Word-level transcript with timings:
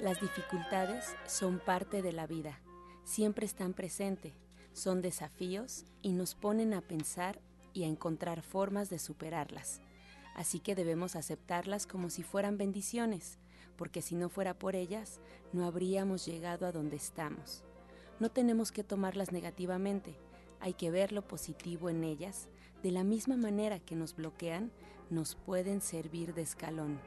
Las 0.00 0.20
dificultades 0.20 1.14
son 1.26 1.58
parte 1.58 2.00
de 2.00 2.12
la 2.12 2.26
vida, 2.26 2.58
siempre 3.04 3.44
están 3.44 3.74
presentes, 3.74 4.32
son 4.72 5.02
desafíos 5.02 5.84
y 6.00 6.12
nos 6.12 6.34
ponen 6.34 6.72
a 6.72 6.80
pensar 6.80 7.38
y 7.74 7.84
a 7.84 7.86
encontrar 7.86 8.40
formas 8.40 8.88
de 8.88 8.98
superarlas. 8.98 9.82
Así 10.34 10.58
que 10.58 10.74
debemos 10.74 11.16
aceptarlas 11.16 11.86
como 11.86 12.08
si 12.08 12.22
fueran 12.22 12.56
bendiciones 12.56 13.38
porque 13.80 14.02
si 14.02 14.14
no 14.14 14.28
fuera 14.28 14.58
por 14.58 14.76
ellas, 14.76 15.20
no 15.54 15.64
habríamos 15.64 16.26
llegado 16.26 16.66
a 16.66 16.72
donde 16.72 16.96
estamos. 16.96 17.64
No 18.20 18.30
tenemos 18.30 18.72
que 18.72 18.84
tomarlas 18.84 19.32
negativamente, 19.32 20.16
hay 20.60 20.74
que 20.74 20.90
ver 20.90 21.12
lo 21.12 21.26
positivo 21.26 21.88
en 21.88 22.04
ellas, 22.04 22.48
de 22.82 22.90
la 22.90 23.04
misma 23.04 23.38
manera 23.38 23.80
que 23.80 23.96
nos 23.96 24.14
bloquean, 24.14 24.70
nos 25.08 25.34
pueden 25.34 25.80
servir 25.80 26.34
de 26.34 26.42
escalón. 26.42 27.00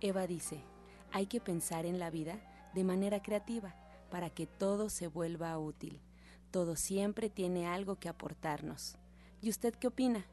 Eva 0.00 0.26
dice, 0.26 0.64
hay 1.12 1.26
que 1.26 1.40
pensar 1.40 1.86
en 1.86 1.98
la 1.98 2.10
vida 2.10 2.40
de 2.74 2.84
manera 2.84 3.22
creativa 3.22 3.74
para 4.10 4.30
que 4.30 4.46
todo 4.46 4.88
se 4.88 5.06
vuelva 5.06 5.58
útil. 5.58 6.00
Todo 6.50 6.76
siempre 6.76 7.30
tiene 7.30 7.66
algo 7.66 7.96
que 7.96 8.08
aportarnos. 8.08 8.96
¿Y 9.40 9.50
usted 9.50 9.74
qué 9.74 9.86
opina? 9.86 10.26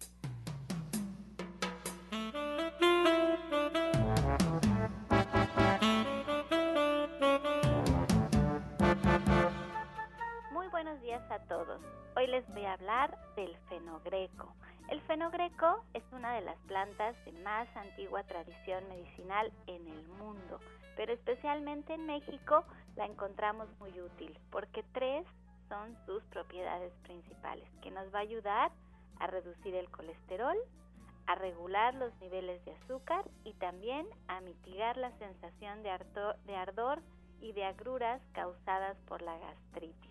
Hoy 12.22 12.28
les 12.28 12.48
voy 12.54 12.66
a 12.66 12.74
hablar 12.74 13.18
del 13.36 13.58
fenogreco. 13.68 14.54
El 14.90 15.02
fenogreco 15.02 15.84
es 15.96 16.04
una 16.12 16.36
de 16.36 16.42
las 16.42 16.58
plantas 16.68 17.16
de 17.26 17.32
más 17.42 17.68
antigua 17.76 18.22
tradición 18.26 18.88
medicinal 18.90 19.52
en 19.66 19.88
el 19.88 20.08
mundo, 20.20 20.60
pero 20.96 21.14
especialmente 21.14 21.96
en 21.96 22.06
México 22.06 22.64
la 22.96 23.08
encontramos 23.08 23.68
muy 23.80 24.00
útil 24.00 24.38
porque 24.52 24.84
tres 24.94 25.26
son 25.68 25.98
sus 26.06 26.22
propiedades 26.26 26.94
principales, 27.02 27.68
que 27.82 27.90
nos 27.90 28.14
va 28.14 28.20
a 28.20 28.22
ayudar 28.22 28.72
a 29.18 29.26
reducir 29.26 29.74
el 29.74 29.90
colesterol, 29.90 30.58
a 31.26 31.34
regular 31.34 31.96
los 31.96 32.14
niveles 32.22 32.64
de 32.66 32.74
azúcar 32.84 33.26
y 33.46 33.54
también 33.54 34.06
a 34.28 34.42
mitigar 34.42 34.96
la 34.96 35.10
sensación 35.18 35.82
de, 35.82 35.90
ardor 36.56 37.02
y 37.42 37.54
de 37.54 37.66
agruras 37.66 38.22
causadas 38.34 38.96
por 39.08 39.24
la 39.24 39.40
gastritis. 39.40 40.11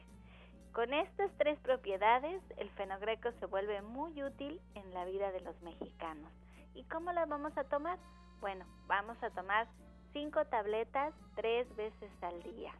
Con 0.72 0.94
estas 0.94 1.32
tres 1.36 1.58
propiedades, 1.60 2.40
el 2.56 2.70
fenogreco 2.70 3.32
se 3.40 3.46
vuelve 3.46 3.82
muy 3.82 4.22
útil 4.22 4.60
en 4.74 4.94
la 4.94 5.04
vida 5.04 5.32
de 5.32 5.40
los 5.40 5.60
mexicanos. 5.62 6.30
¿Y 6.74 6.84
cómo 6.84 7.12
las 7.12 7.28
vamos 7.28 7.56
a 7.58 7.64
tomar? 7.64 7.98
Bueno, 8.40 8.64
vamos 8.86 9.20
a 9.22 9.30
tomar 9.30 9.66
cinco 10.12 10.44
tabletas 10.44 11.12
tres 11.34 11.66
veces 11.74 12.10
al 12.22 12.40
día. 12.44 12.72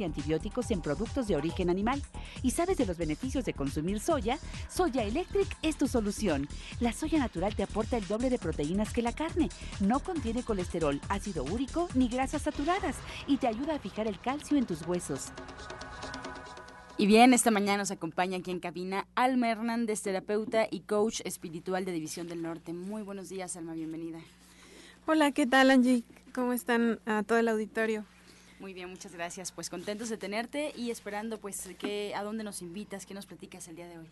y 0.00 0.04
antibióticos 0.04 0.70
en 0.70 0.80
productos 0.80 1.26
de 1.26 1.36
origen 1.36 1.70
animal. 1.70 2.02
¿Y 2.42 2.50
sabes 2.50 2.78
de 2.78 2.86
los 2.86 2.96
beneficios 2.96 3.44
de 3.44 3.54
consumir 3.54 4.00
soya? 4.00 4.38
Soya 4.68 5.02
Electric 5.02 5.48
es 5.62 5.76
tu 5.76 5.88
solución. 5.88 6.48
La 6.80 6.92
soya 6.92 7.18
natural 7.18 7.54
te 7.54 7.62
aporta 7.62 7.96
el 7.96 8.06
doble 8.06 8.30
de 8.30 8.38
proteínas 8.38 8.92
que 8.92 9.02
la 9.02 9.12
carne. 9.12 9.48
No 9.80 10.00
contiene 10.00 10.42
colesterol, 10.42 11.00
ácido 11.08 11.44
úrico 11.44 11.88
ni 11.94 12.08
grasas 12.08 12.42
saturadas 12.42 12.96
y 13.26 13.36
te 13.36 13.46
ayuda 13.46 13.76
a 13.76 13.78
fijar 13.78 14.06
el 14.06 14.20
calcio 14.20 14.56
en 14.56 14.66
tus 14.66 14.86
huesos. 14.86 15.32
Y 16.98 17.06
bien, 17.06 17.34
esta 17.34 17.50
mañana 17.50 17.78
nos 17.78 17.90
acompaña 17.90 18.38
aquí 18.38 18.50
en 18.50 18.58
cabina 18.58 19.06
Alma 19.14 19.50
Hernández, 19.50 20.00
terapeuta 20.00 20.66
y 20.70 20.80
coach 20.80 21.20
espiritual 21.24 21.84
de 21.84 21.92
División 21.92 22.26
del 22.26 22.40
Norte. 22.40 22.72
Muy 22.72 23.02
buenos 23.02 23.28
días, 23.28 23.54
Alma, 23.56 23.74
bienvenida. 23.74 24.18
Hola, 25.06 25.30
¿qué 25.32 25.46
tal, 25.46 25.70
Angie? 25.70 26.04
¿Cómo 26.34 26.54
están 26.54 26.98
a 27.04 27.22
todo 27.22 27.36
el 27.38 27.48
auditorio? 27.48 28.06
Muy 28.60 28.72
bien, 28.72 28.88
muchas 28.88 29.12
gracias. 29.12 29.52
Pues 29.52 29.70
contentos 29.70 30.08
de 30.08 30.16
tenerte 30.16 30.72
y 30.76 30.90
esperando 30.90 31.38
pues 31.38 31.68
que 31.78 32.14
a 32.14 32.22
dónde 32.22 32.44
nos 32.44 32.62
invitas, 32.62 33.06
qué 33.06 33.14
nos 33.14 33.26
platicas 33.26 33.68
el 33.68 33.76
día 33.76 33.88
de 33.88 33.98
hoy. 33.98 34.06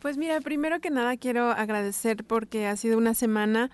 Pues 0.00 0.18
mira, 0.18 0.40
primero 0.40 0.80
que 0.80 0.90
nada 0.90 1.16
quiero 1.16 1.50
agradecer 1.50 2.24
porque 2.24 2.66
ha 2.66 2.76
sido 2.76 2.98
una 2.98 3.14
semana 3.14 3.70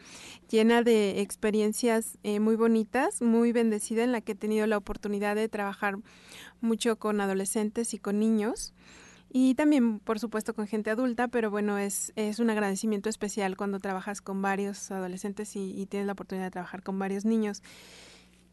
llena 0.48 0.82
de 0.82 1.20
experiencias 1.20 2.18
eh, 2.22 2.38
muy 2.38 2.54
bonitas, 2.54 3.20
muy 3.20 3.52
bendecida 3.52 4.04
en 4.04 4.12
la 4.12 4.20
que 4.20 4.32
he 4.32 4.36
tenido 4.36 4.66
la 4.68 4.76
oportunidad 4.76 5.34
de 5.34 5.48
trabajar 5.48 5.96
mucho 6.60 6.96
con 6.96 7.20
adolescentes 7.20 7.94
y 7.94 7.98
con 7.98 8.20
niños 8.20 8.72
y 9.34 9.54
también, 9.54 9.98
por 9.98 10.18
supuesto, 10.18 10.52
con 10.52 10.66
gente 10.66 10.90
adulta, 10.90 11.26
pero 11.26 11.50
bueno, 11.50 11.78
es, 11.78 12.12
es 12.16 12.38
un 12.38 12.50
agradecimiento 12.50 13.08
especial 13.08 13.56
cuando 13.56 13.80
trabajas 13.80 14.20
con 14.20 14.42
varios 14.42 14.90
adolescentes 14.90 15.56
y, 15.56 15.86
tienes 15.86 16.06
la 16.06 16.12
oportunidad 16.12 16.46
de 16.46 16.50
trabajar 16.50 16.82
con 16.82 16.98
varios 16.98 17.24
niños. 17.24 17.62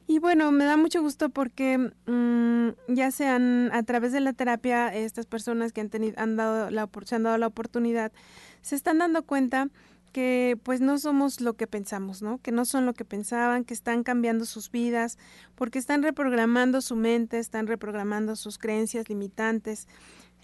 Y 0.10 0.18
bueno, 0.18 0.52
me 0.52 0.66
da 0.66 0.76
mucho 0.76 1.04
gusto 1.04 1.30
porque 1.30 1.78
mm, 1.78 2.70
ya 2.88 3.12
sean 3.12 3.70
a 3.72 3.84
través 3.84 4.12
de 4.12 4.20
la 4.20 4.34
terapia, 4.34 4.92
estas 4.92 5.28
personas 5.28 5.72
que 5.72 5.82
han, 5.82 5.90
tenido, 5.90 6.20
han 6.20 6.36
dado 6.36 6.72
la, 6.72 6.90
se 7.06 7.14
han 7.14 7.22
dado 7.22 7.38
la 7.38 7.46
oportunidad, 7.46 8.12
se 8.64 8.76
están 8.76 8.98
dando 8.98 9.22
cuenta 9.22 9.70
que 10.12 10.58
pues 10.64 10.82
no 10.82 10.98
somos 10.98 11.42
lo 11.42 11.54
que 11.54 11.68
pensamos, 11.68 12.24
¿no? 12.24 12.40
Que 12.40 12.52
no 12.52 12.66
son 12.66 12.88
lo 12.88 12.96
que 12.96 13.06
pensaban, 13.06 13.64
que 13.66 13.76
están 13.76 14.02
cambiando 14.02 14.46
sus 14.46 14.72
vidas, 14.72 15.20
porque 15.54 15.78
están 15.78 16.02
reprogramando 16.02 16.82
su 16.82 16.96
mente, 16.96 17.38
están 17.38 17.68
reprogramando 17.68 18.36
sus 18.36 18.58
creencias 18.58 19.10
limitantes 19.10 19.88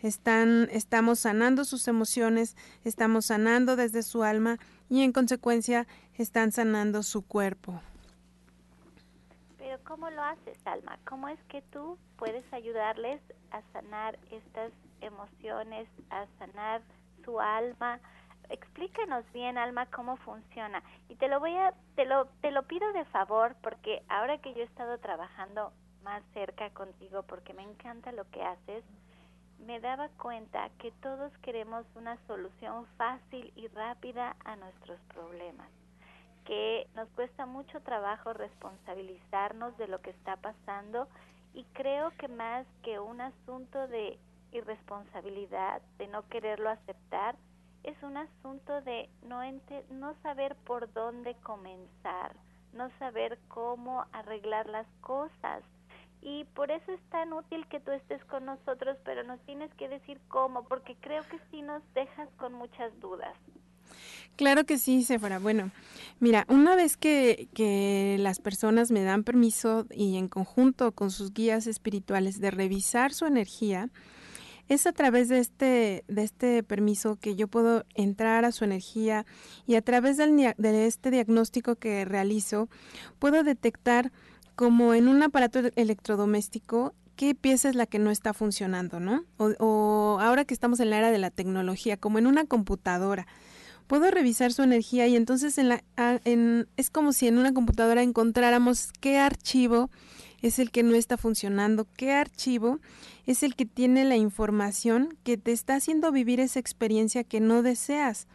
están, 0.04 0.68
estamos 0.72 1.22
sanando 1.22 1.66
sus 1.66 1.88
emociones, 1.88 2.56
estamos 2.84 3.26
sanando 3.26 3.76
desde 3.76 4.04
su 4.04 4.22
alma 4.22 4.60
y 4.90 5.02
en 5.02 5.12
consecuencia 5.12 5.88
están 6.14 6.52
sanando 6.52 7.02
su 7.02 7.24
cuerpo. 7.24 7.82
¿Cómo 9.83 10.10
lo 10.10 10.22
haces, 10.24 10.57
Alma? 10.66 10.98
¿Cómo 11.06 11.27
es 11.27 11.42
que 11.45 11.62
tú 11.62 11.98
puedes 12.18 12.51
ayudarles 12.54 13.22
a 13.51 13.62
sanar 13.74 14.18
estas 14.31 14.72
emociones, 15.01 15.88
a 16.10 16.25
sanar 16.39 16.81
su 17.24 17.39
alma? 17.39 18.00
Explícanos 18.50 19.25
bien, 19.33 19.57
Alma, 19.57 19.88
cómo 19.88 20.18
funciona. 20.18 20.83
Y 21.10 21.16
te 21.16 21.27
lo 21.27 21.39
voy 21.39 21.56
a 21.56 21.74
te 21.95 22.06
lo 22.06 22.25
te 22.42 22.51
lo 22.51 22.63
pido 22.63 22.92
de 22.94 23.06
favor 23.06 23.56
porque 23.62 24.04
ahora 24.07 24.38
que 24.38 24.54
yo 24.54 24.62
he 24.62 24.66
estado 24.66 24.98
trabajando 25.00 25.74
más 26.04 26.24
cerca 26.33 26.69
contigo 26.69 27.24
porque 27.24 27.54
me 27.54 27.63
encanta 27.63 28.12
lo 28.12 28.30
que 28.30 28.44
haces, 28.44 28.83
me 29.60 29.80
daba 29.80 30.10
cuenta 30.10 30.69
que 30.78 30.92
todos 31.01 31.36
queremos 31.39 31.86
una 31.95 32.18
solución 32.28 32.86
fácil 32.98 33.51
y 33.56 33.68
rápida 33.69 34.36
a 34.45 34.56
nuestros 34.56 35.00
problemas, 35.13 35.69
que 36.45 36.88
nos 36.95 37.09
cuesta 37.09 37.45
mucho 37.45 37.81
trabajo 37.81 38.33
responsabilizarnos 38.33 39.77
de 39.77 39.88
lo 39.88 40.00
que 40.01 40.12
está 40.12 40.38
pasando 40.38 41.07
y 41.53 41.63
creo 41.74 42.12
que 42.18 42.27
más 42.27 42.65
que 42.83 43.00
un 43.00 43.21
asunto 43.21 43.88
de 43.88 44.18
irresponsabilidad, 44.51 45.81
de 45.97 46.07
no 46.07 46.27
quererlo 46.30 46.69
aceptar, 46.69 47.36
es 47.83 48.01
un 48.03 48.18
asunto 48.18 48.81
de 48.81 49.09
no, 49.24 49.42
no 49.89 50.15
saber 50.21 50.56
por 50.65 50.92
dónde 50.94 51.36
comenzar, 51.36 52.36
no 52.74 52.89
saber 53.00 53.38
cómo 53.47 54.06
arreglar 54.12 54.68
las 54.68 54.88
cosas 55.01 55.63
y 56.25 56.44
por 56.56 56.71
eso 56.71 56.92
es 56.92 57.01
tan 57.12 57.33
útil 57.33 57.68
que 57.68 57.80
tú 57.80 57.92
estés 57.92 58.24
con 58.25 58.45
nosotros, 58.45 58.97
pero 59.06 59.24
nos 59.24 59.39
tienes 59.42 59.71
que 59.75 59.88
decir 59.88 60.19
cómo, 60.27 60.63
porque 60.63 60.95
creo 60.95 61.21
que 61.30 61.39
sí 61.51 61.62
nos 61.62 61.83
dejas 61.94 62.27
con 62.38 62.51
muchas 62.53 63.00
dudas. 63.00 63.36
Claro 64.36 64.65
que 64.65 64.77
sí, 64.77 65.03
Sephora. 65.03 65.39
Bueno, 65.39 65.71
mira, 66.19 66.45
una 66.50 66.75
vez 66.75 66.97
que, 66.97 67.47
que 67.53 68.18
las 68.19 68.39
personas 68.39 68.92
me 68.92 69.03
dan 69.03 69.24
permiso 69.24 69.86
y 69.92 70.18
en 70.18 70.27
conjunto 70.27 70.92
con 70.92 71.12
sus 71.12 71.33
guías 71.33 71.68
espirituales 71.68 72.39
de 72.39 72.51
revisar 72.51 73.13
su 73.13 73.25
energía, 73.25 73.89
es 74.68 74.88
a 74.88 74.92
través 74.92 75.30
de 75.30 75.39
este, 75.39 76.03
de 76.07 76.24
este 76.24 76.63
permiso 76.63 77.18
que 77.18 77.36
yo 77.36 77.47
puedo 77.47 77.86
entrar 77.94 78.45
a 78.45 78.51
su 78.51 78.63
energía 78.63 79.25
y 79.68 79.75
a 79.75 79.81
través 79.81 80.18
del, 80.18 80.36
de 80.57 80.88
este 80.88 81.12
diagnóstico 81.12 81.75
que 81.75 82.03
realizo, 82.06 82.69
puedo 83.19 83.44
detectar 83.44 84.12
como 84.56 84.94
en 84.94 85.07
un 85.07 85.21
aparato 85.21 85.59
electrodoméstico, 85.75 86.94
qué 87.15 87.36
pieza 87.36 87.69
es 87.69 87.75
la 87.75 87.86
que 87.86 88.00
no 88.00 88.09
está 88.09 88.33
funcionando, 88.33 89.00
¿no? 89.00 89.25
O, 89.38 90.18
ahora 90.21 90.45
que 90.45 90.53
estamos 90.53 90.80
en 90.80 90.89
la 90.89 90.97
era 90.97 91.12
de 91.12 91.18
la 91.18 91.31
tecnología, 91.31 91.97
como 91.97 92.19
en 92.19 92.27
una 92.27 92.45
computadora. 92.45 93.27
Puedo 93.88 94.10
revisar 94.10 94.52
su 94.52 94.64
energía 94.64 95.08
y 95.08 95.16
entonces 95.16 95.58
en 95.58 95.70
la, 95.70 95.84
en, 95.98 96.68
es 96.76 96.90
como 96.90 97.14
si 97.14 97.28
en 97.28 97.38
una 97.38 97.54
computadora 97.54 98.02
encontráramos 98.02 98.92
qué 99.00 99.18
archivo 99.20 99.90
es 100.42 100.60
el 100.60 100.72
que 100.72 100.84
no 100.84 100.96
está 100.96 101.18
funcionando, 101.18 101.88
qué 101.96 102.12
archivo 102.12 102.80
es 103.26 103.44
el 103.44 103.56
que 103.56 103.66
tiene 103.66 104.06
la 104.06 104.16
información 104.16 105.18
que 105.24 105.38
te 105.38 105.52
está 105.52 105.76
haciendo 105.76 106.12
vivir 106.12 106.40
esa 106.40 106.60
experiencia 106.60 107.24
que 107.24 107.40
no 107.40 107.62
deseas, 107.62 108.28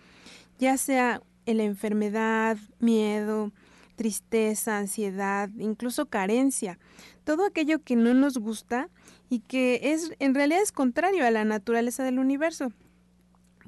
ya 0.58 0.76
sea 0.76 1.22
la 1.46 1.64
enfermedad, 1.64 2.56
miedo, 2.78 3.52
tristeza, 3.96 4.78
ansiedad, 4.78 5.50
incluso 5.58 6.06
carencia, 6.06 6.78
todo 7.24 7.44
aquello 7.44 7.82
que 7.82 7.96
no 7.96 8.14
nos 8.14 8.38
gusta 8.38 8.88
y 9.28 9.40
que 9.40 9.92
es 9.92 10.12
en 10.18 10.34
realidad 10.34 10.62
es 10.62 10.72
contrario 10.72 11.26
a 11.26 11.30
la 11.30 11.44
naturaleza 11.44 12.02
del 12.02 12.18
universo. 12.18 12.72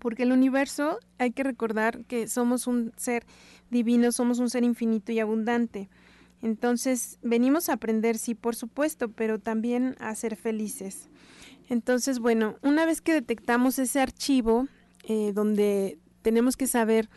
Porque 0.02 0.24
el 0.24 0.32
universo 0.32 0.98
hay 1.18 1.30
que 1.30 1.44
recordar 1.44 2.04
que 2.04 2.26
somos 2.26 2.66
un 2.66 2.92
ser 2.96 3.24
divino, 3.70 4.10
somos 4.12 4.40
un 4.40 4.50
ser 4.50 4.64
infinito 4.64 5.12
y 5.12 5.20
abundante. 5.20 5.88
Entonces, 6.42 7.18
venimos 7.22 7.68
a 7.68 7.74
aprender, 7.74 8.18
sí, 8.18 8.34
por 8.34 8.56
supuesto, 8.56 9.08
pero 9.08 9.38
también 9.38 9.94
a 10.00 10.12
ser 10.16 10.34
felices. 10.34 11.08
Entonces, 11.68 12.18
bueno, 12.18 12.56
una 12.62 12.84
vez 12.84 13.00
que 13.00 13.12
detectamos 13.12 13.78
ese 13.78 14.00
archivo, 14.00 14.66
eh, 15.04 15.32
donde 15.32 15.98
tenemos 16.22 16.56
que 16.56 16.66
saber 16.66 17.08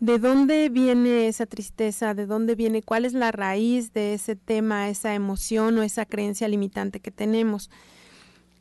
¿De 0.00 0.18
dónde 0.18 0.70
viene 0.70 1.28
esa 1.28 1.44
tristeza? 1.44 2.14
¿De 2.14 2.24
dónde 2.24 2.54
viene? 2.54 2.82
¿Cuál 2.82 3.04
es 3.04 3.12
la 3.12 3.32
raíz 3.32 3.92
de 3.92 4.14
ese 4.14 4.34
tema, 4.34 4.88
esa 4.88 5.14
emoción 5.14 5.76
o 5.76 5.82
esa 5.82 6.06
creencia 6.06 6.48
limitante 6.48 7.00
que 7.00 7.10
tenemos? 7.10 7.68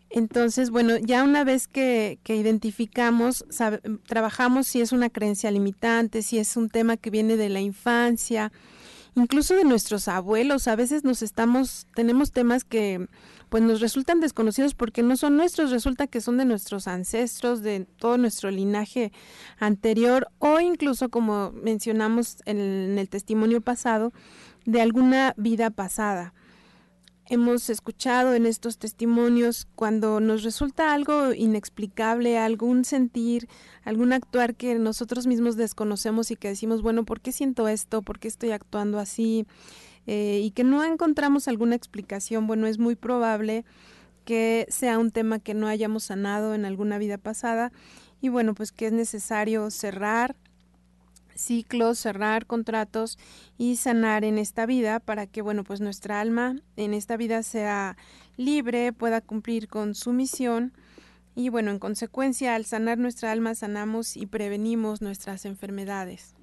Entonces, 0.10 0.72
bueno, 0.72 0.98
ya 0.98 1.24
una 1.24 1.44
vez 1.44 1.68
que, 1.68 2.20
que 2.24 2.36
identificamos, 2.36 3.46
trabajamos 4.08 4.68
si 4.68 4.82
es 4.82 4.92
una 4.92 5.10
creencia 5.10 5.52
limitante, 5.52 6.24
si 6.24 6.40
es 6.40 6.58
un 6.58 6.70
tema 6.70 6.98
que 6.98 7.12
viene 7.12 7.38
de 7.38 7.50
la 7.50 7.62
infancia, 7.62 8.52
incluso 9.16 9.56
de 9.56 9.66
nuestros 9.66 10.08
abuelos. 10.08 10.68
A 10.68 10.76
veces 10.76 11.04
nos 11.04 11.22
estamos, 11.22 11.88
tenemos 11.94 12.32
temas 12.32 12.64
que 12.64 13.08
pues 13.50 13.64
nos 13.64 13.81
resultan 13.81 14.19
desconocidos 14.19 14.76
porque 14.76 15.02
no 15.02 15.18
son 15.18 15.36
nuestros, 15.36 15.72
resulta 15.72 16.07
que 16.07 16.22
son 16.22 16.38
de 16.38 16.45
nuestros 16.45 16.88
ancestros, 16.88 17.62
de 17.62 17.86
todo 17.98 18.18
nuestro 18.18 18.52
linaje 18.52 19.12
anterior 19.57 20.28
o 20.38 20.60
incluso 20.60 21.10
como 21.10 21.52
mencionamos 21.52 22.38
en 22.45 22.98
el 22.98 23.10
testimonio 23.10 23.62
pasado, 23.62 24.14
de 24.66 24.81
alguna 24.81 25.33
vida 25.36 25.72
pasada. 25.72 26.33
Hemos 27.31 27.69
escuchado 27.69 28.33
en 28.33 28.48
estos 28.48 28.80
testimonios 28.80 29.68
cuando 29.76 30.19
nos 30.19 30.42
resulta 30.42 30.94
algo 30.94 31.31
inexplicable, 31.31 32.40
algún 32.40 32.86
sentir, 32.86 33.48
algún 33.83 34.14
actuar 34.14 34.56
que 34.56 34.74
nosotros 34.80 35.28
mismos 35.28 35.56
desconocemos 35.56 36.31
y 36.31 36.36
que 36.36 36.48
decimos, 36.48 36.81
bueno, 36.81 37.06
¿por 37.06 37.21
qué 37.21 37.31
siento 37.31 37.68
esto? 37.68 38.02
¿Por 38.02 38.18
qué 38.18 38.28
estoy 38.28 38.50
actuando 38.50 38.98
así? 38.98 39.45
Eh, 40.07 40.42
y 40.44 40.50
que 40.52 40.64
no 40.64 40.83
encontramos 40.83 41.48
alguna 41.48 41.76
explicación, 41.76 42.48
bueno, 42.48 42.66
es 42.66 42.80
muy 42.80 42.95
probable 42.95 43.64
que 44.26 44.66
sea 44.69 44.98
un 44.98 45.12
tema 45.12 45.38
que 45.38 45.54
no 45.54 45.68
hayamos 45.68 46.06
sanado 46.06 46.56
en 46.56 46.66
alguna 46.66 46.98
vida 46.98 47.19
pasada 47.19 47.71
y 48.21 48.30
bueno, 48.30 48.56
pues 48.56 48.71
que 48.71 48.88
es 48.88 48.92
necesario 48.92 49.69
cerrar 49.69 50.36
ciclos, 51.40 52.00
cerrar 52.00 52.46
contratos 52.46 53.18
y 53.58 53.78
sanar 53.78 54.24
en 54.24 54.38
esta 54.38 54.66
vida 54.66 55.00
para 55.00 55.28
que, 55.28 55.42
bueno, 55.42 55.64
pues 55.64 55.81
nuestra 55.81 56.19
alma 56.19 56.56
en 56.76 56.94
esta 56.94 57.18
vida 57.18 57.44
sea 57.44 57.98
libre, 58.38 58.94
pueda 58.94 59.22
cumplir 59.22 59.68
con 59.68 59.96
su 59.96 60.14
misión 60.14 60.74
y, 61.36 61.50
bueno, 61.50 61.72
en 61.72 61.80
consecuencia, 61.80 62.56
al 62.56 62.66
sanar 62.66 62.98
nuestra 62.98 63.31
alma, 63.31 63.56
sanamos 63.56 64.18
y 64.18 64.26
prevenimos 64.26 65.02
nuestras 65.02 65.46
enfermedades. 65.46 66.36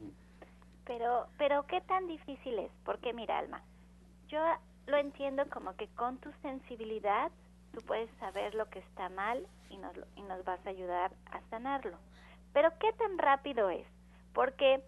Pero, 0.87 1.26
pero 1.37 1.67
¿qué 1.67 1.81
tan 1.83 2.07
difícil 2.07 2.59
es? 2.59 2.71
Porque 2.85 3.12
mira, 3.12 3.38
Alma, 3.38 3.61
yo 4.29 4.38
lo 4.87 4.97
entiendo 4.97 5.45
como 5.50 5.75
que 5.76 5.88
con 5.88 6.19
tu 6.19 6.31
sensibilidad 6.43 7.31
tú 7.73 7.81
puedes 7.83 8.09
saber 8.19 8.55
lo 8.55 8.71
que 8.71 8.79
está 8.79 9.09
mal 9.09 9.47
y 9.69 9.76
nos, 9.76 9.93
y 10.15 10.23
nos 10.23 10.45
vas 10.45 10.65
a 10.65 10.71
ayudar 10.71 11.12
a 11.33 11.41
sanarlo. 11.50 11.99
Pero 12.53 12.71
¿qué 12.79 12.93
tan 12.95 13.19
rápido 13.19 13.69
es? 13.69 13.87
Porque 14.37 14.83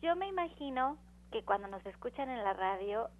yo 0.00 0.14
me 0.14 0.28
imagino 0.28 0.96
que 1.32 1.44
cuando 1.44 1.66
nos 1.66 1.84
escuchan 1.86 2.30
en 2.30 2.44
la 2.44 2.52
radio 2.52 3.10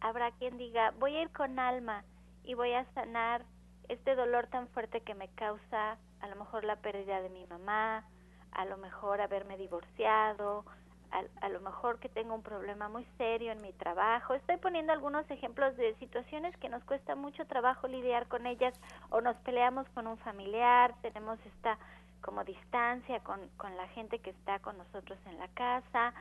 habrá 0.00 0.30
quien 0.30 0.56
diga, 0.56 0.92
voy 1.00 1.16
a 1.16 1.22
ir 1.22 1.32
con 1.32 1.58
alma 1.58 2.04
y 2.44 2.54
voy 2.54 2.74
a 2.74 2.84
sanar 2.94 3.44
este 3.88 4.14
dolor 4.14 4.46
tan 4.46 4.68
fuerte 4.68 5.00
que 5.00 5.16
me 5.16 5.26
causa 5.34 5.98
a 6.20 6.28
lo 6.28 6.36
mejor 6.36 6.62
la 6.62 6.76
pérdida 6.76 7.20
de 7.20 7.28
mi 7.28 7.44
mamá, 7.46 8.04
a 8.52 8.64
lo 8.66 8.76
mejor 8.76 9.20
haberme 9.20 9.56
divorciado, 9.56 10.64
a, 11.10 11.48
lo 11.48 11.60
mejor 11.60 11.98
que 11.98 12.08
tengo 12.08 12.34
un 12.34 12.42
problema 12.42 12.88
muy 12.88 13.04
serio 13.16 13.50
en 13.50 13.60
mi 13.60 13.72
trabajo. 13.72 14.34
Estoy 14.34 14.58
poniendo 14.58 14.92
algunos 14.92 15.28
ejemplos 15.28 15.76
de 15.76 15.96
situaciones 15.96 16.56
que 16.58 16.68
nos 16.68 16.84
cuesta 16.84 17.16
mucho 17.16 17.46
trabajo 17.46 17.88
lidiar 17.88 18.28
con 18.28 18.46
ellas 18.46 18.74
o 19.10 19.20
nos 19.20 19.36
peleamos 19.38 19.88
con 19.90 20.06
un 20.06 20.18
familiar, 20.18 20.94
tenemos 21.02 21.38
esta 21.46 21.78
como 22.20 22.44
distancia 22.44 23.20
con, 23.20 23.40
con 23.56 23.76
la 23.76 23.88
gente 23.88 24.18
que 24.18 24.30
está 24.30 24.58
con 24.60 24.78
nosotros 24.78 25.18
en 25.26 25.38
la 25.38 25.48
casa. 25.48 26.12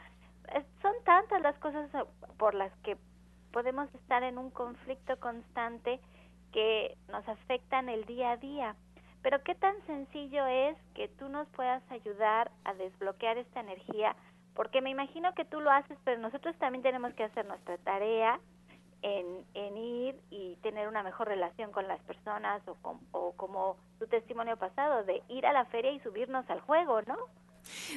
son 0.81 0.93
tantas 1.03 1.41
las 1.41 1.57
cosas 1.59 1.89
por 2.37 2.53
las 2.53 2.71
que 2.83 2.97
podemos 3.51 3.93
estar 3.95 4.23
en 4.23 4.37
un 4.37 4.51
conflicto 4.51 5.19
constante 5.19 5.99
que 6.51 6.97
nos 7.09 7.27
afectan 7.27 7.89
el 7.89 8.05
día 8.05 8.31
a 8.31 8.37
día. 8.37 8.75
Pero 9.21 9.43
qué 9.43 9.55
tan 9.55 9.75
sencillo 9.87 10.45
es 10.45 10.77
que 10.93 11.07
tú 11.07 11.27
nos 11.27 11.47
puedas 11.49 11.83
ayudar 11.91 12.51
a 12.63 12.73
desbloquear 12.75 13.37
esta 13.37 13.59
energía, 13.59 14.15
porque 14.55 14.81
me 14.81 14.89
imagino 14.89 15.33
que 15.33 15.45
tú 15.45 15.59
lo 15.59 15.71
haces, 15.71 15.97
pero 16.03 16.21
nosotros 16.21 16.55
también 16.57 16.83
tenemos 16.83 17.13
que 17.13 17.23
hacer 17.23 17.45
nuestra 17.45 17.77
tarea 17.79 18.39
en, 19.01 19.45
en 19.53 19.77
ir 19.77 20.15
y 20.29 20.55
tener 20.57 20.87
una 20.87 21.03
mejor 21.03 21.27
relación 21.27 21.71
con 21.71 21.87
las 21.87 21.99
personas 22.01 22.61
o, 22.67 22.75
o 23.11 23.31
como 23.33 23.77
tu 23.99 24.07
testimonio 24.07 24.57
pasado, 24.57 25.03
de 25.03 25.21
ir 25.29 25.45
a 25.45 25.53
la 25.53 25.65
feria 25.65 25.91
y 25.91 25.99
subirnos 25.99 26.49
al 26.49 26.61
juego, 26.61 27.01
¿no? 27.03 27.15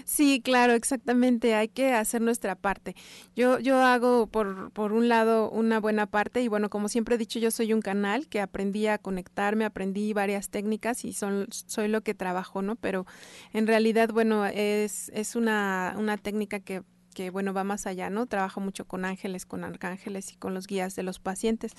Sí, 0.04 0.40
claro, 0.42 0.72
exactamente. 0.72 1.54
Hay 1.54 1.68
que 1.68 1.92
hacer 1.92 2.20
nuestra 2.20 2.54
parte. 2.54 2.94
Yo, 3.36 3.58
yo 3.58 3.78
hago 3.82 4.26
por, 4.26 4.70
por 4.72 4.92
un 4.92 5.08
lado 5.08 5.50
una 5.50 5.80
buena 5.80 6.06
parte 6.06 6.42
y 6.42 6.48
bueno, 6.48 6.70
como 6.70 6.88
siempre 6.88 7.14
he 7.14 7.18
dicho, 7.18 7.38
yo 7.38 7.50
soy 7.50 7.72
un 7.72 7.80
canal 7.80 8.28
que 8.28 8.40
aprendí 8.40 8.86
a 8.86 8.98
conectarme, 8.98 9.64
aprendí 9.64 10.12
varias 10.12 10.50
técnicas 10.50 11.04
y 11.04 11.12
son, 11.12 11.46
soy 11.50 11.88
lo 11.88 12.02
que 12.02 12.14
trabajo, 12.14 12.62
¿no? 12.62 12.76
Pero 12.76 13.06
en 13.52 13.66
realidad, 13.66 14.10
bueno, 14.12 14.46
es, 14.46 15.10
es 15.10 15.36
una, 15.36 15.94
una 15.96 16.16
técnica 16.16 16.60
que 16.60 16.82
que 17.20 17.28
bueno, 17.28 17.52
va 17.52 17.64
más 17.64 17.86
allá, 17.86 18.08
¿no? 18.08 18.24
Trabajo 18.24 18.62
mucho 18.62 18.86
con 18.86 19.04
ángeles, 19.04 19.44
con 19.44 19.62
arcángeles 19.62 20.32
y 20.32 20.36
con 20.36 20.54
los 20.54 20.66
guías 20.66 20.96
de 20.96 21.02
los 21.02 21.18
pacientes. 21.18 21.72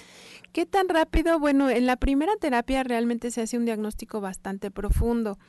¿Qué 0.51 0.67
tan 0.67 0.87
rápido? 0.87 1.39
Bueno, 1.39 1.67
en 1.67 1.87
la 1.87 1.95
primera 1.95 2.35
terapia 2.35 2.83
realmente 2.83 3.31
se 3.31 3.41
hace 3.41 3.57
un 3.57 3.65
diagnóstico 3.65 4.21
bastante 4.21 4.69
profundo. 4.69 5.39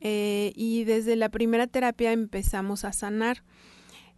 Eh, 0.00 0.52
y 0.54 0.84
desde 0.84 1.16
la 1.16 1.30
primera 1.30 1.66
terapia 1.66 2.12
empezamos 2.12 2.84
a 2.84 2.92
sanar 2.92 3.42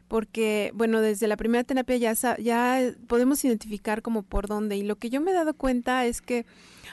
porque, 0.07 0.71
bueno, 0.75 1.01
desde 1.01 1.29
la 1.29 1.39
primera 1.39 1.65
terapia 1.65 1.97
ya, 1.97 2.37
ya 2.37 2.79
podemos 3.07 3.43
identificar 3.43 4.03
como 4.03 4.23
por 4.23 4.49
dónde. 4.49 4.77
Y 4.77 4.83
lo 4.83 4.97
que 4.97 5.09
yo 5.09 5.23
me 5.23 5.31
he 5.31 5.35
dado 5.35 5.55
cuenta 5.55 6.05
es 6.05 6.21
que 6.21 6.45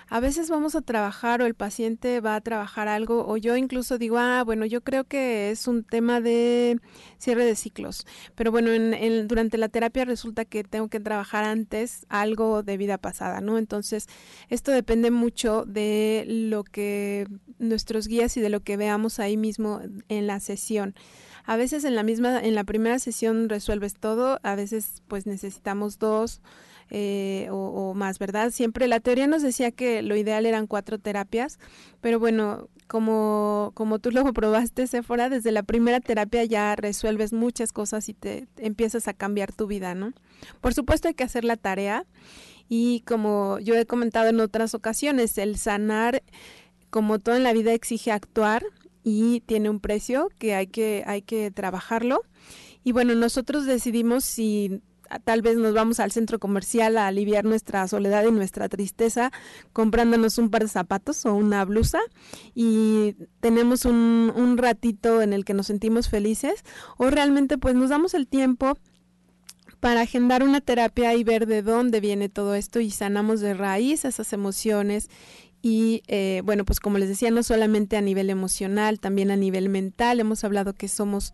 a 0.10 0.20
veces 0.20 0.50
vamos 0.50 0.76
a 0.76 0.82
trabajar 0.82 1.42
o 1.42 1.46
el 1.46 1.56
paciente 1.56 2.20
va 2.20 2.36
a 2.36 2.42
trabajar 2.42 2.88
algo 2.88 3.26
o 3.28 3.38
yo 3.38 3.56
incluso 3.58 3.98
digo, 3.98 4.18
ah, 4.18 4.44
bueno, 4.44 4.66
yo 4.66 4.82
creo 4.82 5.04
que 5.06 5.52
es 5.52 5.68
un 5.68 5.84
tema 5.84 6.22
de 6.22 6.80
cierre 7.18 7.46
de 7.46 7.56
ciclos. 7.56 8.06
Pero 8.36 8.52
bueno, 8.52 8.72
en, 8.72 9.28
durante 9.28 9.58
la 9.58 9.70
terapia 9.70 10.06
resulta 10.06 10.46
que 10.46 10.64
tengo 10.64 10.88
que 10.88 11.00
trabajar 11.00 11.44
antes 11.44 12.06
algo 12.10 12.64
de 12.64 12.78
vida 12.78 12.98
pasada, 12.98 13.42
¿no? 13.42 13.58
Entonces, 13.58 14.08
esto 14.50 14.72
depende 14.72 15.12
mucho 15.12 15.66
de 15.66 16.26
lo 16.28 16.64
que 16.64 17.28
nuestros 17.60 18.08
guías 18.08 18.36
y 18.38 18.42
de 18.42 18.50
lo 18.50 18.62
que 18.62 18.78
veamos 18.78 19.20
ahí 19.20 19.38
mismo 19.38 19.82
en 20.10 20.28
la 20.28 20.40
sesión. 20.40 20.96
A 21.46 21.58
veces 21.58 21.84
en 21.84 21.96
la 21.96 22.04
misma, 22.04 22.40
en 22.40 22.56
la 22.56 22.64
primera 22.64 23.00
sesión 23.00 23.50
resuelves 23.50 23.96
todo, 23.96 24.40
a 24.44 24.56
veces 24.56 25.02
pues 25.08 25.26
necesitamos 25.26 26.00
dos 26.00 26.42
eh, 26.96 27.48
o, 27.50 27.96
más, 27.96 28.20
¿verdad? 28.20 28.52
Siempre 28.52 28.88
la 28.88 29.00
teoría 29.00 29.26
nos 29.26 29.42
decía 29.42 29.72
que 29.72 30.04
lo 30.04 30.16
ideal 30.16 30.46
eran 30.46 30.68
cuatro 30.68 31.00
terapias, 31.00 31.58
pero 32.02 32.20
bueno, 32.20 32.70
como, 32.86 33.72
como 33.74 33.98
tú 33.98 34.12
lo 34.12 34.24
probaste, 34.34 34.86
Sephora, 34.86 35.28
desde 35.28 35.52
la 35.52 35.64
primera 35.64 36.00
terapia 36.02 36.44
ya 36.46 36.76
resuelves 36.76 37.34
muchas 37.34 37.74
cosas 37.74 38.10
y 38.10 38.14
te, 38.14 38.48
empiezas 38.58 39.08
a 39.08 39.14
cambiar 39.14 39.52
tu 39.52 39.66
vida, 39.66 39.96
¿no? 39.96 40.14
Por 40.62 40.76
supuesto 40.76 41.08
hay 41.08 41.16
que 41.16 41.24
hacer 41.24 41.46
la 41.46 41.58
tarea 41.58 42.06
y 42.70 43.00
como 43.08 43.58
yo 43.58 43.74
he 43.74 43.88
comentado 43.88 44.30
en 44.30 44.40
otras 44.40 44.76
ocasiones, 44.76 45.40
el 45.40 45.58
sanar, 45.58 46.22
como 46.92 47.18
todo 47.18 47.36
en 47.36 47.44
la 47.44 47.54
vida, 47.54 47.74
exige 47.74 48.12
actuar 48.12 48.64
y 49.04 49.42
tiene 49.48 49.72
un 49.72 49.80
precio 49.80 50.30
que 50.38 50.54
hay 50.54 50.68
que, 50.68 51.04
hay 51.08 51.24
que 51.24 51.50
trabajarlo. 51.50 52.22
Y 52.84 52.92
bueno, 52.92 53.16
nosotros 53.16 53.66
decidimos 53.66 54.26
si 54.26 54.84
tal 55.20 55.42
vez 55.42 55.58
nos 55.58 55.74
vamos 55.74 56.00
al 56.00 56.12
centro 56.12 56.40
comercial 56.40 56.98
a 56.98 57.08
aliviar 57.08 57.46
nuestra 57.46 57.88
soledad 57.88 58.26
y 58.26 58.32
nuestra 58.32 58.70
tristeza 58.70 59.32
comprándonos 59.72 60.38
un 60.38 60.50
par 60.50 60.64
de 60.64 60.70
zapatos 60.70 61.26
o 61.26 61.34
una 61.34 61.64
blusa 61.66 62.00
y 62.54 63.16
tenemos 63.40 63.86
un, 63.86 64.32
un 64.36 64.58
ratito 64.58 65.22
en 65.22 65.34
el 65.34 65.46
que 65.46 65.54
nos 65.54 65.68
sentimos 65.68 66.10
felices 66.10 66.64
o 66.98 67.10
realmente 67.10 67.58
pues 67.58 67.76
nos 67.76 67.90
damos 67.90 68.14
el 68.14 68.28
tiempo 68.28 68.78
para 69.80 70.02
agendar 70.02 70.44
una 70.44 70.62
terapia 70.62 71.14
y 71.14 71.24
ver 71.24 71.46
de 71.46 71.62
dónde 71.62 72.00
viene 72.00 72.30
todo 72.30 72.56
esto 72.56 72.80
y 72.80 72.90
sanamos 72.90 73.42
de 73.42 73.54
raíz 73.54 74.06
esas 74.06 74.32
emociones 74.32 75.10
y 75.66 76.04
eh, 76.08 76.42
bueno, 76.44 76.66
pues 76.66 76.82
como 76.82 76.98
les 76.98 77.08
decía, 77.08 77.32
no 77.32 77.42
solamente 77.42 77.96
a 77.96 78.02
nivel 78.02 78.30
emocional, 78.30 79.00
también 79.00 79.32
a 79.32 79.38
nivel 79.38 79.70
mental. 79.70 80.20
Hemos 80.20 80.44
hablado 80.44 80.74
que 80.74 80.90
somos, 80.90 81.34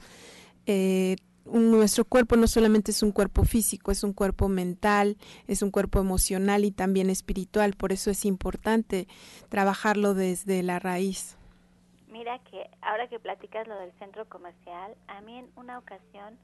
eh, 0.67 1.15
nuestro 1.51 2.06
cuerpo 2.06 2.36
no 2.36 2.48
solamente 2.48 2.91
es 2.91 3.03
un 3.03 3.12
cuerpo 3.12 3.44
físico, 3.44 3.91
es 3.91 4.03
un 4.03 4.13
cuerpo 4.13 4.50
mental, 4.50 5.18
es 5.48 5.62
un 5.62 5.72
cuerpo 5.72 6.00
emocional 6.00 6.65
y 6.65 6.72
también 6.72 7.10
espiritual. 7.10 7.74
Por 7.74 7.91
eso 7.91 8.12
es 8.12 8.25
importante 8.25 9.08
trabajarlo 9.50 10.13
desde 10.13 10.63
la 10.63 10.79
raíz. 10.79 11.38
Mira 12.08 12.39
que 12.39 12.70
ahora 12.82 13.08
que 13.08 13.20
platicas 13.20 13.68
lo 13.68 13.79
del 13.79 13.91
centro 14.00 14.27
comercial, 14.27 14.96
a 15.08 15.22
mí 15.22 15.38
en 15.38 15.50
una 15.56 15.77
ocasión 15.77 16.38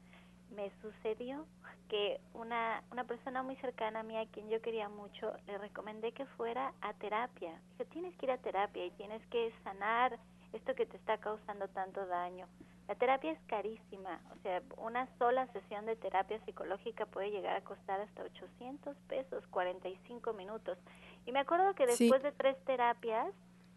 me 0.54 0.70
sucedió 0.80 1.44
que 1.88 2.20
una, 2.34 2.82
una 2.90 3.04
persona 3.04 3.42
muy 3.42 3.56
cercana 3.56 4.00
a 4.00 4.02
mí, 4.02 4.16
a 4.16 4.26
quien 4.26 4.48
yo 4.48 4.60
quería 4.60 4.88
mucho, 4.88 5.32
le 5.46 5.58
recomendé 5.58 6.12
que 6.12 6.26
fuera 6.36 6.72
a 6.80 6.92
terapia. 6.94 7.60
Dijo, 7.72 7.90
tienes 7.90 8.16
que 8.16 8.26
ir 8.26 8.32
a 8.32 8.38
terapia 8.38 8.86
y 8.86 8.90
tienes 8.92 9.24
que 9.26 9.52
sanar 9.64 10.18
esto 10.56 10.74
que 10.74 10.86
te 10.86 10.96
está 10.96 11.18
causando 11.18 11.68
tanto 11.68 12.06
daño. 12.06 12.46
La 12.88 12.94
terapia 12.94 13.32
es 13.32 13.40
carísima, 13.46 14.20
o 14.32 14.42
sea, 14.42 14.62
una 14.76 15.08
sola 15.18 15.46
sesión 15.48 15.86
de 15.86 15.96
terapia 15.96 16.38
psicológica 16.44 17.04
puede 17.06 17.30
llegar 17.30 17.56
a 17.56 17.64
costar 17.64 18.00
hasta 18.00 18.22
800 18.22 18.96
pesos, 19.08 19.44
45 19.48 20.32
minutos. 20.34 20.78
Y 21.24 21.32
me 21.32 21.40
acuerdo 21.40 21.74
que 21.74 21.86
después 21.86 22.22
de 22.22 22.30
tres 22.30 22.56
terapias 22.64 23.34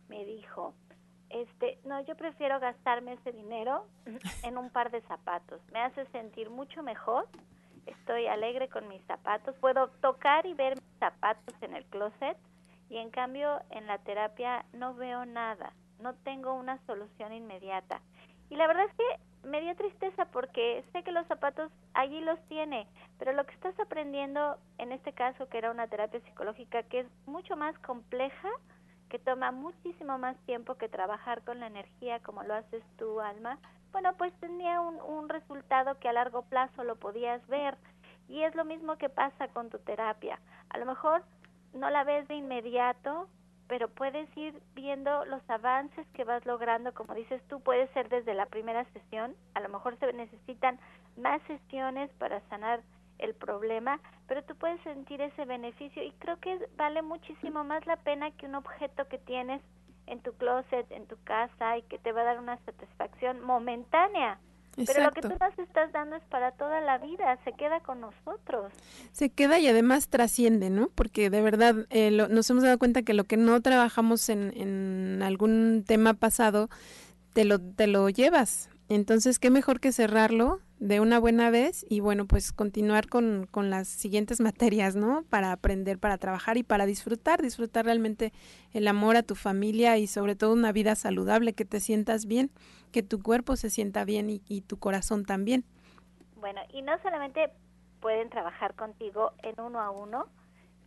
me 0.10 0.26
dijo, 0.26 0.76
este, 1.30 1.80
no, 1.86 2.00
yo 2.02 2.16
prefiero 2.16 2.60
gastarme 2.60 3.14
ese 3.14 3.32
dinero 3.32 3.86
en 4.44 4.58
un 4.58 4.70
par 4.70 4.92
de 4.92 5.02
zapatos. 5.02 5.60
Me 5.72 5.80
hace 5.80 6.06
sentir 6.08 6.50
mucho 6.50 6.84
mejor. 6.84 7.28
Estoy 7.86 8.28
alegre 8.28 8.70
con 8.70 8.88
mis 8.88 9.02
zapatos. 9.06 9.56
Puedo 9.58 9.90
tocar 10.02 10.46
y 10.46 10.54
ver 10.54 10.76
mis 10.76 11.00
zapatos 11.00 11.56
en 11.62 11.76
el 11.76 11.86
closet 11.86 12.38
y 12.90 12.98
en 12.98 13.10
cambio 13.12 13.62
en 13.70 13.88
la 13.88 14.00
terapia 14.00 14.66
no 14.74 14.94
veo 14.96 15.26
nada. 15.26 15.74
No 16.00 16.14
tengo 16.16 16.54
una 16.54 16.78
solución 16.86 17.34
inmediata. 17.34 18.02
Y 18.50 18.56
la 18.56 18.68
verdad 18.68 18.86
es 18.86 18.94
que 18.96 19.48
me 19.48 19.62
dio 19.62 19.76
tristeza 19.76 20.26
porque 20.26 20.84
sé 20.92 21.04
que 21.04 21.12
los 21.12 21.28
zapatos 21.28 21.72
allí 21.94 22.20
los 22.22 22.40
tiene, 22.48 22.88
pero 23.18 23.34
lo 23.34 23.46
que 23.46 23.54
estás 23.54 23.80
aprendiendo 23.80 24.58
en 24.78 24.92
este 24.92 25.14
caso, 25.14 25.48
que 25.48 25.58
era 25.58 25.72
una 25.72 25.88
terapia 25.88 26.20
psicológica 26.22 26.84
que 26.84 27.02
es 27.02 27.08
mucho 27.26 27.56
más 27.56 27.78
compleja, 27.80 28.50
que 29.10 29.20
toma 29.20 29.52
muchísimo 29.52 30.18
más 30.18 30.38
tiempo 30.46 30.76
que 30.76 30.90
trabajar 30.90 31.44
con 31.44 31.60
la 31.60 31.68
energía 31.68 32.20
como 32.20 32.44
lo 32.44 32.54
haces 32.54 32.84
tú, 32.98 33.20
Alma, 33.20 33.58
bueno, 33.92 34.14
pues 34.18 34.34
tenía 34.40 34.82
un, 34.82 35.02
un 35.02 35.30
resultado 35.30 35.98
que 36.00 36.10
a 36.10 36.14
largo 36.14 36.44
plazo 36.44 36.84
lo 36.84 36.96
podías 36.96 37.46
ver. 37.48 37.76
Y 38.28 38.44
es 38.44 38.54
lo 38.54 38.64
mismo 38.64 38.98
que 38.98 39.10
pasa 39.10 39.48
con 39.48 39.72
tu 39.72 39.80
terapia. 39.80 40.40
A 40.70 40.78
lo 40.78 40.86
mejor 40.86 41.24
no 41.74 41.90
la 41.90 42.04
ves 42.04 42.28
de 42.28 42.36
inmediato, 42.36 43.28
pero 43.70 43.88
puedes 43.88 44.28
ir 44.36 44.60
viendo 44.74 45.24
los 45.26 45.48
avances 45.48 46.06
que 46.14 46.24
vas 46.24 46.44
logrando, 46.46 46.92
como 46.96 47.14
dices 47.14 47.40
tú, 47.48 47.62
puede 47.62 47.88
ser 47.94 48.10
desde 48.10 48.34
la 48.34 48.48
primera 48.48 48.84
sesión, 48.86 49.36
a 49.54 49.60
lo 49.60 49.70
mejor 49.70 49.96
se 50.00 50.12
necesitan 50.12 50.80
más 51.16 51.40
sesiones 51.44 52.10
para 52.18 52.42
sanar 52.50 52.82
el 53.20 53.36
problema, 53.36 54.00
pero 54.28 54.44
tú 54.44 54.56
puedes 54.56 54.82
sentir 54.82 55.22
ese 55.22 55.46
beneficio 55.46 56.04
y 56.04 56.12
creo 56.14 56.40
que 56.40 56.68
vale 56.78 57.04
muchísimo 57.04 57.64
más 57.64 57.86
la 57.86 57.98
pena 57.98 58.32
que 58.32 58.48
un 58.48 58.56
objeto 58.56 59.08
que 59.08 59.20
tienes 59.20 59.62
en 60.08 60.20
tu 60.22 60.34
closet, 60.34 60.92
en 60.92 61.06
tu 61.06 61.22
casa 61.24 61.78
y 61.78 61.84
que 61.84 62.00
te 62.00 62.12
va 62.12 62.22
a 62.22 62.26
dar 62.26 62.40
una 62.40 62.58
satisfacción 62.66 63.40
momentánea. 63.42 64.40
Pero 64.76 65.04
lo 65.04 65.12
que 65.12 65.22
tú 65.22 65.30
nos 65.30 65.60
estás 65.60 65.92
dando 65.92 66.16
es 66.16 66.24
para 66.24 66.52
toda 66.52 66.82
la 66.82 66.98
vida, 66.98 67.38
se 67.44 67.54
queda 67.54 67.82
con 67.82 68.02
nosotros. 68.02 68.72
Se 69.12 69.30
queda 69.30 69.60
y 69.60 69.68
además 69.68 70.08
trasciende, 70.08 70.70
¿no? 70.70 70.90
Porque 70.96 71.30
de 71.30 71.42
verdad 71.42 71.76
eh, 71.90 72.12
nos 72.12 72.50
hemos 72.50 72.64
dado 72.64 72.78
cuenta 72.80 73.02
que 73.02 73.14
lo 73.14 73.26
que 73.26 73.38
no 73.38 73.62
trabajamos 73.62 74.30
en, 74.30 74.54
en 74.56 75.22
algún 75.22 75.84
tema 75.86 76.14
pasado, 76.14 76.70
te 77.34 77.46
lo, 77.46 77.60
te 77.60 77.88
lo 77.88 78.10
llevas. 78.10 78.70
Entonces, 78.88 79.38
qué 79.40 79.50
mejor 79.50 79.80
que 79.80 79.92
cerrarlo 79.92 80.62
de 80.80 81.02
una 81.02 81.20
buena 81.20 81.50
vez 81.50 81.86
y 81.90 82.00
bueno, 82.00 82.26
pues 82.26 82.54
continuar 82.54 83.08
con, 83.10 83.48
con, 83.52 83.70
las 83.70 83.88
siguientes 83.88 84.40
materias, 84.40 84.96
¿no? 84.96 85.24
Para 85.30 85.52
aprender, 85.52 86.00
para 86.00 86.18
trabajar 86.18 86.58
y 86.58 86.64
para 86.64 86.86
disfrutar, 86.86 87.42
disfrutar 87.42 87.86
realmente 87.86 88.32
el 88.74 88.88
amor 88.88 89.18
a 89.18 89.24
tu 89.24 89.36
familia 89.36 89.98
y 89.98 90.08
sobre 90.08 90.36
todo 90.36 90.54
una 90.54 90.72
vida 90.72 90.96
saludable, 90.96 91.54
que 91.54 91.66
te 91.66 91.82
sientas 91.82 92.26
bien, 92.26 92.50
que 92.94 93.04
tu 93.04 93.22
cuerpo 93.22 93.58
se 93.58 93.70
sienta 93.70 94.06
bien 94.06 94.30
y, 94.30 94.42
y 94.48 94.62
tu 94.62 94.80
corazón 94.80 95.26
también. 95.26 95.66
Bueno, 96.38 96.62
y 96.74 96.82
no 96.82 96.98
solamente 97.02 97.52
pueden 98.00 98.30
trabajar 98.30 98.74
contigo 98.76 99.34
en 99.44 99.60
uno 99.60 99.82
a 99.82 99.92
uno, 99.92 100.28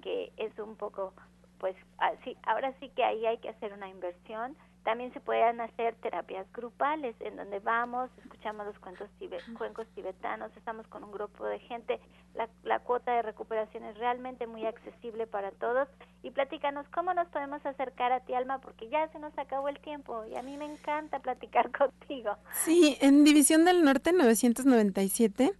que 0.03 0.33
es 0.39 0.59
un 0.59 0.77
poco, 0.77 1.13
pues, 1.59 1.77
así, 1.99 2.37
ahora 2.45 2.75
sí 2.81 2.89
que 2.97 3.05
ahí 3.05 3.27
hay 3.27 3.37
que 3.39 3.51
hacer 3.51 3.75
una 3.75 3.91
inversión, 3.91 4.57
también 4.85 5.13
se 5.13 5.21
pueden 5.21 5.61
hacer 5.61 5.95
terapias 5.97 6.51
grupales 6.53 7.15
en 7.21 7.37
donde 7.37 7.59
vamos, 7.61 8.11
escuchamos 8.19 8.67
los 8.67 8.79
cuentos 8.79 9.09
cuencos 9.57 9.87
tibetanos, 9.95 10.51
estamos 10.57 10.87
con 10.89 11.05
un 11.05 11.13
grupo 11.13 11.47
de 11.47 11.61
gente, 11.61 12.01
la, 12.35 12.49
la, 12.65 12.81
cuota 12.81 13.13
de 13.13 13.23
recuperación 13.23 13.85
es 13.85 13.97
realmente 13.99 14.47
muy 14.47 14.67
accesible 14.67 15.27
para 15.27 15.53
todos. 15.53 15.89
Y 16.23 16.31
platícanos 16.31 16.87
cómo 16.89 17.15
nos 17.15 17.29
podemos 17.29 17.65
acercar 17.65 18.13
a 18.13 18.21
ti, 18.21 18.35
Alma, 18.35 18.59
porque 18.59 18.89
ya 18.89 19.09
se 19.13 19.19
nos 19.19 19.37
acabó 19.39 19.69
el 19.69 19.79
tiempo 19.81 20.25
y 20.25 20.37
a 20.37 20.43
mí 20.43 20.57
me 20.57 20.65
encanta 20.65 21.21
platicar 21.21 21.71
contigo. 21.79 22.37
Sí, 22.65 22.97
en 23.01 23.25
División 23.25 23.65
del 23.65 23.85
Norte 23.85 24.13
997 24.13 25.53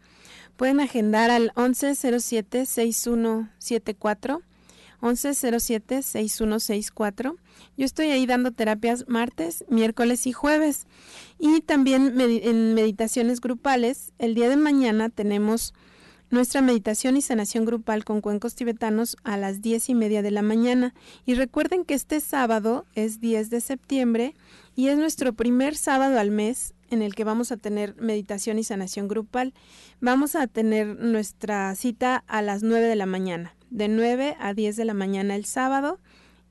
pueden 0.57 0.81
agendar 0.81 1.31
al 1.31 1.53
1107-6174 1.55 4.43
1107-6164. 5.03 7.37
Yo 7.77 7.85
estoy 7.85 8.07
ahí 8.07 8.25
dando 8.25 8.53
terapias 8.53 9.07
martes, 9.09 9.67
miércoles 9.69 10.27
y 10.27 10.33
jueves. 10.33 10.87
Y 11.39 11.61
también 11.61 12.19
en 12.19 12.73
meditaciones 12.75 13.41
grupales, 13.41 14.13
el 14.19 14.35
día 14.35 14.49
de 14.49 14.57
mañana 14.57 15.11
tenemos 15.11 15.75
nuestra 16.31 16.63
meditación 16.63 17.19
y 17.19 17.23
sanación 17.23 17.67
grupal 17.67 18.05
con 18.05 18.23
cuencos 18.23 18.55
tibetanos 18.55 19.19
a 19.23 19.37
las 19.37 19.61
diez 19.61 19.91
y 19.91 19.95
media 19.95 20.23
de 20.23 20.31
la 20.31 20.43
mañana. 20.43 20.95
Y 21.27 21.35
recuerden 21.35 21.85
que 21.85 21.95
este 21.95 22.21
sábado 22.21 22.87
es 22.95 23.21
10 23.21 23.51
de 23.51 23.61
septiembre 23.61 24.35
y 24.75 24.89
es 24.89 24.97
nuestro 24.97 25.35
primer 25.35 25.77
sábado 25.77 26.19
al 26.19 26.31
mes 26.31 26.73
en 26.91 27.03
el 27.03 27.15
que 27.15 27.25
vamos 27.25 27.53
a 27.53 27.59
tener 27.59 27.95
meditación 27.97 28.59
y 28.59 28.65
sanación 28.65 29.09
grupal. 29.09 29.53
Vamos 30.01 30.35
a 30.35 30.47
tener 30.47 30.99
nuestra 30.99 31.75
cita 31.75 32.25
a 32.27 32.41
las 32.41 32.63
9 32.63 32.87
de 32.87 32.97
la 32.97 33.05
mañana 33.07 33.55
de 33.73 33.89
9 33.89 34.37
a 34.39 34.55
10 34.55 34.77
de 34.77 34.85
la 34.85 34.95
mañana 34.95 35.35
el 35.35 35.45
sábado 35.45 35.99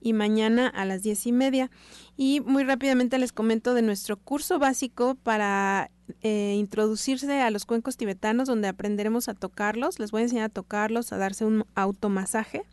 y 0.02 0.14
mañana 0.14 0.68
a 0.68 0.84
las 0.86 1.04
10 1.04 1.28
y 1.28 1.32
media. 1.32 1.72
Y 2.18 2.42
muy 2.42 2.64
rápidamente 2.64 3.20
les 3.20 3.32
comento 3.32 3.74
de 3.74 3.84
nuestro 3.84 4.18
curso 4.18 4.60
básico 4.60 5.16
para 5.16 5.92
eh, 6.24 6.56
introducirse 6.58 7.40
a 7.40 7.52
los 7.52 7.66
cuencos 7.66 7.98
tibetanos, 7.98 8.48
donde 8.48 8.68
aprenderemos 8.68 9.30
a 9.30 9.36
tocarlos. 9.36 10.00
Les 10.00 10.12
voy 10.12 10.22
a 10.22 10.24
enseñar 10.24 10.46
a 10.46 10.50
tocarlos, 10.50 11.14
a 11.14 11.18
darse 11.18 11.46
un 11.46 11.66
automasaje, 11.76 12.64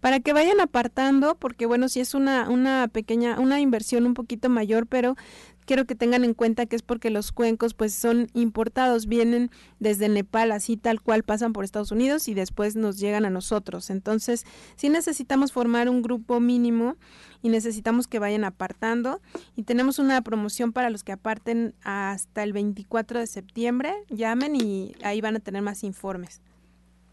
para 0.00 0.20
que 0.20 0.32
vayan 0.32 0.60
apartando, 0.60 1.36
porque 1.36 1.66
bueno, 1.66 1.88
si 1.88 2.00
es 2.00 2.14
una, 2.14 2.50
una 2.50 2.88
pequeña, 2.88 3.38
una 3.38 3.60
inversión 3.60 4.04
un 4.04 4.14
poquito 4.14 4.48
mayor, 4.48 4.86
pero 4.86 5.16
quiero 5.64 5.84
que 5.84 5.94
tengan 5.94 6.24
en 6.24 6.34
cuenta 6.34 6.66
que 6.66 6.76
es 6.76 6.82
porque 6.82 7.10
los 7.10 7.32
cuencos 7.32 7.74
pues 7.74 7.94
son 7.94 8.28
importados, 8.34 9.06
vienen 9.06 9.50
desde 9.78 10.08
Nepal 10.08 10.52
así 10.52 10.76
tal 10.76 11.00
cual 11.00 11.22
pasan 11.22 11.52
por 11.52 11.64
Estados 11.64 11.92
Unidos 11.92 12.28
y 12.28 12.34
después 12.34 12.76
nos 12.76 12.98
llegan 12.98 13.24
a 13.24 13.30
nosotros. 13.30 13.90
Entonces, 13.90 14.44
sí 14.76 14.88
necesitamos 14.88 15.52
formar 15.52 15.88
un 15.88 16.02
grupo 16.02 16.40
mínimo 16.40 16.96
y 17.42 17.48
necesitamos 17.48 18.06
que 18.06 18.18
vayan 18.18 18.44
apartando 18.44 19.20
y 19.56 19.64
tenemos 19.64 19.98
una 19.98 20.20
promoción 20.22 20.72
para 20.72 20.90
los 20.90 21.04
que 21.04 21.12
aparten 21.12 21.74
hasta 21.82 22.42
el 22.42 22.52
24 22.52 23.20
de 23.20 23.26
septiembre. 23.26 23.94
Llamen 24.08 24.56
y 24.56 24.94
ahí 25.02 25.20
van 25.20 25.36
a 25.36 25.40
tener 25.40 25.62
más 25.62 25.84
informes. 25.84 26.42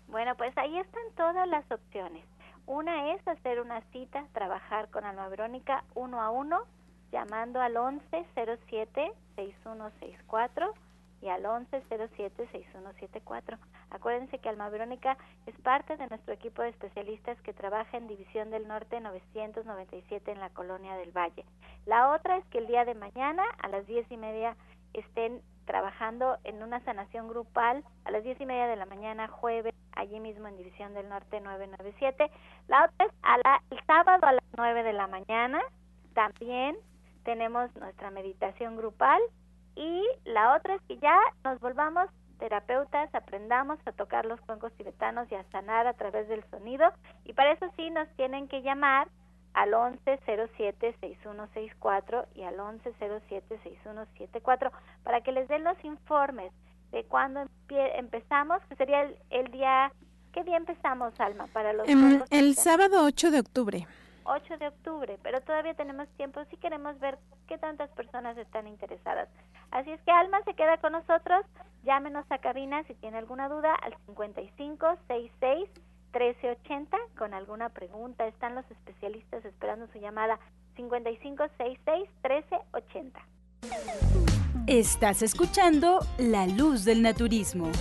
Bueno, 0.07 0.35
pues 0.37 0.57
ahí 0.57 0.77
están 0.77 1.03
todas 1.15 1.47
las 1.47 1.69
opciones. 1.71 2.25
Una 2.65 3.13
es 3.13 3.27
hacer 3.27 3.59
una 3.61 3.81
cita, 3.91 4.27
trabajar 4.33 4.89
con 4.89 5.03
Alma 5.03 5.27
Verónica 5.27 5.83
uno 5.95 6.21
a 6.21 6.29
uno 6.29 6.65
llamando 7.11 7.61
al 7.61 7.75
1107-6164 7.75 10.73
y 11.21 11.27
al 11.27 11.43
1107-6174. 11.43 13.57
Acuérdense 13.89 14.39
que 14.39 14.47
Alma 14.49 14.69
Verónica 14.69 15.17
es 15.45 15.55
parte 15.61 15.97
de 15.97 16.07
nuestro 16.07 16.33
equipo 16.33 16.61
de 16.61 16.69
especialistas 16.69 17.37
que 17.41 17.51
trabaja 17.53 17.97
en 17.97 18.07
División 18.07 18.51
del 18.51 18.65
Norte 18.67 19.01
997 19.01 20.31
en 20.31 20.39
la 20.39 20.49
Colonia 20.51 20.95
del 20.95 21.11
Valle. 21.11 21.43
La 21.85 22.11
otra 22.11 22.37
es 22.37 22.45
que 22.45 22.59
el 22.59 22.67
día 22.67 22.85
de 22.85 22.95
mañana 22.95 23.43
a 23.61 23.67
las 23.67 23.85
diez 23.87 24.09
y 24.11 24.17
media 24.17 24.55
estén 24.93 25.41
trabajando 25.65 26.37
en 26.45 26.63
una 26.63 26.79
sanación 26.83 27.27
grupal 27.27 27.83
a 28.05 28.11
las 28.11 28.23
diez 28.23 28.39
y 28.41 28.45
media 28.45 28.67
de 28.67 28.75
la 28.75 28.85
mañana 28.85 29.27
jueves 29.27 29.73
allí 29.91 30.19
mismo 30.19 30.47
en 30.47 30.57
División 30.57 30.93
del 30.93 31.09
Norte 31.09 31.41
997. 31.41 32.31
La 32.67 32.85
otra 32.85 33.05
es 33.05 33.11
a 33.21 33.37
la, 33.37 33.61
el 33.69 33.79
sábado 33.85 34.25
a 34.25 34.33
las 34.33 34.43
9 34.55 34.83
de 34.83 34.93
la 34.93 35.07
mañana 35.07 35.61
también 36.13 36.77
tenemos 37.29 37.69
nuestra 37.75 38.09
meditación 38.09 38.75
grupal 38.75 39.21
y 39.75 40.03
la 40.25 40.55
otra 40.55 40.73
es 40.73 40.81
que 40.87 40.97
ya 40.97 41.15
nos 41.43 41.59
volvamos 41.59 42.09
terapeutas, 42.39 43.13
aprendamos 43.13 43.77
a 43.85 43.91
tocar 43.91 44.25
los 44.25 44.41
cuencos 44.41 44.73
tibetanos 44.73 45.31
y 45.31 45.35
a 45.35 45.43
sanar 45.51 45.85
a 45.85 45.93
través 45.93 46.27
del 46.27 46.43
sonido 46.49 46.91
y 47.25 47.33
para 47.33 47.51
eso 47.51 47.67
sí 47.75 47.91
nos 47.91 48.09
tienen 48.15 48.47
que 48.47 48.63
llamar 48.63 49.09
al 49.53 49.73
1107-6164 49.73 52.25
y 52.33 52.41
al 52.41 52.57
1107-6174 52.57 54.71
para 55.03 55.21
que 55.21 55.31
les 55.31 55.47
den 55.49 55.65
los 55.65 55.77
informes 55.85 56.51
de 56.91 57.03
cuándo 57.03 57.41
empezamos, 57.69 58.59
que 58.69 58.75
sería 58.75 59.07
el, 59.29 59.51
día, 59.51 59.93
¿qué 60.33 60.43
día 60.43 60.57
empezamos, 60.57 61.13
Alma, 61.19 61.45
para 61.53 61.73
los 61.73 61.87
em, 61.87 62.23
El 62.31 62.55
sábado 62.55 63.05
8 63.05 63.29
de 63.29 63.39
octubre. 63.39 63.85
8 64.29 64.57
de 64.57 64.67
octubre, 64.67 65.17
pero 65.23 65.41
todavía 65.41 65.73
tenemos 65.73 66.07
tiempo 66.17 66.43
si 66.49 66.57
queremos 66.57 66.99
ver 66.99 67.17
qué 67.47 67.57
tantas 67.57 67.89
personas 67.91 68.37
están 68.37 68.67
interesadas. 68.67 69.27
Así 69.71 69.91
es 69.91 70.01
que 70.01 70.11
Alma 70.11 70.41
se 70.45 70.53
queda 70.53 70.77
con 70.77 70.93
nosotros, 70.93 71.45
llámenos 71.83 72.25
a 72.29 72.37
cabina 72.37 72.83
si 72.83 72.93
tiene 72.95 73.17
alguna 73.17 73.49
duda 73.49 73.73
al 73.75 73.95
5566 74.05 75.69
1380 76.13 76.97
con 77.17 77.33
alguna 77.33 77.69
pregunta. 77.69 78.25
Están 78.27 78.55
los 78.55 78.69
especialistas 78.71 79.45
esperando 79.45 79.87
su 79.87 79.99
llamada 79.99 80.39
5566 80.75 82.09
1380. 82.23 83.19
Estás 84.67 85.21
escuchando 85.21 85.99
La 86.17 86.45
Luz 86.47 86.85
del 86.85 87.01
Naturismo. 87.01 87.71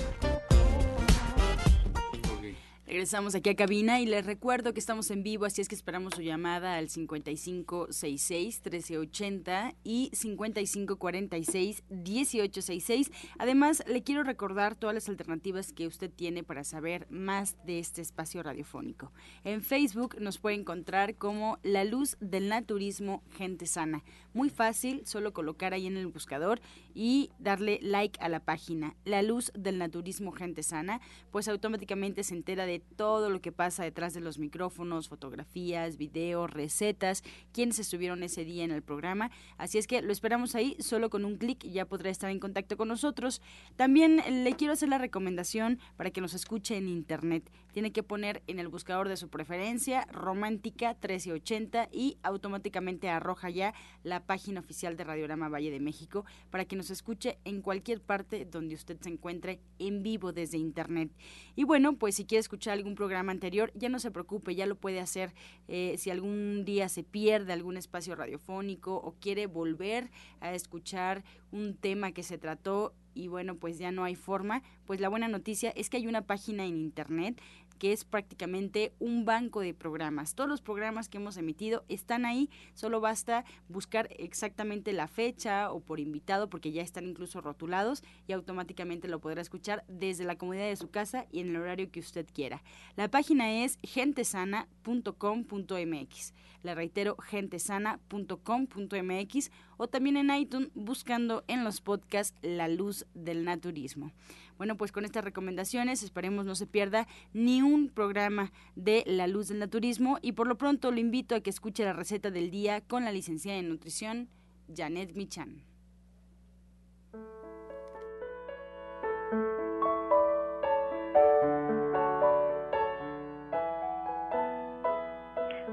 Regresamos 2.88 3.34
aquí 3.34 3.50
a 3.50 3.54
cabina 3.54 4.00
y 4.00 4.06
les 4.06 4.24
recuerdo 4.24 4.72
que 4.72 4.80
estamos 4.80 5.10
en 5.10 5.22
vivo, 5.22 5.44
así 5.44 5.60
es 5.60 5.68
que 5.68 5.74
esperamos 5.74 6.14
su 6.14 6.22
llamada 6.22 6.78
al 6.78 6.88
5566-1380 6.88 9.74
y 9.84 10.10
5546-1866. 10.12 13.12
Además, 13.36 13.84
le 13.86 14.02
quiero 14.02 14.22
recordar 14.22 14.74
todas 14.74 14.94
las 14.94 15.10
alternativas 15.10 15.74
que 15.74 15.86
usted 15.86 16.10
tiene 16.10 16.44
para 16.44 16.64
saber 16.64 17.06
más 17.10 17.58
de 17.66 17.78
este 17.78 18.00
espacio 18.00 18.42
radiofónico. 18.42 19.12
En 19.44 19.60
Facebook 19.60 20.16
nos 20.18 20.38
puede 20.38 20.56
encontrar 20.56 21.16
como 21.16 21.58
La 21.62 21.84
Luz 21.84 22.16
del 22.20 22.48
Naturismo 22.48 23.22
Gente 23.36 23.66
Sana. 23.66 24.02
Muy 24.32 24.48
fácil, 24.48 25.02
solo 25.04 25.34
colocar 25.34 25.74
ahí 25.74 25.86
en 25.86 25.98
el 25.98 26.06
buscador 26.06 26.62
y 26.94 27.28
darle 27.38 27.80
like 27.82 28.18
a 28.22 28.30
la 28.30 28.40
página 28.40 28.96
La 29.04 29.20
Luz 29.20 29.52
del 29.54 29.76
Naturismo 29.76 30.32
Gente 30.32 30.62
Sana, 30.62 31.02
pues 31.30 31.48
automáticamente 31.48 32.22
se 32.22 32.34
entera 32.34 32.64
de 32.64 32.77
todo 32.80 33.30
lo 33.30 33.40
que 33.40 33.52
pasa 33.52 33.84
detrás 33.84 34.14
de 34.14 34.20
los 34.20 34.38
micrófonos, 34.38 35.08
fotografías, 35.08 35.96
videos, 35.96 36.50
recetas, 36.50 37.22
quienes 37.52 37.78
estuvieron 37.78 38.22
ese 38.22 38.44
día 38.44 38.64
en 38.64 38.70
el 38.70 38.82
programa. 38.82 39.30
Así 39.56 39.78
es 39.78 39.86
que 39.86 40.02
lo 40.02 40.12
esperamos 40.12 40.54
ahí, 40.54 40.76
solo 40.80 41.10
con 41.10 41.24
un 41.24 41.36
clic 41.36 41.64
ya 41.64 41.84
podrá 41.84 42.10
estar 42.10 42.30
en 42.30 42.40
contacto 42.40 42.76
con 42.76 42.88
nosotros. 42.88 43.40
También 43.76 44.22
le 44.44 44.52
quiero 44.54 44.72
hacer 44.72 44.88
la 44.88 44.98
recomendación 44.98 45.78
para 45.96 46.10
que 46.10 46.20
nos 46.20 46.34
escuche 46.34 46.76
en 46.76 46.88
internet. 46.88 47.50
Tiene 47.78 47.92
que 47.92 48.02
poner 48.02 48.42
en 48.48 48.58
el 48.58 48.66
buscador 48.66 49.08
de 49.08 49.16
su 49.16 49.28
preferencia 49.28 50.04
Romántica 50.10 50.94
1380 50.94 51.90
y 51.92 52.18
automáticamente 52.24 53.08
arroja 53.08 53.50
ya 53.50 53.72
la 54.02 54.26
página 54.26 54.58
oficial 54.58 54.96
de 54.96 55.04
Radiorama 55.04 55.48
Valle 55.48 55.70
de 55.70 55.78
México 55.78 56.24
para 56.50 56.64
que 56.64 56.74
nos 56.74 56.90
escuche 56.90 57.38
en 57.44 57.62
cualquier 57.62 58.00
parte 58.00 58.46
donde 58.46 58.74
usted 58.74 58.98
se 59.00 59.10
encuentre 59.10 59.60
en 59.78 60.02
vivo 60.02 60.32
desde 60.32 60.58
internet. 60.58 61.12
Y 61.54 61.62
bueno, 61.62 61.96
pues 61.96 62.16
si 62.16 62.24
quiere 62.24 62.40
escuchar 62.40 62.72
algún 62.72 62.96
programa 62.96 63.30
anterior, 63.30 63.70
ya 63.76 63.88
no 63.88 64.00
se 64.00 64.10
preocupe, 64.10 64.56
ya 64.56 64.66
lo 64.66 64.74
puede 64.74 64.98
hacer 64.98 65.32
eh, 65.68 65.94
si 65.98 66.10
algún 66.10 66.64
día 66.64 66.88
se 66.88 67.04
pierde 67.04 67.52
algún 67.52 67.76
espacio 67.76 68.16
radiofónico 68.16 68.96
o 68.96 69.14
quiere 69.20 69.46
volver 69.46 70.10
a 70.40 70.52
escuchar 70.52 71.22
un 71.52 71.76
tema 71.76 72.10
que 72.10 72.24
se 72.24 72.38
trató 72.38 72.92
y 73.18 73.26
bueno, 73.26 73.56
pues 73.56 73.78
ya 73.78 73.90
no 73.90 74.04
hay 74.04 74.14
forma, 74.14 74.62
pues 74.86 75.00
la 75.00 75.08
buena 75.08 75.26
noticia 75.26 75.70
es 75.70 75.90
que 75.90 75.96
hay 75.96 76.06
una 76.06 76.22
página 76.22 76.64
en 76.64 76.76
internet 76.76 77.40
que 77.78 77.92
es 77.92 78.04
prácticamente 78.04 78.92
un 78.98 79.24
banco 79.24 79.60
de 79.60 79.74
programas. 79.74 80.34
Todos 80.34 80.50
los 80.50 80.60
programas 80.60 81.08
que 81.08 81.18
hemos 81.18 81.36
emitido 81.36 81.84
están 81.88 82.26
ahí, 82.26 82.50
solo 82.74 83.00
basta 83.00 83.44
buscar 83.68 84.08
exactamente 84.18 84.92
la 84.92 85.06
fecha 85.08 85.72
o 85.72 85.80
por 85.80 85.98
invitado, 86.00 86.50
porque 86.50 86.72
ya 86.72 86.82
están 86.82 87.06
incluso 87.06 87.40
rotulados 87.40 88.02
y 88.26 88.32
automáticamente 88.32 89.06
lo 89.08 89.20
podrá 89.20 89.40
escuchar 89.40 89.84
desde 89.88 90.24
la 90.24 90.36
comodidad 90.36 90.66
de 90.66 90.76
su 90.76 90.90
casa 90.90 91.26
y 91.30 91.38
en 91.40 91.50
el 91.50 91.56
horario 91.56 91.90
que 91.90 92.00
usted 92.00 92.26
quiera. 92.32 92.62
La 92.96 93.08
página 93.08 93.64
es 93.64 93.78
gentesana.com.mx. 93.82 96.34
La 96.62 96.74
reitero, 96.74 97.16
gentesana.com.mx 97.20 99.50
o 99.78 99.88
también 99.88 100.18
en 100.18 100.30
iTunes 100.30 100.68
buscando 100.74 101.44
en 101.48 101.64
los 101.64 101.80
podcasts 101.80 102.38
La 102.42 102.68
Luz 102.68 103.06
del 103.14 103.44
Naturismo. 103.44 104.12
Bueno, 104.58 104.76
pues 104.76 104.92
con 104.92 105.04
estas 105.04 105.24
recomendaciones 105.24 106.02
esperemos 106.02 106.44
no 106.44 106.54
se 106.54 106.66
pierda 106.66 107.06
ni 107.32 107.62
un 107.62 107.88
programa 107.88 108.52
de 108.74 109.04
La 109.06 109.26
Luz 109.26 109.48
del 109.48 109.60
Naturismo 109.60 110.18
y 110.20 110.32
por 110.32 110.46
lo 110.46 110.58
pronto 110.58 110.90
lo 110.90 110.98
invito 110.98 111.34
a 111.34 111.40
que 111.40 111.50
escuche 111.50 111.84
la 111.84 111.94
receta 111.94 112.30
del 112.30 112.50
día 112.50 112.80
con 112.82 113.04
la 113.04 113.12
licenciada 113.12 113.58
en 113.58 113.68
nutrición 113.68 114.28
Janet 114.76 115.14
Michan. 115.14 115.62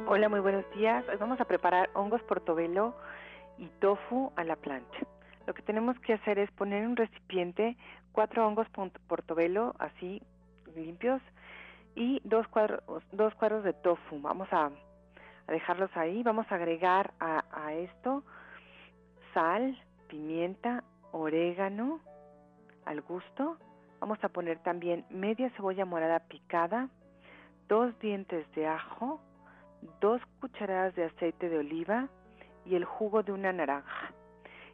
Hola, 0.07 0.29
muy 0.29 0.39
buenos 0.39 0.63
días. 0.75 1.03
Vamos 1.19 1.41
a 1.41 1.45
preparar 1.45 1.89
hongos 1.93 2.21
portobelo 2.21 2.95
y 3.57 3.67
tofu 3.79 4.31
a 4.35 4.43
la 4.43 4.55
plancha. 4.55 4.99
Lo 5.47 5.53
que 5.53 5.61
tenemos 5.61 5.99
que 5.99 6.13
hacer 6.13 6.39
es 6.39 6.49
poner 6.51 6.83
en 6.83 6.89
un 6.89 6.95
recipiente 6.95 7.77
cuatro 8.11 8.47
hongos 8.47 8.67
portobelo 9.07 9.75
así 9.79 10.21
limpios 10.75 11.21
y 11.95 12.21
dos 12.23 12.47
cuadros, 12.47 12.81
dos 13.11 13.33
cuadros 13.35 13.63
de 13.63 13.73
tofu. 13.73 14.19
Vamos 14.21 14.47
a, 14.51 14.71
dejarlos 15.47 15.95
ahí. 15.95 16.23
Vamos 16.23 16.51
a 16.51 16.55
agregar 16.55 17.13
a, 17.19 17.43
a 17.51 17.73
esto 17.73 18.23
sal, 19.33 19.77
pimienta, 20.07 20.83
orégano 21.11 21.99
al 22.85 23.01
gusto. 23.01 23.57
Vamos 23.99 24.17
a 24.23 24.29
poner 24.29 24.59
también 24.59 25.05
media 25.09 25.49
cebolla 25.51 25.85
morada 25.85 26.19
picada, 26.19 26.89
dos 27.67 27.97
dientes 27.99 28.45
de 28.53 28.67
ajo, 28.67 29.21
dos 30.01 30.21
cucharadas 30.39 30.95
de 30.95 31.05
aceite 31.05 31.49
de 31.49 31.59
oliva 31.59 32.09
y 32.65 32.75
el 32.75 32.85
jugo 32.85 33.23
de 33.23 33.31
una 33.31 33.53
naranja. 33.53 34.11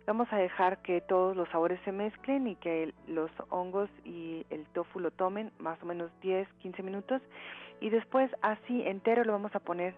Vamos 0.08 0.28
a 0.32 0.38
dejar 0.38 0.82
que 0.82 1.00
todos 1.02 1.36
los 1.36 1.48
sabores 1.50 1.80
se 1.86 1.92
mezclen 1.92 2.48
y 2.48 2.56
que 2.56 2.94
los 3.08 3.30
hongos 3.50 3.90
y 4.04 4.46
el 4.50 4.66
tofu 4.68 5.00
lo 5.00 5.12
tomen 5.12 5.52
más 5.60 5.82
o 5.84 5.86
menos 5.86 6.12
10, 6.22 6.48
15 6.60 6.84
minutos 6.84 7.22
y 7.80 7.90
después 7.90 8.32
así 8.42 8.82
entero 8.86 9.24
lo 9.24 9.34
vamos 9.34 9.56
a 9.56 9.60
poner 9.60 9.94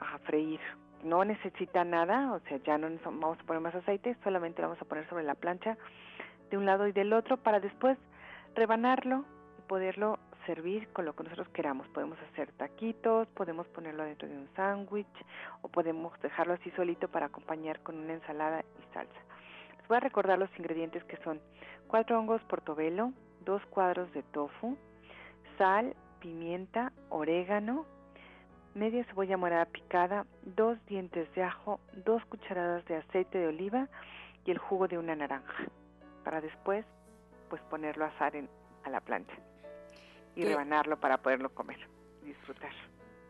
a 0.00 0.18
freír. 0.18 0.60
No 1.02 1.24
necesita 1.24 1.84
nada, 1.84 2.32
o 2.32 2.40
sea, 2.40 2.58
ya 2.58 2.78
no 2.78 2.88
vamos 3.04 3.38
a 3.38 3.44
poner 3.44 3.62
más 3.62 3.74
aceite, 3.74 4.16
solamente 4.24 4.62
lo 4.62 4.68
vamos 4.68 4.82
a 4.82 4.86
poner 4.86 5.08
sobre 5.08 5.24
la 5.24 5.34
plancha 5.34 5.76
de 6.50 6.56
un 6.56 6.66
lado 6.66 6.86
y 6.86 6.92
del 6.92 7.12
otro 7.12 7.36
para 7.36 7.60
después 7.60 7.98
rebanarlo 8.54 9.24
y 9.58 9.62
poderlo 9.62 10.18
servir 10.46 10.88
con 10.92 11.04
lo 11.04 11.14
que 11.14 11.24
nosotros 11.24 11.48
queramos. 11.48 11.88
Podemos 11.88 12.18
hacer 12.30 12.52
taquitos, 12.52 13.28
podemos 13.28 13.66
ponerlo 13.68 14.04
dentro 14.04 14.28
de 14.28 14.36
un 14.36 14.48
sándwich 14.54 15.26
o 15.62 15.68
podemos 15.68 16.18
dejarlo 16.20 16.54
así 16.54 16.70
solito 16.72 17.08
para 17.08 17.26
acompañar 17.26 17.80
con 17.80 17.96
una 17.96 18.14
ensalada 18.14 18.60
y 18.60 18.94
salsa. 18.94 19.20
Les 19.78 19.88
voy 19.88 19.96
a 19.96 20.00
recordar 20.00 20.38
los 20.38 20.50
ingredientes 20.58 21.04
que 21.04 21.16
son 21.18 21.40
cuatro 21.86 22.18
hongos 22.18 22.42
portobelo, 22.44 23.12
dos 23.44 23.64
cuadros 23.66 24.12
de 24.12 24.22
tofu, 24.22 24.76
sal, 25.58 25.94
pimienta, 26.20 26.92
orégano, 27.10 27.86
media 28.74 29.04
cebolla 29.04 29.36
morada 29.36 29.66
picada, 29.66 30.26
dos 30.42 30.78
dientes 30.86 31.32
de 31.34 31.42
ajo, 31.42 31.80
dos 32.04 32.24
cucharadas 32.26 32.84
de 32.86 32.96
aceite 32.96 33.38
de 33.38 33.48
oliva 33.48 33.88
y 34.44 34.50
el 34.50 34.58
jugo 34.58 34.88
de 34.88 34.98
una 34.98 35.14
naranja. 35.14 35.64
Para 36.24 36.40
después, 36.40 36.84
pues 37.50 37.62
ponerlo 37.62 38.04
a 38.04 38.08
asar 38.08 38.34
en, 38.34 38.48
a 38.84 38.90
la 38.90 39.00
plancha 39.00 39.34
y 40.36 40.44
rebanarlo 40.44 40.98
para 40.98 41.18
poderlo 41.18 41.54
comer 41.54 41.78
disfrutar. 42.24 42.72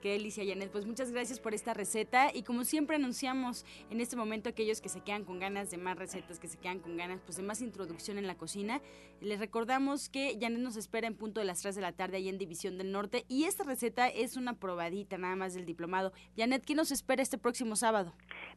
Qué 0.05 0.11
delicia, 0.11 0.45
Janet. 0.47 0.71
Pues 0.71 0.85
muchas 0.85 1.11
gracias 1.13 1.41
por 1.41 1.55
esta 1.55 1.73
receta. 1.73 2.29
Y 2.35 2.43
como 2.43 2.65
siempre 2.65 2.97
anunciamos 2.97 3.65
en 3.89 4.03
este 4.03 4.17
momento 4.17 4.51
aquellos 4.51 4.83
que 4.83 4.91
se 4.91 5.01
quedan 5.01 5.25
con 5.25 5.39
ganas 5.39 5.71
de 5.71 5.79
más 5.79 5.97
recetas, 5.97 6.39
que 6.39 6.47
se 6.47 6.59
quedan 6.59 6.81
con 6.81 6.99
ganas 6.99 7.23
pues 7.23 7.39
de 7.39 7.43
más 7.43 7.63
introducción 7.63 8.19
en 8.19 8.27
la 8.27 8.35
cocina, 8.35 8.83
les 9.23 9.41
recordamos 9.41 10.11
que 10.11 10.37
Janet 10.39 10.61
nos 10.61 10.77
espera 10.77 11.07
en 11.07 11.17
punto 11.17 11.41
de 11.41 11.47
las 11.47 11.63
3 11.63 11.75
de 11.75 11.81
la 11.81 11.93
tarde 11.93 12.19
ahí 12.19 12.29
en 12.29 12.37
División 12.37 12.77
del 12.77 12.93
Norte. 12.93 13.25
Y 13.29 13.45
esta 13.45 13.65
receta 13.65 14.09
es 14.09 14.37
una 14.37 14.53
probadita 14.53 15.17
nada 15.17 15.37
más 15.37 15.55
del 15.55 15.65
diplomado. 15.65 16.13
Janet, 16.37 16.67
¿qué 16.67 16.75
nos 16.75 16.93
espera 16.93 17.23
este 17.23 17.39
próximo 17.39 17.75
sábado? 17.75 18.13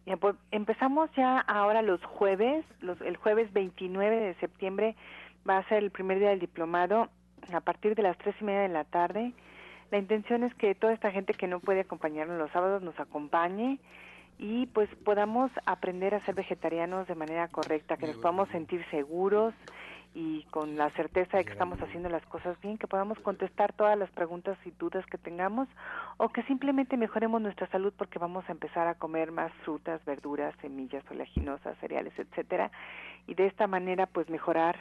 Bien, 0.05 0.19
pues 0.19 0.35
empezamos 0.51 1.09
ya 1.15 1.39
ahora 1.39 1.81
los 1.81 2.03
jueves. 2.03 2.65
Los, 2.81 2.99
el 2.99 3.15
jueves 3.15 3.53
29 3.53 4.19
de 4.19 4.35
septiembre 4.41 4.97
va 5.49 5.59
a 5.59 5.69
ser 5.69 5.77
el 5.77 5.91
primer 5.91 6.19
día 6.19 6.31
del 6.31 6.41
diplomado 6.41 7.09
a 7.53 7.61
partir 7.61 7.95
de 7.95 8.03
las 8.03 8.17
tres 8.17 8.35
y 8.41 8.43
media 8.43 8.61
de 8.61 8.69
la 8.69 8.83
tarde. 8.83 9.33
La 9.91 9.97
intención 9.97 10.43
es 10.43 10.53
que 10.55 10.75
toda 10.75 10.93
esta 10.93 11.11
gente 11.11 11.33
que 11.33 11.47
no 11.47 11.59
puede 11.59 11.81
acompañarnos 11.81 12.37
los 12.37 12.51
sábados 12.51 12.81
nos 12.81 12.99
acompañe 12.99 13.79
y 14.37 14.67
pues 14.67 14.89
podamos 15.03 15.51
aprender 15.65 16.13
a 16.13 16.23
ser 16.25 16.35
vegetarianos 16.35 17.07
de 17.07 17.15
manera 17.15 17.47
correcta, 17.47 17.97
que 17.97 18.07
nos 18.07 18.17
podamos 18.17 18.49
sentir 18.49 18.85
seguros 18.91 19.53
y 20.13 20.43
con 20.45 20.77
la 20.77 20.89
certeza 20.91 21.37
de 21.37 21.45
que 21.45 21.51
estamos 21.51 21.81
haciendo 21.81 22.09
las 22.09 22.25
cosas 22.25 22.59
bien, 22.61 22.77
que 22.77 22.87
podamos 22.87 23.19
contestar 23.19 23.73
todas 23.73 23.97
las 23.97 24.09
preguntas 24.11 24.57
y 24.65 24.71
dudas 24.71 25.05
que 25.07 25.17
tengamos 25.17 25.67
o 26.17 26.29
que 26.29 26.43
simplemente 26.43 26.97
mejoremos 26.97 27.41
nuestra 27.41 27.67
salud 27.67 27.93
porque 27.97 28.19
vamos 28.19 28.47
a 28.47 28.51
empezar 28.51 28.87
a 28.87 28.95
comer 28.95 29.31
más 29.31 29.51
frutas, 29.63 30.03
verduras, 30.05 30.55
semillas 30.61 31.03
oleaginosas, 31.09 31.77
cereales, 31.79 32.13
etcétera, 32.17 32.71
y 33.27 33.35
de 33.35 33.47
esta 33.47 33.67
manera 33.67 34.05
pues 34.05 34.29
mejorar 34.29 34.77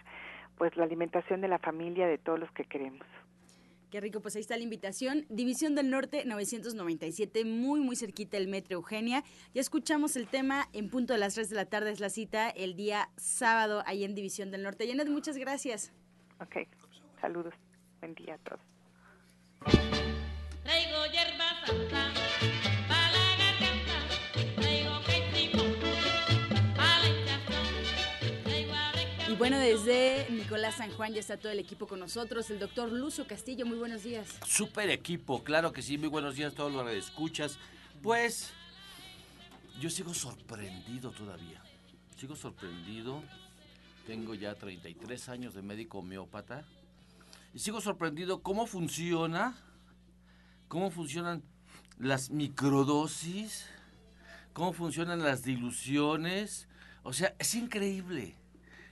pues 0.57 0.77
la 0.77 0.85
alimentación 0.85 1.41
de 1.41 1.49
la 1.49 1.59
familia 1.59 2.07
de 2.07 2.19
todos 2.19 2.39
los 2.39 2.51
que 2.53 2.65
queremos. 2.65 3.07
Qué 3.91 4.01
rico, 4.01 4.21
pues 4.21 4.35
ahí 4.35 4.41
está 4.41 4.57
la 4.57 4.65
invitación. 4.65 5.27
División 5.29 5.75
del 5.77 5.91
Norte 5.91 6.25
997, 6.27 7.45
muy, 7.45 7.81
muy 7.81 7.95
cerquita 7.95 8.37
del 8.37 8.49
Metro 8.49 8.75
Eugenia. 8.75 9.23
Ya 9.55 9.61
escuchamos 9.61 10.17
el 10.17 10.27
tema 10.27 10.69
en 10.73 10.91
punto 10.91 11.13
de 11.13 11.21
las 11.21 11.35
3 11.35 11.51
de 11.51 11.57
la 11.57 11.67
tarde, 11.67 11.93
es 11.93 12.01
la 12.01 12.11
cita 12.11 12.51
el 12.51 12.75
día 12.75 13.09
sábado 13.17 13.85
ahí 13.87 14.05
en 14.05 14.15
División 14.15 14.51
del 14.51 14.65
Norte. 14.65 14.89
Janet, 14.89 15.09
muchas 15.09 15.37
gracias. 15.37 15.93
Ok, 16.41 16.67
saludos. 17.21 17.55
Buen 18.01 18.15
día 18.15 18.35
a 18.35 18.39
todos. 18.39 18.61
Bueno, 29.39 29.59
desde 29.59 30.27
Nicolás 30.31 30.77
San 30.77 30.91
Juan 30.93 31.13
ya 31.13 31.21
está 31.21 31.37
todo 31.37 31.53
el 31.53 31.59
equipo 31.59 31.87
con 31.87 32.01
nosotros. 32.01 32.51
El 32.51 32.59
doctor 32.59 32.91
Lucio 32.91 33.27
Castillo, 33.27 33.67
muy 33.67 33.77
buenos 33.77 34.03
días. 34.03 34.29
Super 34.47 34.89
equipo, 34.91 35.45
claro 35.45 35.73
que 35.73 35.83
sí. 35.83 35.99
Muy 35.99 36.09
buenos 36.09 36.37
días 36.37 36.53
a 36.53 36.57
todos 36.57 36.73
los 36.73 36.87
que 36.87 36.97
escuchas. 36.97 37.59
Pues 38.03 38.53
yo 39.81 39.91
sigo 39.91 40.15
sorprendido 40.15 41.11
todavía. 41.11 41.63
Sigo 42.17 42.35
sorprendido. 42.35 43.23
Tengo 44.07 44.35
ya 44.35 44.55
33 44.55 45.29
años 45.29 45.55
de 45.55 45.63
médico 45.63 45.99
homeópata. 45.99 46.65
Y 47.53 47.59
sigo 47.59 47.81
sorprendido 47.81 48.43
cómo 48.43 48.67
funciona, 48.67 49.57
cómo 50.69 50.91
funcionan 50.91 51.43
las 51.99 52.31
microdosis, 52.31 53.67
cómo 54.53 54.73
funcionan 54.73 55.23
las 55.23 55.43
diluciones. 55.43 56.69
O 57.03 57.13
sea, 57.13 57.35
es 57.39 57.55
increíble. 57.55 58.35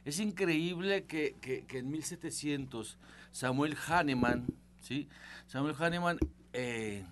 Es 0.04 0.20
increíble 0.20 1.04
que, 1.04 1.36
en 1.70 1.90
1700 1.90 2.98
Samuel 3.32 3.76
Hahnemann, 3.86 4.46
¿sí? 4.80 5.08
Samuel 5.46 5.74
Hahnemann 5.78 6.18
eh, 6.52 7.04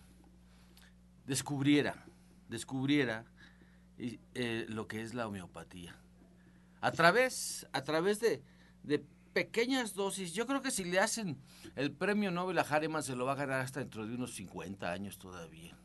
descubriera, 1.27 2.05
descubriera 2.49 3.25
eh, 3.99 4.67
lo 4.69 4.87
que 4.87 5.01
es 5.01 5.15
la 5.15 5.27
homeopatía. 5.27 5.97
A 6.81 6.93
través, 6.93 7.67
a 7.73 7.83
través 7.83 8.21
de, 8.21 8.43
de 8.83 9.05
pequeñas 9.33 9.95
dosis, 9.95 10.35
yo 10.35 10.47
creo 10.47 10.63
que 10.63 10.71
si 10.71 10.85
le 10.85 10.99
hacen 10.99 11.39
el 11.77 11.93
premio 11.93 12.31
Nobel 12.31 12.59
a 12.59 12.63
Hahnemann 12.63 13.03
se 13.03 13.17
lo 13.17 13.25
va 13.25 13.33
a 13.33 13.37
ganar 13.37 13.61
hasta 13.61 13.81
dentro 13.81 14.07
de 14.07 14.15
unos 14.15 14.35
50 14.35 14.91
años 14.91 15.19
todavía, 15.19 15.77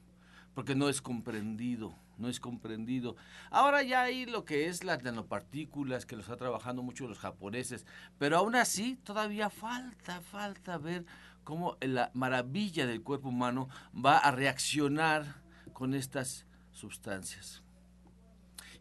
porque 0.57 0.73
no 0.73 0.89
es 0.89 1.03
comprendido 1.03 1.93
no 2.17 2.29
es 2.29 2.39
comprendido. 2.39 3.15
Ahora 3.51 3.83
ya 3.83 4.01
hay 4.01 4.25
lo 4.25 4.43
que 4.43 4.65
es 4.65 4.83
las 4.83 5.03
nanopartículas, 5.03 6.07
que 6.07 6.15
lo 6.15 6.23
está 6.23 6.35
trabajando 6.35 6.81
mucho 6.81 7.07
los 7.07 7.19
japoneses, 7.19 7.85
pero 8.17 8.37
aún 8.37 8.55
así 8.55 8.95
todavía 9.03 9.51
falta, 9.51 10.19
falta 10.21 10.79
ver 10.79 11.05
cómo 11.43 11.77
la 11.79 12.09
maravilla 12.15 12.87
del 12.87 13.03
cuerpo 13.03 13.29
humano 13.29 13.69
va 13.93 14.17
a 14.17 14.31
reaccionar 14.31 15.43
con 15.73 15.93
estas 15.93 16.47
sustancias. 16.71 17.61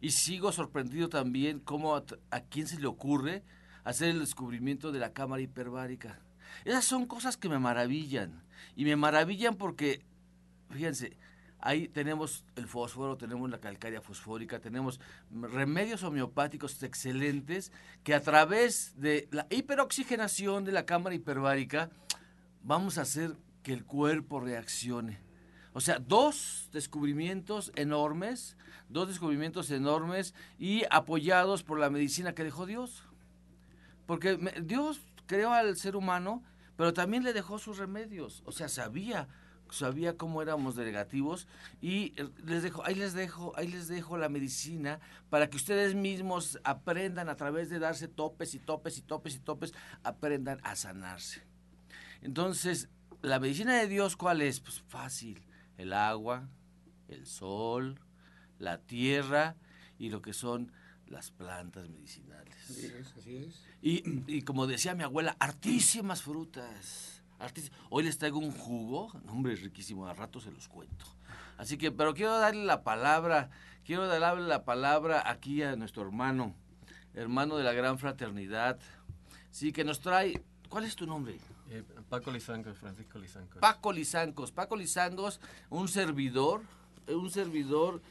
Y 0.01 0.09
sigo 0.09 0.51
sorprendido 0.51 1.09
también 1.09 1.59
cómo 1.59 1.95
a, 1.95 2.03
a 2.31 2.41
quién 2.41 2.65
se 2.65 2.79
le 2.79 2.87
ocurre 2.87 3.43
hacer 3.83 4.09
el 4.09 4.19
descubrimiento 4.19 4.91
de 4.91 4.97
la 4.97 5.13
cámara 5.13 5.43
hiperbárica. 5.43 6.23
Esas 6.65 6.85
son 6.85 7.05
cosas 7.05 7.37
que 7.37 7.49
me 7.49 7.59
maravillan. 7.59 8.43
Y 8.75 8.85
me 8.85 8.95
maravillan 8.95 9.55
porque, 9.57 10.03
fíjense, 10.71 11.17
Ahí 11.59 11.87
tenemos 11.87 12.45
el 12.55 12.67
fósforo, 12.67 13.17
tenemos 13.17 13.49
la 13.49 13.59
calcaria 13.59 13.99
fosfórica, 14.01 14.59
tenemos 14.59 14.99
remedios 15.31 16.03
homeopáticos 16.03 16.81
excelentes 16.83 17.71
que 18.03 18.13
a 18.13 18.21
través 18.21 18.93
de 18.97 19.27
la 19.31 19.47
hiperoxigenación 19.49 20.65
de 20.65 20.71
la 20.71 20.85
cámara 20.85 21.15
hiperbárica 21.15 21.89
vamos 22.63 22.97
a 22.97 23.01
hacer 23.01 23.35
que 23.63 23.73
el 23.73 23.85
cuerpo 23.85 24.39
reaccione. 24.39 25.19
O 25.73 25.81
sea, 25.81 25.99
dos 25.99 26.69
descubrimientos 26.71 27.71
enormes, 27.75 28.55
dos 28.89 29.07
descubrimientos 29.07 29.69
enormes 29.71 30.33
y 30.57 30.83
apoyados 30.89 31.63
por 31.63 31.79
la 31.79 31.89
medicina 31.89 32.33
que 32.33 32.43
dejó 32.43 32.65
Dios. 32.65 33.03
Porque 34.05 34.37
Dios 34.63 35.01
creó 35.25 35.51
al 35.51 35.75
ser 35.75 35.95
humano, 35.95 36.43
pero 36.77 36.93
también 36.93 37.23
le 37.23 37.33
dejó 37.33 37.59
sus 37.59 37.77
remedios. 37.77 38.41
O 38.45 38.51
sea, 38.51 38.69
sabía 38.69 39.27
sabía 39.71 40.17
cómo 40.17 40.41
éramos 40.41 40.75
negativos 40.75 41.47
y 41.81 42.13
les 42.45 42.63
dejo, 42.63 42.85
ahí 42.85 42.95
les 42.95 43.13
dejo, 43.13 43.53
ahí 43.55 43.67
les 43.67 43.87
dejo 43.87 44.17
la 44.17 44.29
medicina 44.29 44.99
para 45.29 45.49
que 45.49 45.57
ustedes 45.57 45.95
mismos 45.95 46.59
aprendan 46.63 47.29
a 47.29 47.35
través 47.35 47.69
de 47.69 47.79
darse 47.79 48.07
topes 48.07 48.53
y 48.53 48.59
topes 48.59 48.97
y 48.97 49.01
topes 49.01 49.35
y 49.35 49.39
topes, 49.39 49.73
aprendan 50.03 50.59
a 50.63 50.75
sanarse. 50.75 51.43
Entonces, 52.21 52.89
la 53.21 53.39
medicina 53.39 53.77
de 53.77 53.87
Dios, 53.87 54.15
¿cuál 54.15 54.41
es? 54.41 54.59
Pues 54.59 54.81
fácil, 54.87 55.45
el 55.77 55.93
agua, 55.93 56.47
el 57.07 57.25
sol, 57.25 57.99
la 58.59 58.79
tierra 58.79 59.55
y 59.97 60.09
lo 60.09 60.21
que 60.21 60.33
son 60.33 60.71
las 61.07 61.31
plantas 61.31 61.89
medicinales. 61.89 62.55
así 63.17 63.37
es. 63.37 63.65
Y, 63.81 64.41
como 64.41 64.67
decía 64.67 64.95
mi 64.95 65.03
abuela, 65.03 65.35
hartísimas 65.39 66.21
frutas. 66.21 67.16
Hoy 67.89 68.03
les 68.03 68.17
traigo 68.17 68.39
un 68.39 68.51
jugo, 68.51 69.11
hombre, 69.29 69.53
es 69.53 69.61
riquísimo, 69.61 70.07
a 70.07 70.13
rato 70.13 70.39
se 70.39 70.51
los 70.51 70.67
cuento. 70.67 71.05
Así 71.57 71.77
que, 71.77 71.91
pero 71.91 72.13
quiero 72.13 72.37
darle 72.37 72.65
la 72.65 72.83
palabra, 72.83 73.49
quiero 73.85 74.07
darle 74.07 74.47
la 74.47 74.63
palabra 74.65 75.23
aquí 75.25 75.63
a 75.63 75.75
nuestro 75.75 76.03
hermano, 76.03 76.53
hermano 77.13 77.57
de 77.57 77.63
la 77.63 77.73
gran 77.73 77.97
fraternidad, 77.99 78.79
sí, 79.51 79.71
que 79.71 79.83
nos 79.83 79.99
trae, 79.99 80.41
¿cuál 80.69 80.85
es 80.85 80.95
tu 80.95 81.05
nombre? 81.05 81.39
Eh, 81.69 81.83
Paco 82.09 82.31
Lizancos, 82.31 82.77
Francisco 82.77 83.19
Lizancos. 83.19 83.59
Paco 83.59 83.91
Lizancos, 83.91 84.51
Paco 84.51 84.75
Lizancos, 84.75 85.39
un 85.69 85.87
servidor, 85.87 86.61
un 87.07 87.29
servidor 87.29 88.01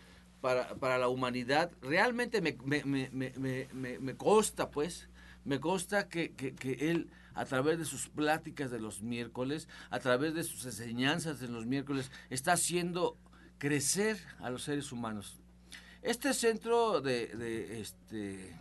para, 0.41 0.75
para 0.75 0.99
la 0.99 1.09
humanidad. 1.09 1.71
Realmente 1.83 2.41
me, 2.41 2.57
me, 2.65 2.85
me, 2.85 3.69
me, 3.73 3.99
me 3.99 4.17
consta, 4.17 4.71
pues, 4.71 5.09
me 5.47 5.61
consta 5.61 6.09
que, 6.09 6.33
que, 6.35 6.91
él, 6.91 7.09
a 7.37 7.45
través 7.45 7.79
de 7.79 7.85
sus 7.85 8.09
pláticas 8.09 8.71
de 8.71 8.81
los 8.81 9.03
miércoles, 9.03 9.69
a 9.91 10.01
través 10.01 10.35
de 10.35 10.43
sus 10.43 10.65
enseñanzas 10.65 11.39
de 11.39 11.49
los 11.49 11.67
miércoles, 11.67 12.11
está 12.31 12.55
haciendo 12.55 13.17
crecer 13.59 14.19
a 14.41 14.51
los 14.51 14.65
seres 14.65 14.91
humanos. 14.91 15.39
Este 16.03 16.35
centro 16.35 17.01
de, 17.01 17.81
este 17.81 18.55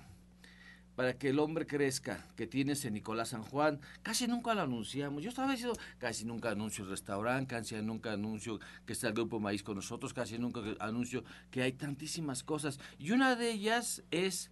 para 0.95 1.17
que 1.17 1.29
el 1.29 1.39
hombre 1.39 1.67
crezca, 1.67 2.25
que 2.37 2.47
tienes 2.47 2.85
en 2.85 2.93
Nicolás 2.93 3.29
San 3.29 3.43
Juan, 3.43 3.81
casi 4.01 4.27
nunca 4.27 4.53
lo 4.53 4.61
anunciamos. 4.61 5.21
Yo 5.21 5.29
estaba 5.29 5.51
diciendo, 5.51 5.77
casi 5.97 6.23
nunca 6.23 6.51
anuncio 6.51 6.85
el 6.85 6.89
restaurante, 6.89 7.53
casi 7.53 7.75
nunca 7.81 8.13
anuncio 8.13 8.59
que 8.85 8.93
está 8.93 9.09
el 9.09 9.13
Grupo 9.13 9.41
Maíz 9.41 9.61
con 9.61 9.75
nosotros, 9.75 10.13
casi 10.13 10.39
nunca 10.39 10.61
anuncio 10.79 11.25
que 11.51 11.61
hay 11.63 11.73
tantísimas 11.73 12.43
cosas. 12.43 12.79
Y 12.97 13.11
una 13.11 13.35
de 13.35 13.51
ellas 13.51 14.03
es 14.09 14.51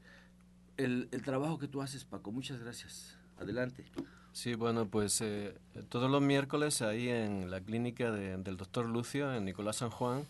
el, 0.77 1.09
trabajo 1.23 1.59
que 1.59 1.67
tú 1.67 1.81
haces, 1.81 2.03
Paco. 2.03 2.31
Muchas 2.31 2.59
gracias. 2.59 3.17
Adelante. 3.39 3.85
Sí, 4.33 4.55
bueno, 4.55 4.87
pues 4.87 5.21
eh, 5.21 5.53
todos 5.89 6.09
los 6.09 6.21
miércoles 6.21 6.81
ahí 6.81 7.07
en 7.09 7.51
la 7.51 7.61
clínica 7.61 8.11
del 8.11 8.57
doctor 8.57 8.87
Lucio, 8.87 9.31
en 9.33 9.45
Nicolás 9.45 9.77
San 9.77 9.91
Juan, 9.91 10.25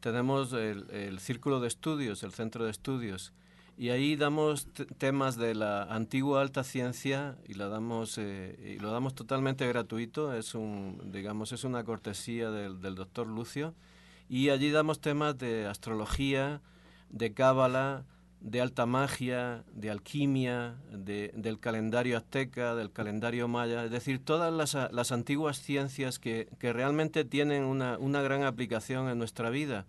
tenemos 0.00 0.52
el, 0.52 1.18
círculo 1.20 1.58
de 1.60 1.68
estudios, 1.68 2.22
el 2.22 2.32
centro 2.32 2.66
de 2.66 2.70
estudios. 2.70 3.32
Y 3.78 3.90
ahí 3.90 4.16
damos 4.16 4.68
temas 4.98 5.36
de 5.36 5.54
la 5.54 5.84
antigua 5.84 6.42
alta 6.42 6.64
ciencia 6.64 7.36
y, 7.46 7.54
la 7.54 7.68
damos, 7.68 8.18
eh, 8.18 8.76
y 8.76 8.78
lo 8.78 8.90
damos 8.90 9.14
totalmente 9.14 9.66
gratuito. 9.66 10.34
Es, 10.34 10.54
un, 10.54 11.10
digamos, 11.12 11.52
es 11.52 11.64
una 11.64 11.82
cortesía 11.84 12.50
del, 12.50 12.80
del 12.80 12.94
doctor 12.94 13.26
Lucio. 13.26 13.74
Y 14.28 14.50
allí 14.50 14.70
damos 14.70 15.00
temas 15.00 15.38
de 15.38 15.66
astrología, 15.66 16.60
de 17.10 17.32
cábala, 17.32 18.04
de 18.46 18.60
alta 18.60 18.86
magia, 18.86 19.64
de 19.74 19.90
alquimia, 19.90 20.76
de, 20.92 21.32
del 21.34 21.58
calendario 21.58 22.16
azteca, 22.16 22.76
del 22.76 22.92
calendario 22.92 23.48
maya, 23.48 23.84
es 23.84 23.90
decir, 23.90 24.24
todas 24.24 24.52
las, 24.52 24.92
las 24.92 25.10
antiguas 25.10 25.60
ciencias 25.60 26.20
que, 26.20 26.48
que 26.60 26.72
realmente 26.72 27.24
tienen 27.24 27.64
una, 27.64 27.98
una, 27.98 28.22
gran 28.22 28.44
aplicación 28.44 29.08
en 29.08 29.18
nuestra 29.18 29.50
vida, 29.50 29.84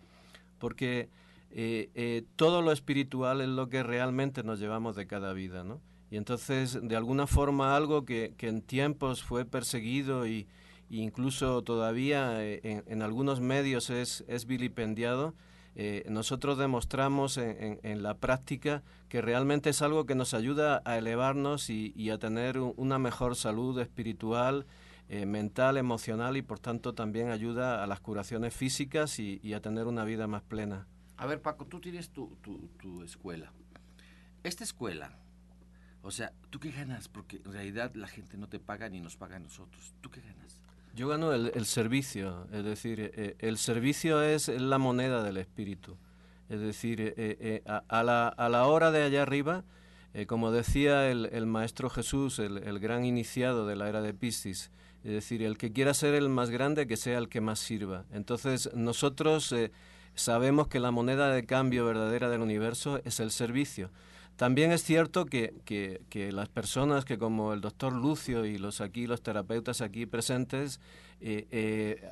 porque 0.57 1.07
eh, 1.51 1.91
eh, 1.93 2.23
todo 2.35 2.63
lo 2.63 2.71
espiritual 2.71 3.41
es 3.41 3.47
lo 3.47 3.69
que 3.69 3.83
realmente 3.83 4.41
nos 4.41 4.59
llevamos 4.59 4.95
de 4.95 5.05
cada 5.05 5.33
vida, 5.33 5.63
¿no? 5.63 5.79
Y 6.09 6.17
entonces, 6.17 6.79
de 6.81 6.95
alguna 6.95 7.27
forma, 7.27 7.75
algo 7.75 8.05
que, 8.05 8.33
que 8.37 8.47
en 8.47 8.63
tiempos 8.63 9.21
fue 9.21 9.45
perseguido 9.45 10.25
y, 10.25 10.47
incluso 10.89 11.61
todavía 11.61 12.43
eh, 12.43 12.61
en, 12.63 12.83
en, 12.87 13.01
algunos 13.03 13.39
medios 13.39 13.91
es, 13.91 14.23
es 14.27 14.47
vilipendiado, 14.47 15.35
eh, 15.79 16.03
nosotros 16.09 16.57
demostramos 16.57 17.37
en, 17.37 18.01
la 18.01 18.15
práctica 18.17 18.81
que 19.09 19.21
realmente 19.21 19.69
es 19.69 19.83
algo 19.83 20.07
que 20.07 20.15
nos 20.15 20.33
ayuda 20.33 20.81
a 20.85 20.97
elevarnos 20.97 21.69
y, 21.69 22.09
a 22.09 22.17
tener 22.17 22.57
una 22.57 22.97
mejor 22.97 23.35
salud 23.35 23.79
espiritual, 23.79 24.65
eh, 25.07 25.27
mental, 25.27 25.77
emocional 25.77 26.35
y 26.35 26.41
por 26.41 26.57
tanto 26.57 26.95
también 26.95 27.29
ayuda 27.29 27.83
a 27.83 27.85
las 27.85 27.99
curaciones 27.99 28.55
físicas 28.55 29.19
y, 29.19 29.53
a 29.53 29.61
tener 29.61 29.85
una 29.85 30.03
vida 30.03 30.25
más 30.25 30.41
plena. 30.41 30.87
A 31.15 31.27
ver 31.27 31.43
Paco, 31.43 31.67
tú 31.67 31.79
tienes 31.79 32.09
tu, 32.09 32.35
tu 32.41 33.03
escuela. 33.03 33.53
Esta 34.41 34.63
escuela, 34.63 35.19
o 36.01 36.09
sea, 36.09 36.33
¿tú 36.49 36.59
qué 36.59 36.71
ganas? 36.71 37.07
Porque 37.07 37.37
en 37.45 37.53
realidad 37.53 37.93
la 37.93 38.07
gente 38.07 38.35
no 38.35 38.49
te 38.49 38.59
paga 38.59 38.89
ni 38.89 38.99
nos 38.99 39.15
paga 39.15 39.35
a 39.35 39.39
nosotros. 39.39 39.93
¿Tú 40.01 40.09
qué 40.09 40.21
ganas? 40.21 40.63
Yo 40.97 41.07
gano 41.07 41.31
el, 41.31 41.65
servicio, 41.67 42.47
es 42.51 42.63
decir, 42.63 43.11
eh, 43.13 43.35
el 43.37 43.59
servicio 43.59 44.23
es 44.23 44.47
la 44.47 44.79
moneda 44.79 45.21
del 45.21 45.37
espíritu. 45.37 45.95
Es 46.49 46.59
decir, 46.59 46.99
eh, 47.01 47.13
eh, 47.17 47.61
a, 47.67 48.01
la, 48.01 48.29
a, 48.29 48.49
la, 48.49 48.65
hora 48.65 48.89
de 48.89 49.03
allá 49.03 49.21
arriba, 49.21 49.63
como 50.25 50.51
decía 50.51 51.11
el, 51.11 51.45
maestro 51.45 51.91
Jesús, 51.91 52.39
el, 52.39 52.79
gran 52.79 53.05
iniciado 53.05 53.67
de 53.67 53.75
la 53.75 53.87
era 53.89 54.01
de 54.01 54.15
Piscis, 54.15 54.71
es 55.03 55.11
decir, 55.11 55.43
el 55.43 55.59
que 55.59 55.71
quiera 55.71 55.93
ser 55.93 56.15
el 56.15 56.29
más 56.29 56.49
grande, 56.49 56.87
que 56.87 56.97
sea 56.97 57.19
el 57.19 57.29
que 57.29 57.41
más 57.41 57.59
sirva. 57.59 58.05
Entonces, 58.11 58.71
nosotros 58.73 59.53
sabemos 60.15 60.67
que 60.67 60.79
la 60.79 60.89
moneda 60.89 61.29
de 61.31 61.45
cambio 61.45 61.85
verdadera 61.85 62.27
del 62.27 62.41
universo 62.41 63.01
es 63.05 63.19
el 63.19 63.29
servicio. 63.29 63.91
También 64.37 64.71
es 64.71 64.83
cierto 64.83 65.25
que, 65.25 65.55
que, 65.65 66.31
las 66.31 66.47
personas 66.47 67.05
que 67.05 67.17
como 67.17 67.53
el 67.53 67.61
doctor 67.61 67.91
Lucio 67.91 68.45
y 68.45 68.59
los 68.59 68.81
aquí, 68.81 69.07
los 69.07 69.23
terapeutas 69.23 69.81
aquí 69.81 70.05
presentes, 70.05 70.79
eh, 71.19 71.47
eh, 71.49 72.11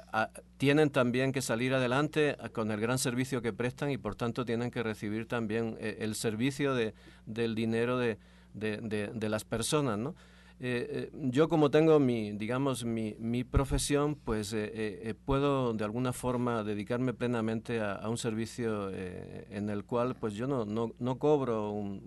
tienen 0.58 0.90
también 0.90 1.32
que 1.32 1.44
salir 1.44 1.76
adelante 1.76 2.36
con 2.52 2.72
el 2.72 2.80
gran 2.80 2.98
servicio 2.98 3.44
que 3.44 3.54
prestan 3.54 3.92
y 3.92 4.00
por 4.00 4.16
tanto 4.16 4.44
tienen 4.44 4.72
que 4.72 4.82
recibir 4.82 5.28
también 5.28 5.78
eh, 5.80 5.98
el 6.00 6.16
servicio 6.16 6.74
de, 6.74 6.96
del 7.28 7.54
dinero 7.54 8.00
de, 8.00 8.18
de, 8.54 9.12
de 9.14 9.30
las 9.30 9.46
personas, 9.46 10.00
¿no? 10.00 10.16
Eh, 10.60 11.10
eh, 11.12 11.30
yo 11.32 11.50
como 11.50 11.70
tengo 11.70 12.00
mi, 12.00 12.32
digamos, 12.32 12.86
mi, 12.86 13.16
mi 13.20 13.44
profesión, 13.44 14.16
pues 14.16 14.54
eh, 14.54 15.14
puedo 15.26 15.74
de 15.74 15.84
alguna 15.84 16.14
forma 16.14 16.64
dedicarme 16.64 17.14
plenamente 17.14 17.82
a, 17.82 18.08
un 18.08 18.18
servicio 18.18 18.90
en 18.90 19.70
el 19.70 19.84
cual 19.84 20.16
pues 20.16 20.34
yo 20.34 20.48
no, 20.48 20.66
no, 20.66 20.94
no 20.98 21.20
cobro 21.20 21.72
un, 21.72 22.02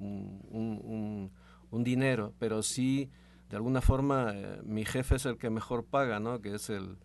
un, 0.51 1.31
un, 1.71 1.85
dinero, 1.85 2.33
pero 2.39 2.63
sí 2.63 3.11
de 3.51 3.57
alguna 3.57 3.81
forma 3.83 4.35
mi 4.65 4.85
jefe 4.85 5.17
es 5.17 5.27
el 5.27 5.37
que 5.37 5.51
mejor 5.51 5.85
paga, 5.85 6.19
¿no? 6.19 6.41
Que 6.41 6.55
es 6.55 6.71
el, 6.71 6.97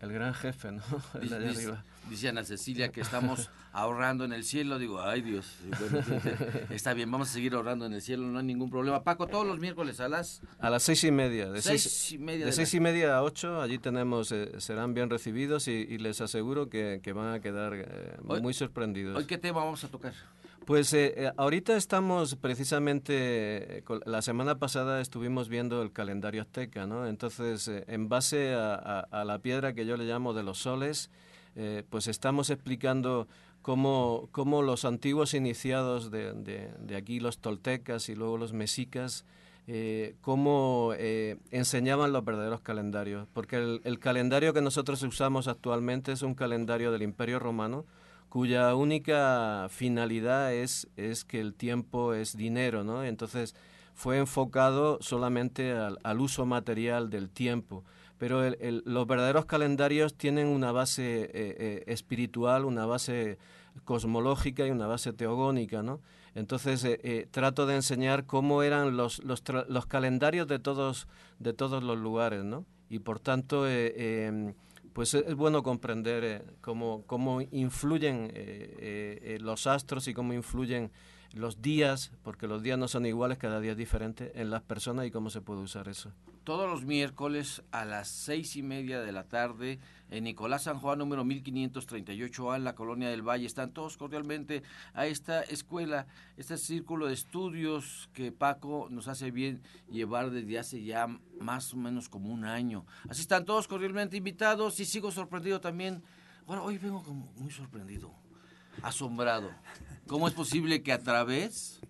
el 0.00 0.12
gran 0.12 0.34
jefe, 0.34 0.72
¿no? 0.72 0.82
El 1.20 1.28
de 1.28 1.36
arriba. 1.36 1.84
Dice 2.10 2.28
Ana 2.28 2.44
Cecilia 2.44 2.92
que 2.92 3.00
estamos 3.00 3.50
ahorrando 3.72 4.24
en 4.24 4.32
el 4.32 4.44
cielo. 4.44 4.78
Digo, 4.78 5.00
ay 5.00 5.22
Dios, 5.22 5.56
está 6.70 6.94
bien, 6.94 7.10
vamos 7.10 7.30
a 7.30 7.32
seguir 7.32 7.54
ahorrando 7.54 7.86
en 7.86 7.94
el 7.94 8.02
cielo, 8.02 8.26
no 8.26 8.38
hay 8.38 8.44
ningún 8.44 8.70
problema. 8.70 9.02
Paco, 9.02 9.26
todos 9.26 9.46
los 9.46 9.58
miércoles 9.58 9.98
a 10.00 10.08
las... 10.08 10.40
A 10.60 10.70
las 10.70 10.82
seis 10.82 11.02
y 11.04 11.10
media. 11.10 11.50
De 11.50 11.62
seis, 11.62 12.12
y 12.12 12.18
media. 12.18 12.46
De, 12.46 12.52
seis 12.52 12.72
y 12.74 12.80
media 12.80 13.16
a 13.16 13.22
ocho, 13.22 13.60
allí 13.60 13.78
tenemos, 13.78 14.30
eh, 14.30 14.52
serán 14.58 14.94
bien 14.94 15.10
recibidos 15.10 15.66
y, 15.66 15.98
les 15.98 16.20
aseguro 16.20 16.68
que, 16.68 17.00
van 17.14 17.34
a 17.34 17.40
quedar 17.40 17.74
eh, 17.74 18.16
muy 18.22 18.54
sorprendidos. 18.54 19.16
¿Hoy 19.16 19.24
qué 19.24 19.38
tema 19.38 19.64
vamos 19.64 19.82
a 19.82 19.88
tocar? 19.88 20.14
Pues 20.66 20.92
eh, 20.94 21.14
eh, 21.16 21.30
ahorita 21.36 21.76
estamos 21.76 22.34
precisamente, 22.34 23.78
eh, 23.78 23.84
la 24.04 24.20
semana 24.20 24.58
pasada 24.58 25.00
estuvimos 25.00 25.48
viendo 25.48 25.80
el 25.80 25.92
calendario 25.92 26.42
azteca, 26.42 26.88
¿no? 26.88 27.06
Entonces, 27.06 27.70
en 27.86 28.08
base 28.08 28.52
a, 28.52 29.22
la 29.24 29.38
piedra 29.38 29.74
que 29.74 29.86
yo 29.86 29.96
le 29.96 30.06
llamo 30.06 30.34
de 30.34 30.42
los 30.42 30.58
soles, 30.58 31.08
pues 31.88 32.08
estamos 32.08 32.50
explicando 32.50 33.28
cómo, 33.62 34.28
cómo, 34.32 34.60
los 34.60 34.84
antiguos 34.84 35.34
iniciados 35.34 36.10
de, 36.10 36.32
de, 36.32 36.96
aquí, 36.96 37.20
los 37.20 37.38
toltecas 37.38 38.08
y 38.08 38.16
luego 38.16 38.36
los 38.36 38.52
mexicas, 38.52 39.24
cómo 40.20 40.94
enseñaban 41.52 42.12
los 42.12 42.24
verdaderos 42.24 42.60
calendarios. 42.60 43.28
Porque 43.32 43.80
el 43.82 43.98
calendario 44.00 44.52
que 44.52 44.62
nosotros 44.62 45.00
usamos 45.04 45.46
actualmente 45.46 46.10
es 46.10 46.22
un 46.22 46.34
calendario 46.34 46.90
del 46.90 47.02
Imperio 47.02 47.38
Romano, 47.38 47.86
cuya 48.36 48.74
única 48.74 49.66
finalidad 49.70 50.52
es, 50.52 50.88
es 50.98 51.24
que 51.24 51.40
el 51.40 51.54
tiempo 51.54 52.12
es 52.12 52.36
dinero, 52.36 52.84
¿no? 52.84 53.02
Entonces 53.02 53.54
fue 53.94 54.18
enfocado 54.18 54.98
solamente 55.00 55.72
al, 55.72 56.20
uso 56.20 56.44
material 56.44 57.08
del 57.08 57.30
tiempo. 57.30 57.82
pero 58.18 58.42
los 58.84 59.06
verdaderos 59.06 59.46
calendarios 59.46 60.18
tienen 60.18 60.48
una 60.48 60.70
base 60.70 61.22
eh, 61.22 61.30
eh, 61.32 61.84
espiritual, 61.86 62.66
una 62.66 62.84
base 62.84 63.38
cosmológica 63.84 64.66
y 64.66 64.70
una 64.70 64.86
base 64.86 65.14
teogónica, 65.14 65.82
¿no? 65.82 66.02
Entonces 66.34 66.84
eh, 66.84 67.26
trato 67.30 67.64
de 67.64 67.76
enseñar 67.76 68.26
cómo 68.26 68.62
eran 68.62 68.98
los, 68.98 69.24
los, 69.24 69.86
calendarios 69.86 70.46
de 70.46 70.58
todos, 70.58 71.08
de 71.38 71.54
todos 71.54 71.82
los 71.82 71.96
lugares, 71.96 72.44
¿no? 72.44 72.66
Y 72.90 72.98
por 72.98 73.18
tanto, 73.18 73.66
em, 73.66 74.52
pues 74.96 75.12
es 75.12 75.34
bueno 75.34 75.62
comprender 75.62 76.42
cómo, 76.62 77.04
cómo 77.06 77.42
influyen 77.42 78.32
los 79.40 79.66
astros 79.66 80.08
y 80.08 80.14
cómo 80.14 80.32
influyen 80.32 80.90
los 81.36 81.60
días, 81.62 82.12
porque 82.22 82.46
los 82.46 82.62
días 82.62 82.78
no 82.78 82.88
son 82.88 83.06
iguales, 83.06 83.38
cada 83.38 83.60
día 83.60 83.72
es 83.72 83.76
diferente, 83.76 84.32
en 84.40 84.50
las 84.50 84.62
personas 84.62 85.06
y 85.06 85.10
cómo 85.10 85.30
se 85.30 85.40
puede 85.40 85.60
usar 85.60 85.88
eso. 85.88 86.12
Todos 86.44 86.70
los 86.70 86.84
miércoles 86.84 87.62
a 87.72 87.84
las 87.84 88.08
seis 88.08 88.56
y 88.56 88.62
media 88.62 89.00
de 89.00 89.12
la 89.12 89.24
tarde 89.24 89.80
en 90.10 90.24
Nicolás 90.24 90.62
San 90.62 90.78
Juan, 90.78 90.98
número 90.98 91.24
1538A, 91.24 92.56
en 92.56 92.64
la 92.64 92.74
Colonia 92.74 93.08
del 93.10 93.22
Valle. 93.22 93.46
Están 93.46 93.72
todos 93.72 93.96
cordialmente 93.96 94.62
a 94.94 95.06
esta 95.06 95.42
escuela, 95.42 96.06
este 96.36 96.56
círculo 96.56 97.08
de 97.08 97.14
estudios 97.14 98.08
que 98.12 98.30
Paco 98.30 98.86
nos 98.90 99.08
hace 99.08 99.30
bien 99.30 99.60
llevar 99.90 100.30
desde 100.30 100.58
hace 100.58 100.84
ya 100.84 101.08
más 101.40 101.74
o 101.74 101.76
menos 101.76 102.08
como 102.08 102.32
un 102.32 102.44
año. 102.44 102.86
Así 103.08 103.22
están 103.22 103.44
todos 103.44 103.66
cordialmente 103.66 104.16
invitados 104.16 104.78
y 104.78 104.84
sigo 104.84 105.10
sorprendido 105.10 105.60
también. 105.60 106.02
Bueno, 106.46 106.62
hoy 106.62 106.78
vengo 106.78 107.02
como 107.02 107.32
muy 107.38 107.50
sorprendido, 107.50 108.14
asombrado. 108.82 109.50
¿Cómo 110.06 110.28
es 110.28 110.34
posible 110.34 110.82
que 110.82 110.92
a 110.92 111.02
través, 111.02 111.80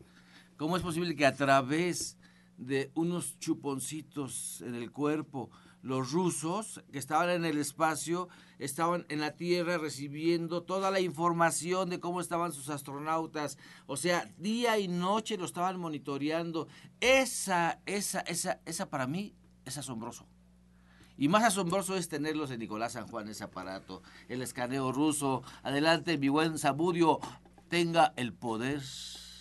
cómo 0.56 0.76
es 0.76 0.82
posible 0.82 1.14
que 1.16 1.26
a 1.26 1.34
través 1.34 2.16
de 2.56 2.90
unos 2.94 3.38
chuponcitos 3.38 4.62
en 4.62 4.74
el 4.74 4.90
cuerpo, 4.90 5.50
los 5.82 6.10
rusos 6.10 6.82
que 6.90 6.98
estaban 6.98 7.30
en 7.30 7.44
el 7.44 7.58
espacio, 7.58 8.28
estaban 8.58 9.06
en 9.08 9.20
la 9.20 9.36
Tierra 9.36 9.78
recibiendo 9.78 10.62
toda 10.62 10.90
la 10.90 11.00
información 11.00 11.90
de 11.90 12.00
cómo 12.00 12.20
estaban 12.20 12.52
sus 12.52 12.70
astronautas, 12.70 13.58
o 13.86 13.96
sea, 13.96 14.28
día 14.38 14.78
y 14.78 14.88
noche 14.88 15.36
lo 15.36 15.44
estaban 15.44 15.78
monitoreando. 15.78 16.66
Esa, 17.00 17.80
esa, 17.86 18.20
esa, 18.20 18.60
esa 18.64 18.90
para 18.90 19.06
mí 19.06 19.34
es 19.64 19.78
asombroso. 19.78 20.26
Y 21.18 21.28
más 21.28 21.44
asombroso 21.44 21.96
es 21.96 22.08
tenerlos 22.08 22.50
en 22.50 22.60
Nicolás 22.60 22.92
San 22.92 23.06
Juan, 23.06 23.28
ese 23.28 23.44
aparato, 23.44 24.02
el 24.28 24.42
escaneo 24.42 24.92
ruso. 24.92 25.42
Adelante, 25.62 26.18
mi 26.18 26.28
buen 26.28 26.58
Sabudio, 26.58 27.20
tenga 27.68 28.12
el 28.16 28.32
poder 28.32 28.82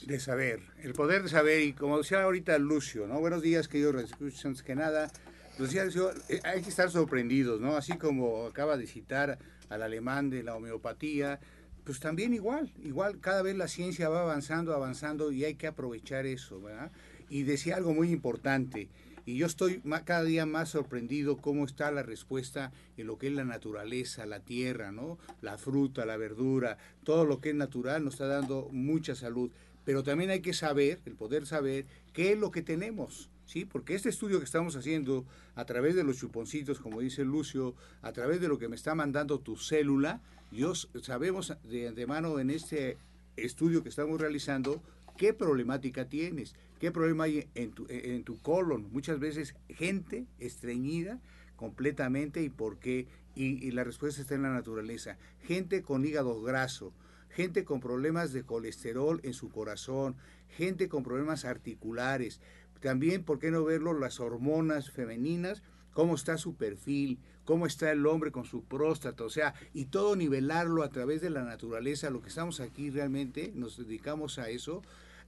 de 0.05 0.19
saber, 0.19 0.61
el 0.83 0.93
poder 0.93 1.23
de 1.23 1.29
saber, 1.29 1.61
y 1.61 1.73
como 1.73 1.97
decía 1.97 2.21
ahorita 2.21 2.57
Lucio, 2.59 3.07
¿no? 3.07 3.19
Buenos 3.19 3.41
días, 3.41 3.67
queridos 3.67 4.03
escuchan 4.03 4.55
que 4.55 4.75
nada, 4.75 5.11
decía 5.57 5.83
eh, 6.29 6.41
hay 6.43 6.61
que 6.61 6.69
estar 6.69 6.91
sorprendidos, 6.91 7.59
¿no? 7.59 7.75
Así 7.75 7.97
como 7.97 8.45
acaba 8.45 8.77
de 8.77 8.85
citar 8.85 9.39
al 9.69 9.81
alemán 9.81 10.29
de 10.29 10.43
la 10.43 10.55
homeopatía, 10.55 11.39
pues 11.83 11.99
también 11.99 12.33
igual, 12.35 12.71
igual 12.83 13.19
cada 13.19 13.41
vez 13.41 13.55
la 13.55 13.67
ciencia 13.67 14.07
va 14.09 14.21
avanzando, 14.21 14.73
avanzando 14.75 15.31
y 15.31 15.43
hay 15.43 15.55
que 15.55 15.67
aprovechar 15.67 16.27
eso, 16.27 16.61
¿verdad? 16.61 16.91
Y 17.29 17.43
decía 17.43 17.75
algo 17.75 17.93
muy 17.93 18.11
importante, 18.11 18.89
y 19.25 19.38
yo 19.38 19.47
estoy 19.47 19.81
cada 20.05 20.23
día 20.23 20.45
más 20.45 20.69
sorprendido 20.69 21.38
cómo 21.38 21.65
está 21.65 21.91
la 21.91 22.03
respuesta 22.03 22.71
en 22.95 23.07
lo 23.07 23.17
que 23.17 23.27
es 23.27 23.33
la 23.33 23.43
naturaleza, 23.43 24.25
la 24.25 24.39
tierra, 24.39 24.91
¿no? 24.91 25.17
La 25.41 25.57
fruta, 25.57 26.05
la 26.05 26.15
verdura, 26.15 26.77
todo 27.03 27.25
lo 27.25 27.41
que 27.41 27.49
es 27.49 27.55
natural 27.55 28.03
nos 28.03 28.15
está 28.15 28.27
dando 28.27 28.69
mucha 28.71 29.15
salud. 29.15 29.49
Pero 29.83 30.03
también 30.03 30.29
hay 30.29 30.41
que 30.41 30.53
saber, 30.53 30.99
el 31.05 31.15
poder 31.15 31.47
saber, 31.47 31.85
qué 32.13 32.33
es 32.33 32.39
lo 32.39 32.51
que 32.51 32.61
tenemos. 32.61 33.29
¿sí? 33.45 33.65
Porque 33.65 33.95
este 33.95 34.09
estudio 34.09 34.39
que 34.39 34.45
estamos 34.45 34.75
haciendo 34.75 35.25
a 35.55 35.65
través 35.65 35.95
de 35.95 36.03
los 36.03 36.17
chuponcitos, 36.17 36.79
como 36.79 37.01
dice 37.01 37.25
Lucio, 37.25 37.75
a 38.01 38.11
través 38.11 38.41
de 38.41 38.47
lo 38.47 38.59
que 38.59 38.67
me 38.67 38.75
está 38.75 38.93
mandando 38.93 39.39
tu 39.39 39.57
célula, 39.57 40.21
yo 40.51 40.73
sabemos 40.75 41.53
de 41.63 41.88
antemano 41.88 42.39
en 42.39 42.51
este 42.51 42.97
estudio 43.38 43.83
que 43.83 43.89
estamos 43.89 44.19
realizando 44.21 44.81
qué 45.17 45.34
problemática 45.34 46.08
tienes, 46.08 46.56
qué 46.80 46.91
problema 46.91 47.25
hay 47.25 47.47
en 47.56 47.71
tu, 47.71 47.86
en 47.89 48.23
tu 48.23 48.39
colon. 48.41 48.89
Muchas 48.91 49.19
veces 49.19 49.56
gente 49.69 50.25
estreñida 50.39 51.19
completamente 51.56 52.41
y 52.41 52.49
por 52.49 52.80
qué. 52.80 53.08
Y, 53.36 53.65
y, 53.65 53.71
la 53.71 53.84
respuesta 53.84 54.21
está 54.21 54.36
en 54.36 54.43
la 54.43 54.54
naturaleza. 54.54 55.17
Gente 55.41 55.82
con 55.82 56.06
hígado 56.06 56.41
graso, 56.41 56.93
gente 57.30 57.65
con 57.65 57.82
problemas 57.82 58.32
de 58.32 58.43
colesterol 58.43 59.19
en 59.23 59.34
su 59.34 59.49
corazón, 59.49 60.15
gente 60.47 60.88
con 60.88 61.04
problemas 61.04 61.43
articulares. 61.43 62.39
También, 62.80 63.23
¿por 63.23 63.39
qué 63.39 63.51
no 63.51 63.63
verlo? 63.65 63.93
Las 63.93 64.19
hormonas 64.19 64.91
femeninas, 64.91 65.63
cómo 65.91 66.15
está 66.15 66.38
su 66.38 66.56
perfil, 66.56 67.19
cómo 67.45 67.65
está 67.65 67.91
el 67.91 68.06
hombre 68.06 68.32
con 68.32 68.45
su 68.45 68.63
próstata, 68.63 69.23
o 69.23 69.30
sea, 69.30 69.54
y 69.73 69.86
todo 69.86 70.15
nivelarlo 70.15 70.84
a 70.84 70.89
través 70.89 71.21
de 71.21 71.30
la 71.30 71.43
naturaleza. 71.43 72.10
Lo 72.10 72.21
que 72.21 72.30
estamos 72.30 72.60
aquí 72.60 72.89
realmente, 72.89 73.51
nos 73.56 73.78
dedicamos 73.78 74.39
a 74.39 74.49
eso, 74.49 74.82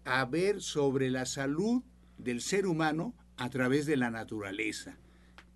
a 0.06 0.26
ver 0.26 0.62
sobre 0.62 1.10
la 1.10 1.26
salud 1.26 1.84
del 2.18 2.42
ser 2.42 2.66
humano 2.66 3.16
a 3.38 3.50
través 3.50 3.86
de 3.86 3.98
la 3.98 4.10
naturaleza. 4.10 4.98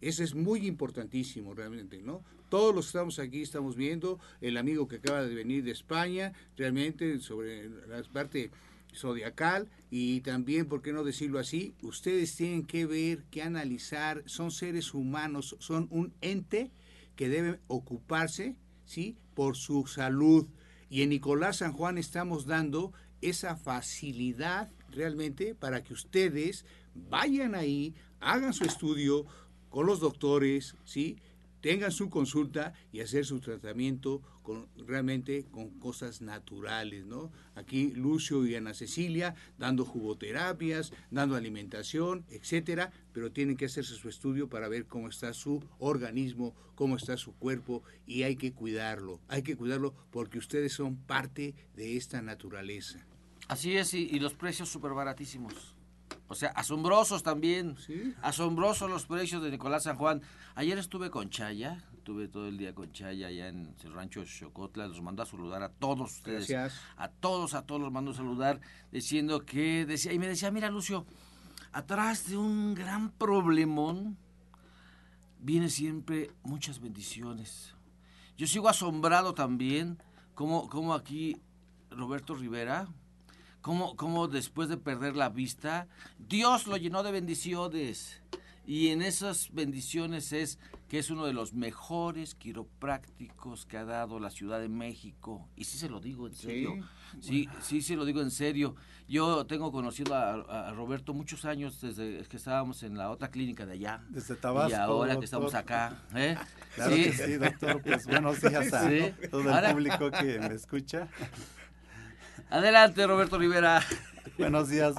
Eso 0.01 0.23
es 0.23 0.33
muy 0.33 0.65
importantísimo 0.65 1.53
realmente, 1.53 2.01
¿no? 2.01 2.23
Todos 2.49 2.75
los 2.75 2.85
que 2.85 2.89
estamos 2.89 3.19
aquí 3.19 3.41
estamos 3.41 3.75
viendo, 3.75 4.19
el 4.41 4.57
amigo 4.57 4.87
que 4.87 4.97
acaba 4.97 5.23
de 5.23 5.33
venir 5.33 5.63
de 5.63 5.71
España, 5.71 6.33
realmente 6.57 7.19
sobre 7.19 7.69
la 7.87 8.03
parte 8.11 8.51
zodiacal 8.93 9.69
y 9.89 10.21
también, 10.21 10.67
¿por 10.67 10.81
qué 10.81 10.91
no 10.91 11.03
decirlo 11.03 11.39
así? 11.39 11.73
Ustedes 11.81 12.35
tienen 12.35 12.65
que 12.65 12.85
ver, 12.85 13.23
que 13.31 13.41
analizar, 13.41 14.23
son 14.25 14.51
seres 14.51 14.93
humanos, 14.93 15.55
son 15.59 15.87
un 15.91 16.13
ente 16.21 16.71
que 17.15 17.29
debe 17.29 17.59
ocuparse, 17.67 18.55
¿sí? 18.85 19.17
Por 19.33 19.55
su 19.55 19.87
salud. 19.87 20.47
Y 20.89 21.03
en 21.03 21.09
Nicolás 21.09 21.57
San 21.57 21.71
Juan 21.71 21.97
estamos 21.97 22.45
dando 22.45 22.91
esa 23.21 23.55
facilidad 23.55 24.69
realmente 24.91 25.55
para 25.55 25.83
que 25.83 25.93
ustedes 25.93 26.65
vayan 26.93 27.55
ahí, 27.55 27.93
hagan 28.19 28.53
su 28.53 28.65
estudio 28.65 29.25
con 29.69 29.85
los 29.85 29.99
doctores, 29.99 30.75
¿sí? 30.83 31.17
tengan 31.61 31.91
su 31.91 32.09
consulta 32.09 32.73
y 32.91 32.99
hacer 32.99 33.25
su 33.25 33.39
tratamiento 33.39 34.21
con, 34.41 34.67
realmente 34.75 35.45
con 35.51 35.69
cosas 35.79 36.21
naturales, 36.21 37.05
¿no? 37.05 37.31
Aquí 37.55 37.91
Lucio 37.91 38.45
y 38.45 38.55
Ana 38.55 38.73
Cecilia 38.73 39.35
dando 39.57 39.85
jugoterapias, 39.85 40.91
dando 41.11 41.35
alimentación, 41.35 42.25
etcétera, 42.29 42.91
pero 43.13 43.31
tienen 43.31 43.55
que 43.55 43.65
hacerse 43.65 43.93
su 43.93 44.09
estudio 44.09 44.49
para 44.49 44.67
ver 44.67 44.87
cómo 44.87 45.07
está 45.07 45.33
su 45.33 45.63
organismo, 45.77 46.55
cómo 46.75 46.97
está 46.97 47.15
su 47.15 47.33
cuerpo 47.33 47.83
y 48.07 48.23
hay 48.23 48.35
que 48.35 48.53
cuidarlo, 48.53 49.19
hay 49.27 49.43
que 49.43 49.55
cuidarlo 49.55 49.93
porque 50.09 50.39
ustedes 50.39 50.73
son 50.73 50.97
parte 50.97 51.53
de 51.75 51.95
esta 51.95 52.21
naturaleza. 52.23 53.05
Así 53.51 53.75
es, 53.75 53.93
y, 53.93 54.17
los 54.17 54.33
precios 54.33 54.69
súper 54.69 54.93
baratísimos. 54.93 55.75
O 56.29 56.35
sea, 56.35 56.51
asombrosos 56.51 57.21
también. 57.21 57.75
Asombrosos 58.21 58.89
los 58.89 59.05
precios 59.05 59.43
de 59.43 59.51
Nicolás 59.51 59.83
San 59.83 59.97
Juan. 59.97 60.21
Ayer 60.55 60.77
estuve 60.77 61.09
con 61.09 61.29
Chaya, 61.29 61.83
estuve 61.93 62.29
todo 62.29 62.47
el 62.47 62.57
día 62.57 62.73
con 62.73 62.93
Chaya 62.93 63.27
allá 63.27 63.49
en 63.49 63.75
el 63.83 63.91
rancho 63.91 64.23
Chocotla. 64.23 64.87
Los 64.87 65.01
mando 65.01 65.21
a 65.21 65.25
saludar 65.25 65.63
a 65.63 65.69
todos 65.69 66.13
ustedes. 66.13 66.49
A 66.95 67.09
todos, 67.09 67.53
a 67.53 67.63
todos 67.63 67.81
los 67.81 67.91
mando 67.91 68.11
a 68.11 68.13
saludar 68.13 68.61
diciendo 68.89 69.45
que 69.45 69.85
decía, 69.85 70.13
y 70.13 70.19
me 70.19 70.29
decía, 70.29 70.49
mira 70.49 70.69
Lucio, 70.69 71.05
atrás 71.73 72.29
de 72.29 72.37
un 72.37 72.73
gran 72.73 73.11
problemón 73.11 74.17
viene 75.39 75.67
siempre 75.67 76.31
muchas 76.43 76.79
bendiciones. 76.79 77.75
Yo 78.37 78.47
sigo 78.47 78.69
asombrado 78.69 79.33
también 79.33 80.01
como, 80.35 80.69
como 80.69 80.93
aquí 80.93 81.35
Roberto 81.89 82.33
Rivera, 82.33 82.87
cómo, 83.61 83.95
cómo 83.95 84.27
después 84.27 84.69
de 84.69 84.77
perder 84.77 85.15
la 85.15 85.29
vista, 85.29 85.87
Dios 86.17 86.67
lo 86.67 86.77
llenó 86.77 87.03
de 87.03 87.11
bendiciones. 87.11 88.21
Y 88.65 88.89
en 88.89 89.01
esas 89.01 89.51
bendiciones 89.53 90.31
es 90.33 90.59
que 90.87 90.99
es 90.99 91.09
uno 91.09 91.25
de 91.25 91.33
los 91.33 91.53
mejores 91.53 92.35
quiroprácticos 92.35 93.65
que 93.65 93.77
ha 93.77 93.85
dado 93.85 94.19
la 94.19 94.29
Ciudad 94.29 94.59
de 94.59 94.67
México. 94.67 95.47
Y 95.55 95.63
sí 95.63 95.77
se 95.77 95.89
lo 95.89 95.99
digo 95.99 96.27
en 96.27 96.35
serio. 96.35 96.75
Sí, 97.21 97.47
sí, 97.61 97.81
se 97.81 97.95
lo 97.95 98.05
digo 98.05 98.21
en 98.21 98.29
serio. 98.29 98.75
Yo 99.07 99.45
tengo 99.45 99.71
conocido 99.71 100.15
a, 100.15 100.71
Roberto 100.73 101.13
muchos 101.13 101.45
años 101.45 101.81
desde 101.81 102.23
que 102.27 102.37
estábamos 102.37 102.83
en 102.83 102.97
la 102.97 103.09
otra 103.09 103.31
clínica 103.31 103.65
de 103.65 103.73
allá. 103.73 104.03
Desde 104.09 104.35
Tabasco. 104.35 104.71
Y 104.71 104.73
ahora 104.73 105.17
que 105.17 105.25
estamos 105.25 105.55
acá. 105.55 106.03
¿eh? 106.13 106.37
Claro 106.75 106.95
sí. 106.95 107.03
que 107.03 107.13
sí, 107.13 107.33
doctor. 107.37 107.81
Pues 107.81 108.05
buenos 108.05 108.41
días 108.41 108.73
a 108.73 108.89
todo 109.29 109.49
el 109.49 109.73
público 109.73 110.11
que 110.11 110.39
me 110.39 110.55
escucha. 110.55 111.09
Adelante, 112.51 113.07
Roberto 113.07 113.39
Rivera. 113.39 113.79
Buenos 114.37 114.67
días, 114.67 114.95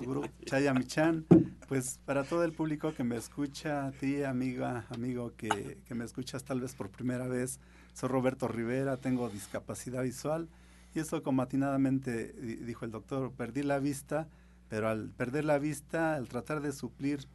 Chaya 0.46 0.72
Michan. 0.72 1.26
Pues 1.68 2.00
para 2.07 2.24
todo 2.24 2.44
el 2.44 2.53
público 2.53 2.94
que 2.94 3.05
me 3.05 3.14
escucha, 3.18 3.88
a 3.88 3.92
ti, 3.92 4.22
amiga, 4.22 4.86
amigo 4.88 5.34
que, 5.36 5.76
que 5.86 5.94
me 5.94 6.07
escuchas 6.07 6.44
tal 6.44 6.62
vez 6.62 6.74
por 6.74 6.88
primera 6.88 7.28
vez, 7.28 7.61
soy 7.92 8.09
Roberto 8.09 8.48
Rivera, 8.48 8.96
tengo 8.96 9.28
discapacidad 9.28 10.03
visual 10.03 10.48
y 10.94 11.00
eso 11.00 11.22
como 11.22 11.42
atinadamente 11.42 12.32
dijo 12.32 12.86
el 12.86 12.90
doctor, 12.90 13.30
perdí 13.32 13.62
la 13.62 13.80
vista, 13.80 14.28
pero 14.70 14.88
al 14.88 15.11
perder 15.11 15.44
la 15.44 15.59
vista, 15.59 16.14
al 16.14 16.28
tratar 16.28 16.62
de 16.62 16.72
suplir 16.72 17.26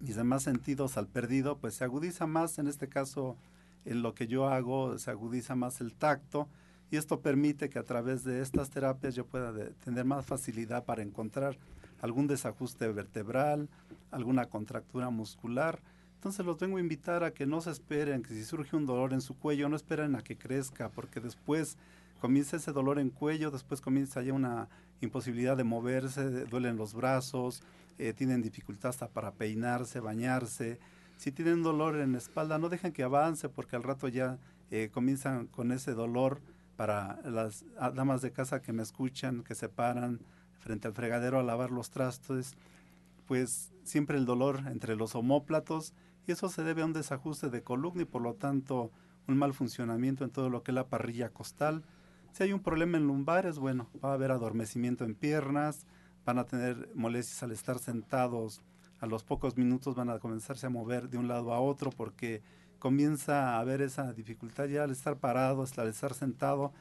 mis 0.00 0.16
demás 0.16 0.42
sentidos 0.42 0.96
al 0.96 1.06
perdido, 1.06 1.58
pues 1.58 1.74
se 1.74 1.84
agudiza 1.84 2.26
más, 2.26 2.58
en 2.58 2.66
este 2.66 2.88
caso, 2.88 3.36
en 3.84 4.02
lo 4.02 4.14
que 4.14 4.26
yo 4.26 4.48
hago, 4.48 4.98
se 4.98 5.12
agudiza 5.12 5.54
más 5.54 5.80
el 5.80 5.94
tacto 5.94 6.48
y 6.90 6.96
esto 6.96 7.20
permite 7.20 7.68
que 7.68 7.78
a 7.78 7.82
través 7.82 8.24
de 8.24 8.40
estas 8.40 8.70
terapias 8.70 9.14
yo 9.14 9.26
pueda 9.26 9.52
tener 9.84 10.04
más 10.04 10.24
facilidad 10.24 10.84
para 10.84 11.02
encontrar 11.02 11.58
algún 12.00 12.26
desajuste 12.26 12.88
vertebral, 12.88 13.68
alguna 14.10 14.46
contractura 14.46 15.10
muscular. 15.10 15.80
Entonces 16.14 16.46
los 16.46 16.58
vengo 16.58 16.78
a 16.78 16.80
invitar 16.80 17.24
a 17.24 17.32
que 17.32 17.46
no 17.46 17.60
se 17.60 17.70
esperen, 17.70 18.22
que 18.22 18.34
si 18.34 18.44
surge 18.44 18.76
un 18.76 18.86
dolor 18.86 19.12
en 19.12 19.20
su 19.20 19.36
cuello, 19.36 19.68
no 19.68 19.76
esperen 19.76 20.16
a 20.16 20.22
que 20.22 20.36
crezca, 20.36 20.88
porque 20.88 21.20
después 21.20 21.76
comienza 22.20 22.56
ese 22.56 22.72
dolor 22.72 22.98
en 22.98 23.10
cuello, 23.10 23.50
después 23.50 23.80
comienza 23.80 24.22
ya 24.22 24.32
una 24.32 24.68
imposibilidad 25.00 25.56
de 25.56 25.64
moverse, 25.64 26.44
duelen 26.46 26.76
los 26.76 26.94
brazos, 26.94 27.62
eh, 27.98 28.12
tienen 28.14 28.42
dificultad 28.42 28.90
hasta 28.90 29.08
para 29.08 29.32
peinarse, 29.32 30.00
bañarse. 30.00 30.78
Si 31.18 31.32
tienen 31.32 31.62
dolor 31.62 31.96
en 31.96 32.12
la 32.12 32.18
espalda, 32.18 32.58
no 32.58 32.68
dejen 32.68 32.92
que 32.92 33.02
avance 33.02 33.48
porque 33.48 33.76
al 33.76 33.82
rato 33.82 34.08
ya 34.08 34.38
eh, 34.70 34.90
comienzan 34.92 35.46
con 35.46 35.72
ese 35.72 35.94
dolor 35.94 36.40
para 36.78 37.18
las 37.24 37.64
damas 37.92 38.22
de 38.22 38.30
casa 38.30 38.62
que 38.62 38.72
me 38.72 38.84
escuchan, 38.84 39.42
que 39.42 39.56
se 39.56 39.68
paran 39.68 40.20
frente 40.60 40.86
al 40.86 40.94
fregadero 40.94 41.40
a 41.40 41.42
lavar 41.42 41.72
los 41.72 41.90
trastos, 41.90 42.54
pues 43.26 43.72
siempre 43.82 44.16
el 44.16 44.24
dolor 44.24 44.62
entre 44.68 44.94
los 44.94 45.16
homóplatos 45.16 45.92
y 46.28 46.30
eso 46.30 46.48
se 46.48 46.62
debe 46.62 46.82
a 46.82 46.84
un 46.84 46.92
desajuste 46.92 47.50
de 47.50 47.64
columna 47.64 48.02
y 48.02 48.04
por 48.04 48.22
lo 48.22 48.34
tanto 48.34 48.92
un 49.26 49.36
mal 49.36 49.54
funcionamiento 49.54 50.22
en 50.22 50.30
todo 50.30 50.50
lo 50.50 50.62
que 50.62 50.70
es 50.70 50.76
la 50.76 50.86
parrilla 50.86 51.30
costal. 51.30 51.82
Si 52.30 52.44
hay 52.44 52.52
un 52.52 52.62
problema 52.62 52.96
en 52.96 53.08
lumbares, 53.08 53.58
bueno, 53.58 53.88
va 54.04 54.10
a 54.10 54.14
haber 54.14 54.30
adormecimiento 54.30 55.04
en 55.04 55.16
piernas, 55.16 55.84
van 56.24 56.38
a 56.38 56.44
tener 56.44 56.90
molestias 56.94 57.42
al 57.42 57.50
estar 57.50 57.80
sentados, 57.80 58.62
a 59.00 59.06
los 59.06 59.24
pocos 59.24 59.56
minutos 59.56 59.96
van 59.96 60.10
a 60.10 60.20
comenzarse 60.20 60.66
a 60.66 60.70
mover 60.70 61.08
de 61.08 61.18
un 61.18 61.26
lado 61.26 61.52
a 61.52 61.58
otro 61.58 61.90
porque 61.90 62.40
comienza 62.78 63.54
a 63.54 63.60
haber 63.60 63.82
esa 63.82 64.12
dificultad 64.12 64.66
ya 64.66 64.84
al 64.84 64.90
estar 64.90 65.16
parado, 65.16 65.64
al 65.76 65.88
estar 65.88 66.14
sentado. 66.14 66.72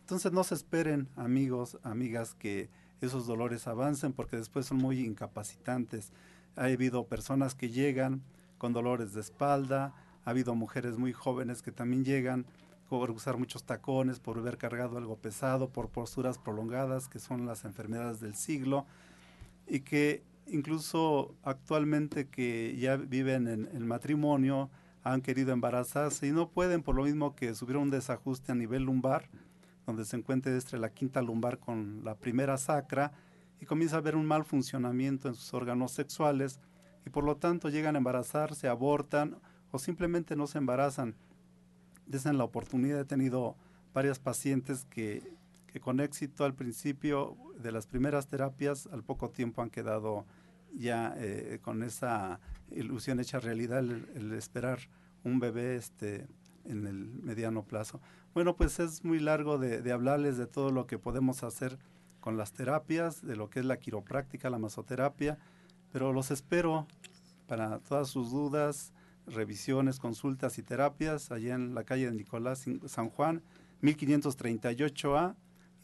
Entonces 0.00 0.32
no 0.32 0.44
se 0.44 0.54
esperen, 0.54 1.08
amigos, 1.16 1.78
amigas, 1.82 2.34
que 2.34 2.68
esos 3.00 3.26
dolores 3.26 3.66
avancen 3.66 4.12
porque 4.12 4.36
después 4.36 4.66
son 4.66 4.78
muy 4.78 5.00
incapacitantes. 5.00 6.12
Ha 6.56 6.64
habido 6.64 7.06
personas 7.06 7.54
que 7.54 7.70
llegan 7.70 8.22
con 8.58 8.72
dolores 8.72 9.14
de 9.14 9.20
espalda, 9.20 9.94
ha 10.24 10.30
habido 10.30 10.54
mujeres 10.54 10.98
muy 10.98 11.12
jóvenes 11.12 11.62
que 11.62 11.72
también 11.72 12.04
llegan 12.04 12.46
por 12.88 13.10
usar 13.10 13.38
muchos 13.38 13.64
tacones, 13.64 14.20
por 14.20 14.38
haber 14.38 14.58
cargado 14.58 14.98
algo 14.98 15.16
pesado, 15.16 15.68
por 15.68 15.88
posturas 15.88 16.38
prolongadas, 16.38 17.08
que 17.08 17.18
son 17.18 17.46
las 17.46 17.64
enfermedades 17.64 18.20
del 18.20 18.34
siglo, 18.34 18.86
y 19.66 19.80
que 19.80 20.22
incluso 20.46 21.34
actualmente 21.42 22.28
que 22.28 22.76
ya 22.76 22.96
viven 22.96 23.48
en 23.48 23.86
matrimonio, 23.86 24.70
han 25.04 25.20
querido 25.20 25.52
embarazarse 25.52 26.26
y 26.26 26.32
no 26.32 26.48
pueden 26.48 26.82
por 26.82 26.96
lo 26.96 27.04
mismo 27.04 27.36
que 27.36 27.54
subieron 27.54 27.84
un 27.84 27.90
desajuste 27.90 28.52
a 28.52 28.54
nivel 28.54 28.84
lumbar, 28.84 29.28
donde 29.86 30.06
se 30.06 30.16
encuentra 30.16 30.50
entre 30.50 30.78
la 30.78 30.88
quinta 30.88 31.20
lumbar 31.20 31.58
con 31.58 32.02
la 32.04 32.14
primera 32.14 32.56
sacra 32.56 33.12
y 33.60 33.66
comienza 33.66 33.96
a 33.96 33.98
haber 33.98 34.16
un 34.16 34.24
mal 34.24 34.44
funcionamiento 34.44 35.28
en 35.28 35.34
sus 35.34 35.52
órganos 35.52 35.92
sexuales 35.92 36.58
y 37.04 37.10
por 37.10 37.22
lo 37.22 37.36
tanto 37.36 37.68
llegan 37.68 37.96
a 37.96 37.98
embarazarse, 37.98 38.66
abortan 38.66 39.36
o 39.70 39.78
simplemente 39.78 40.36
no 40.36 40.46
se 40.46 40.56
embarazan. 40.56 41.14
Desen 42.06 42.38
la 42.38 42.44
oportunidad, 42.44 43.00
he 43.00 43.04
tenido 43.04 43.56
varias 43.92 44.18
pacientes 44.18 44.86
que, 44.86 45.36
con 45.80 46.00
éxito 46.00 46.44
al 46.44 46.54
principio 46.54 47.36
de 47.58 47.72
las 47.72 47.86
primeras 47.86 48.26
terapias, 48.26 48.88
al 48.92 49.02
poco 49.02 49.30
tiempo 49.30 49.62
han 49.62 49.70
quedado 49.70 50.24
ya 50.72 51.14
eh, 51.16 51.58
con 51.62 51.82
esa 51.82 52.40
ilusión 52.70 53.20
hecha 53.20 53.40
realidad 53.40 53.78
el, 53.78 54.32
esperar 54.32 54.78
un 55.22 55.38
bebé 55.38 55.76
este 55.76 56.26
en 56.64 56.86
el 56.86 57.10
mediano 57.22 57.64
plazo. 57.64 58.00
Bueno, 58.32 58.56
pues 58.56 58.80
es 58.80 59.04
muy 59.04 59.20
largo 59.20 59.58
de, 59.58 59.82
de, 59.82 59.92
hablarles 59.92 60.38
de 60.38 60.46
todo 60.46 60.70
lo 60.70 60.86
que 60.86 60.98
podemos 60.98 61.42
hacer 61.44 61.78
con 62.20 62.36
las 62.36 62.52
terapias, 62.52 63.20
de 63.20 63.36
lo 63.36 63.50
que 63.50 63.60
es 63.60 63.66
la 63.66 63.78
quiropráctica, 63.78 64.48
la 64.48 64.58
masoterapia, 64.58 65.38
pero 65.92 66.12
los 66.12 66.30
espero 66.30 66.86
para 67.46 67.80
todas 67.80 68.08
sus 68.08 68.30
dudas, 68.30 68.94
revisiones, 69.26 69.98
consultas 69.98 70.58
y 70.58 70.62
terapias 70.62 71.30
allá 71.30 71.54
en 71.54 71.74
la 71.74 71.84
calle 71.84 72.06
de 72.06 72.16
Nicolás 72.16 72.64
San 72.86 73.10
Juan, 73.10 73.42
1538A, 73.82 75.34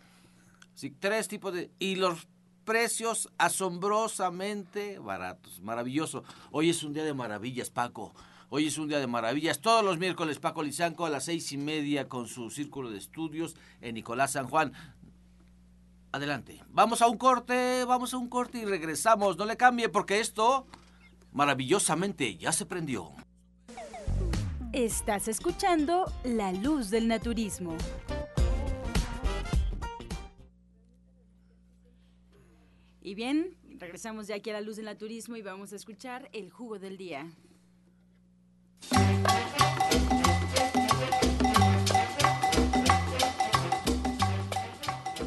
Sí, 0.74 0.90
tres 0.90 1.28
tipos 1.28 1.52
de... 1.52 1.70
Y 1.78 1.96
los 1.96 2.28
precios 2.64 3.28
asombrosamente 3.38 4.98
baratos. 4.98 5.60
Maravilloso. 5.60 6.22
Hoy 6.50 6.70
es 6.70 6.82
un 6.82 6.92
día 6.92 7.04
de 7.04 7.14
maravillas, 7.14 7.70
Paco. 7.70 8.14
Hoy 8.50 8.66
es 8.66 8.78
un 8.78 8.88
día 8.88 9.00
de 9.00 9.06
maravillas. 9.06 9.60
Todos 9.60 9.84
los 9.84 9.98
miércoles, 9.98 10.38
Paco 10.38 10.62
Lizanco 10.62 11.06
a 11.06 11.10
las 11.10 11.24
seis 11.24 11.50
y 11.52 11.56
media 11.56 12.08
con 12.08 12.28
su 12.28 12.50
círculo 12.50 12.90
de 12.90 12.98
estudios 12.98 13.56
en 13.80 13.94
Nicolás 13.94 14.32
San 14.32 14.46
Juan. 14.46 14.72
Adelante. 16.12 16.62
Vamos 16.68 17.00
a 17.00 17.08
un 17.08 17.16
corte, 17.16 17.84
vamos 17.86 18.12
a 18.12 18.18
un 18.18 18.28
corte 18.28 18.58
y 18.58 18.64
regresamos. 18.66 19.38
No 19.38 19.46
le 19.46 19.56
cambie 19.56 19.88
porque 19.88 20.20
esto 20.20 20.66
maravillosamente 21.32 22.36
ya 22.36 22.52
se 22.52 22.66
prendió. 22.66 23.10
Estás 24.72 25.28
escuchando 25.28 26.10
La 26.24 26.52
Luz 26.52 26.90
del 26.90 27.08
Naturismo. 27.08 27.76
Y 33.02 33.14
bien, 33.14 33.56
regresamos 33.78 34.28
ya 34.28 34.36
aquí 34.36 34.50
a 34.50 34.54
La 34.54 34.60
Luz 34.60 34.76
del 34.76 34.86
Naturismo 34.86 35.36
y 35.36 35.42
vamos 35.42 35.72
a 35.72 35.76
escuchar 35.76 36.28
el 36.32 36.50
jugo 36.50 36.78
del 36.78 36.96
día. 36.96 37.30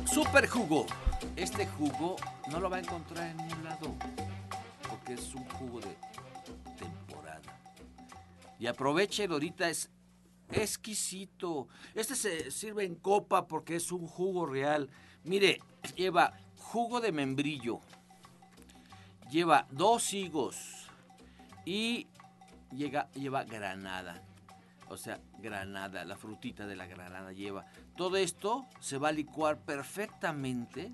Super 0.06 0.48
jugo. 0.48 0.86
Este 1.36 1.68
jugo 1.68 2.16
no 2.50 2.60
lo 2.62 2.70
va 2.70 2.78
a 2.78 2.80
encontrar 2.80 3.30
en 3.30 3.38
ningún 3.38 3.64
lado 3.66 3.96
que 5.06 5.14
es 5.14 5.34
un 5.36 5.46
jugo 5.52 5.80
de 5.80 5.96
temporada. 6.78 7.42
Y 8.60 8.68
aprovechen, 8.68 9.32
ahorita 9.32 9.70
es 9.70 9.90
exquisito. 10.52 11.68
Este 11.94 12.16
se 12.16 12.52
sirve 12.52 12.86
en 12.86 12.96
copa 12.96 13.48
porque 13.48 13.76
es 13.76 13.92
un 13.92 14.08
jugo 14.08 14.46
real. 14.46 14.90
Mire, 15.24 15.62
lleva 15.96 16.34
jugo 16.58 17.02
de 17.02 17.12
membrillo, 17.12 17.80
lleva 19.30 19.68
dos 19.72 20.14
higos 20.14 20.90
y 21.66 22.08
llega, 22.72 23.10
lleva 23.12 23.44
granada. 23.44 24.22
O 24.90 24.98
sea, 24.98 25.20
granada, 25.40 26.06
la 26.06 26.16
frutita 26.16 26.68
de 26.68 26.76
la 26.76 26.86
granada 26.86 27.34
lleva. 27.34 27.66
Todo 27.98 28.18
esto 28.18 28.68
se 28.80 28.98
va 28.98 29.10
a 29.10 29.12
licuar 29.12 29.58
perfectamente, 29.58 30.92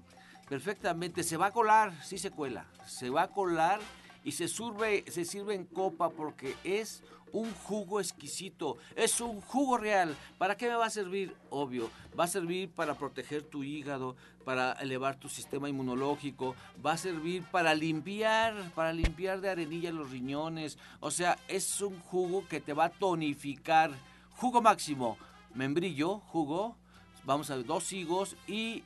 perfectamente. 0.47 1.23
Se 1.23 1.35
va 1.35 1.47
a 1.47 1.51
colar, 1.51 1.93
sí 2.03 2.17
se 2.17 2.31
cuela. 2.31 2.65
Se 2.85 3.09
va 3.09 3.23
a 3.23 3.27
colar 3.27 3.81
y 4.23 4.31
se 4.33 4.47
sirve, 4.47 5.03
se 5.07 5.25
sirve 5.25 5.55
en 5.55 5.65
copa 5.65 6.09
porque 6.09 6.55
es 6.63 7.03
un 7.33 7.51
jugo 7.53 7.99
exquisito, 7.99 8.77
es 8.95 9.21
un 9.21 9.41
jugo 9.41 9.77
real. 9.77 10.15
¿Para 10.37 10.57
qué 10.57 10.67
me 10.67 10.75
va 10.75 10.85
a 10.85 10.89
servir? 10.89 11.35
Obvio, 11.49 11.89
va 12.19 12.25
a 12.25 12.27
servir 12.27 12.69
para 12.69 12.95
proteger 12.95 13.43
tu 13.43 13.63
hígado, 13.63 14.15
para 14.43 14.73
elevar 14.73 15.15
tu 15.15 15.29
sistema 15.29 15.69
inmunológico, 15.69 16.55
va 16.85 16.93
a 16.93 16.97
servir 16.97 17.43
para 17.43 17.73
limpiar, 17.73 18.71
para 18.75 18.91
limpiar 18.93 19.41
de 19.41 19.49
arenilla 19.49 19.91
los 19.91 20.11
riñones. 20.11 20.77
O 20.99 21.11
sea, 21.11 21.37
es 21.47 21.81
un 21.81 21.99
jugo 21.99 22.47
que 22.47 22.59
te 22.59 22.73
va 22.73 22.85
a 22.85 22.91
tonificar. 22.91 23.91
Jugo 24.35 24.61
máximo, 24.61 25.17
membrillo, 25.53 26.19
jugo, 26.19 26.75
vamos 27.23 27.49
a 27.49 27.55
ver, 27.55 27.65
dos 27.65 27.93
higos 27.93 28.35
y 28.47 28.83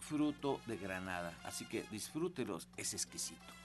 fruto 0.00 0.60
de 0.66 0.78
granada. 0.78 1.36
Así 1.44 1.66
que 1.66 1.84
disfrútelos, 1.90 2.68
es 2.76 2.94
exquisito. 2.94 3.57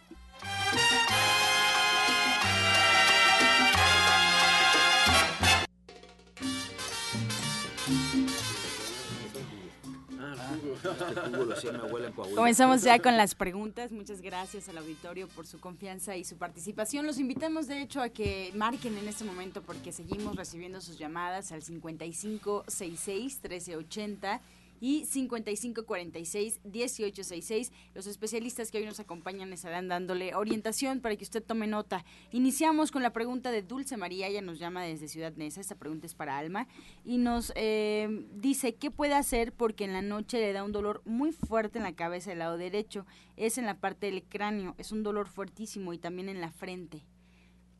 Comenzamos 12.35 12.81
ya 12.83 12.99
con 12.99 13.17
las 13.17 13.35
preguntas. 13.35 13.91
Muchas 13.91 14.21
gracias 14.21 14.69
al 14.69 14.77
auditorio 14.77 15.27
por 15.27 15.45
su 15.45 15.59
confianza 15.59 16.15
y 16.15 16.23
su 16.23 16.37
participación. 16.37 17.05
Los 17.05 17.19
invitamos, 17.19 17.67
de 17.67 17.81
hecho, 17.81 18.01
a 18.01 18.09
que 18.09 18.51
marquen 18.55 18.97
en 18.97 19.07
este 19.07 19.23
momento 19.23 19.61
porque 19.61 19.91
seguimos 19.91 20.35
recibiendo 20.35 20.81
sus 20.81 20.97
llamadas 20.97 21.51
al 21.51 21.61
5566 21.61 23.39
1380 23.43 24.41
y 24.79 25.05
5546-1866. 25.05 27.71
Los 27.93 28.07
especialistas 28.07 28.71
que 28.71 28.79
hoy 28.79 28.85
nos 28.85 28.99
acompañan 28.99 29.53
estarán 29.53 29.87
dándole 29.87 30.33
orientación 30.35 30.99
para 30.99 31.15
que 31.15 31.23
usted 31.23 31.43
tome 31.43 31.67
nota. 31.67 32.03
Iniciamos 32.31 32.91
con 32.91 33.03
la 33.03 33.13
pregunta 33.13 33.51
de 33.51 33.61
Dulce 33.61 33.97
María, 33.97 34.27
ella 34.27 34.41
nos 34.41 34.59
llama 34.59 34.83
desde 34.83 35.07
Ciudad 35.07 35.33
Neza, 35.35 35.61
esta 35.61 35.75
pregunta 35.75 36.05
es 36.05 36.15
para 36.15 36.37
Alma, 36.37 36.67
y 37.05 37.17
nos 37.17 37.53
eh, 37.55 38.25
dice 38.33 38.75
qué 38.75 38.91
puede 38.91 39.13
hacer 39.13 39.53
porque 39.53 39.85
en 39.85 39.93
la 39.93 40.01
noche 40.01 40.39
le 40.39 40.53
da 40.53 40.63
un 40.63 40.71
dolor 40.71 41.01
muy 41.05 41.31
fuerte 41.31 41.79
en 41.79 41.83
la 41.83 41.95
cabeza 41.95 42.31
del 42.31 42.39
lado 42.39 42.57
derecho, 42.57 43.05
es 43.37 43.57
en 43.57 43.65
la 43.65 43.79
parte 43.79 44.07
del 44.07 44.23
cráneo, 44.23 44.75
es 44.77 44.91
un 44.91 45.03
dolor 45.03 45.27
fuertísimo 45.27 45.93
y 45.93 45.97
también 45.97 46.29
en 46.29 46.41
la 46.41 46.51
frente 46.51 47.03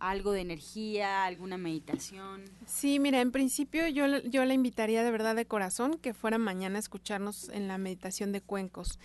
algo 0.10 0.34
de 0.34 0.42
energía, 0.42 1.24
alguna 1.24 1.58
meditación. 1.58 2.44
Sí, 2.66 3.00
mira, 3.00 3.22
en 3.22 3.32
principio 3.32 3.88
yo, 3.88 4.06
yo 4.24 4.44
la 4.44 4.54
invitaría 4.54 5.02
de 5.02 5.12
verdad 5.12 5.34
de 5.34 5.46
corazón 5.46 5.98
que 5.98 6.14
fuera 6.14 6.38
mañana 6.38 6.76
a 6.76 6.80
escucharnos 6.80 7.48
en 7.50 7.70
la 7.70 7.78
meditación 7.78 8.34
de 8.34 8.42
cuencos. 8.42 9.00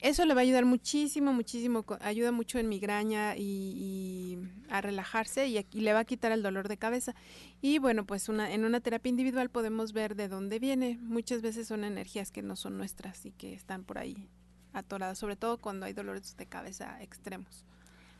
Eso 0.00 0.24
le 0.24 0.34
va 0.34 0.40
a 0.40 0.42
ayudar 0.42 0.64
muchísimo, 0.64 1.32
muchísimo, 1.32 1.84
ayuda 2.00 2.30
mucho 2.30 2.60
en 2.60 2.68
migraña 2.68 3.36
y, 3.36 4.38
a 4.68 4.80
relajarse 4.80 5.48
y, 5.48 5.66
y, 5.72 5.80
le 5.80 5.92
va 5.92 6.00
a 6.00 6.04
quitar 6.04 6.30
el 6.30 6.44
dolor 6.44 6.68
de 6.68 6.76
cabeza. 6.76 7.16
Y 7.60 7.78
bueno, 7.78 8.04
pues 8.06 8.28
una, 8.28 8.52
en 8.52 8.64
una 8.64 8.80
terapia 8.80 9.10
individual 9.10 9.50
podemos 9.50 9.92
ver 9.92 10.14
de 10.14 10.28
dónde 10.28 10.60
viene. 10.60 10.96
Muchas 11.00 11.42
veces 11.42 11.66
son 11.66 11.82
energías 11.82 12.30
que 12.30 12.42
no 12.42 12.54
son 12.54 12.78
nuestras 12.78 13.26
y 13.26 13.32
que 13.32 13.52
están 13.52 13.82
por 13.82 13.98
ahí 13.98 14.28
atoradas, 14.72 15.18
sobre 15.18 15.34
todo 15.34 15.58
cuando 15.58 15.86
hay 15.86 15.92
dolores 15.92 16.36
de 16.36 16.46
cabeza 16.46 17.02
extremos. 17.02 17.64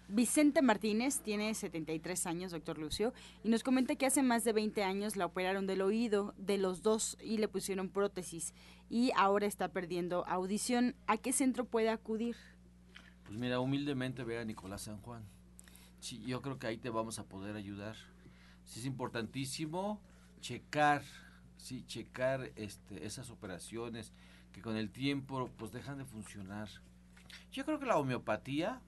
Vicente 0.09 0.63
Martínez 0.63 1.21
tiene 1.21 1.53
73 1.53 2.27
años, 2.27 2.53
doctor 2.53 2.79
Lucio, 2.79 3.13
y 3.43 3.49
nos 3.49 3.65
comenta 3.65 3.97
que 3.97 4.07
hace 4.07 4.23
más 4.23 4.45
de 4.45 4.53
20 4.53 4.85
años 4.85 5.17
la 5.17 5.27
operaron 5.27 5.67
del 5.67 5.83
oído 5.83 6.33
de 6.39 6.59
los 6.59 6.83
dos 6.83 7.19
y 7.21 7.39
le 7.39 7.49
pusieron 7.49 7.89
prótesis 7.89 8.55
y 8.89 9.11
ahora 9.17 9.47
está 9.47 9.73
perdiendo 9.73 10.25
audición. 10.27 10.95
¿A 11.09 11.17
qué 11.17 11.33
centro 11.33 11.65
puede 11.65 11.91
acudir? 11.91 12.37
Pues 13.25 13.37
mira, 13.37 13.59
humildemente 13.59 14.23
ve 14.23 14.39
a 14.39 14.45
Nicolás 14.45 14.83
San 14.83 14.99
Juan. 14.99 15.25
Sí, 15.99 16.23
yo 16.25 16.41
creo 16.41 16.61
que 16.61 16.69
ahí 16.69 16.79
te 16.79 16.91
vamos 16.91 17.19
a 17.19 17.25
poder 17.25 17.57
ayudar. 17.57 17.97
Sí, 18.65 18.79
es 18.79 18.87
importantísimo 18.87 20.01
checar, 20.41 21.03
sí, 21.57 21.85
checar 21.87 22.53
este, 22.55 23.05
esas 23.05 23.31
operaciones 23.31 24.13
que 24.53 24.63
con 24.63 24.77
el 24.77 24.91
tiempo 24.91 25.51
pues 25.57 25.73
dejan 25.73 25.99
de 25.99 26.05
funcionar. 26.05 26.69
Yo 27.51 27.65
creo 27.65 27.81
que 27.81 27.87
la 27.87 27.99
homeopatía 27.99 28.81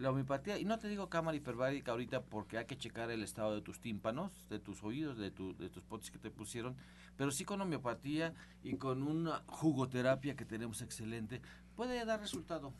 la 0.00 0.10
homeopatía, 0.10 0.58
y 0.58 0.64
no 0.64 0.78
te 0.78 0.88
digo 0.88 1.10
cámara 1.10 1.36
hiperbárica 1.36 1.92
ahorita 1.92 2.22
porque 2.22 2.56
hay 2.56 2.64
que 2.64 2.78
checar 2.78 3.10
el 3.10 3.22
estado 3.22 3.54
de 3.54 3.60
tus 3.60 3.80
tímpanos, 3.80 4.32
de 4.48 4.58
tus 4.58 4.82
oídos, 4.82 5.18
de, 5.18 5.30
tu, 5.30 5.54
de 5.56 5.68
tus 5.68 5.82
potes 5.82 6.10
que 6.10 6.18
te 6.18 6.30
pusieron, 6.30 6.74
pero 7.18 7.30
sí 7.30 7.44
con 7.44 7.60
homeopatía 7.60 8.32
y 8.62 8.76
con 8.76 9.02
una 9.02 9.42
jugoterapia 9.46 10.36
que 10.36 10.46
tenemos 10.46 10.80
excelente, 10.80 11.42
puede 11.76 12.02
dar 12.06 12.18
resultado. 12.18 12.72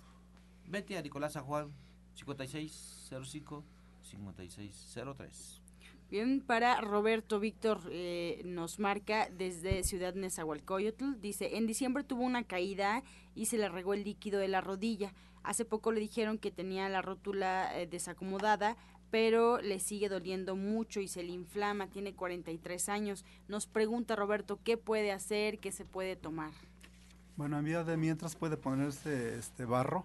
Vete 0.67 0.97
a 0.97 1.03
Nicolás 1.03 1.35
San 1.35 1.45
Juan, 1.45 1.73
5605 2.15 3.65
5603. 4.01 5.70
Bien, 6.11 6.41
para 6.41 6.81
Roberto 6.81 7.39
Víctor 7.39 7.83
eh, 7.89 8.43
nos 8.45 8.81
marca 8.81 9.29
desde 9.31 9.85
Ciudad 9.85 10.13
Nezahualcóyotl, 10.15 11.21
dice, 11.21 11.57
en 11.57 11.69
diciembre 11.69 12.03
tuvo 12.03 12.25
una 12.25 12.43
caída 12.43 13.05
y 13.37 13.47
se 13.47 13.59
le 13.59 13.69
regó 13.69 13.95
el 13.95 14.03
líquido 14.03 14.41
de 14.41 14.49
la 14.49 14.61
rodilla. 14.61 15.15
Hace 15.45 15.65
poco 15.65 15.93
le 15.93 16.01
dijeron 16.01 16.39
que 16.39 16.51
tenía 16.51 16.89
la 16.89 17.01
rótula 17.01 17.79
eh, 17.79 17.87
desacomodada, 17.87 18.77
pero 19.13 19.61
le 19.61 19.79
sigue 19.79 20.09
doliendo 20.09 20.57
mucho 20.57 20.99
y 20.99 21.07
se 21.07 21.23
le 21.23 21.31
inflama, 21.31 21.87
tiene 21.87 22.13
43 22.13 22.89
años. 22.89 23.25
Nos 23.47 23.69
pregunta 23.69 24.17
Roberto 24.17 24.59
qué 24.65 24.77
puede 24.77 25.13
hacer, 25.13 25.61
qué 25.61 25.71
se 25.71 25.85
puede 25.85 26.17
tomar. 26.17 26.51
Bueno, 27.37 27.57
en 27.57 27.65
vía 27.65 27.85
de 27.85 27.97
mientras 27.97 28.35
puede 28.35 28.57
ponerse 28.57 29.39
este 29.39 29.65
barro, 29.65 30.05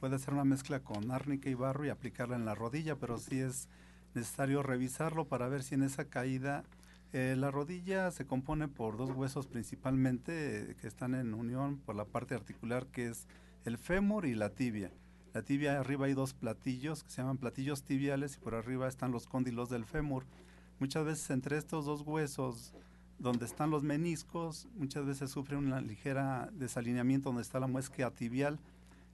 puede 0.00 0.16
hacer 0.16 0.32
una 0.32 0.44
mezcla 0.44 0.80
con 0.80 1.10
árnica 1.10 1.50
y 1.50 1.54
barro 1.54 1.84
y 1.84 1.90
aplicarla 1.90 2.36
en 2.36 2.46
la 2.46 2.54
rodilla, 2.54 2.96
pero 2.96 3.18
sí 3.18 3.38
es 3.38 3.68
necesario 4.14 4.62
revisarlo 4.62 5.26
para 5.26 5.48
ver 5.48 5.62
si 5.62 5.74
en 5.74 5.82
esa 5.82 6.04
caída 6.04 6.64
eh, 7.12 7.34
la 7.36 7.50
rodilla 7.50 8.10
se 8.10 8.26
compone 8.26 8.68
por 8.68 8.96
dos 8.96 9.10
huesos 9.10 9.46
principalmente 9.46 10.70
eh, 10.70 10.76
que 10.80 10.86
están 10.86 11.14
en 11.14 11.34
unión 11.34 11.78
por 11.78 11.94
la 11.94 12.06
parte 12.06 12.34
articular 12.34 12.86
que 12.86 13.08
es 13.08 13.26
el 13.64 13.78
fémur 13.78 14.24
y 14.26 14.34
la 14.34 14.50
tibia. 14.50 14.90
La 15.34 15.42
tibia 15.42 15.78
arriba 15.78 16.06
hay 16.06 16.14
dos 16.14 16.34
platillos 16.34 17.04
que 17.04 17.10
se 17.10 17.22
llaman 17.22 17.38
platillos 17.38 17.84
tibiales 17.84 18.36
y 18.36 18.38
por 18.38 18.54
arriba 18.54 18.88
están 18.88 19.12
los 19.12 19.26
cóndilos 19.26 19.70
del 19.70 19.84
fémur. 19.84 20.24
Muchas 20.78 21.04
veces 21.04 21.30
entre 21.30 21.58
estos 21.58 21.84
dos 21.84 22.02
huesos 22.02 22.74
donde 23.18 23.44
están 23.44 23.70
los 23.70 23.82
meniscos, 23.82 24.68
muchas 24.74 25.06
veces 25.06 25.30
sufre 25.30 25.56
una 25.56 25.80
ligera 25.80 26.50
desalineamiento 26.52 27.28
donde 27.28 27.42
está 27.42 27.60
la 27.60 27.66
muesca 27.66 28.10
tibial 28.10 28.58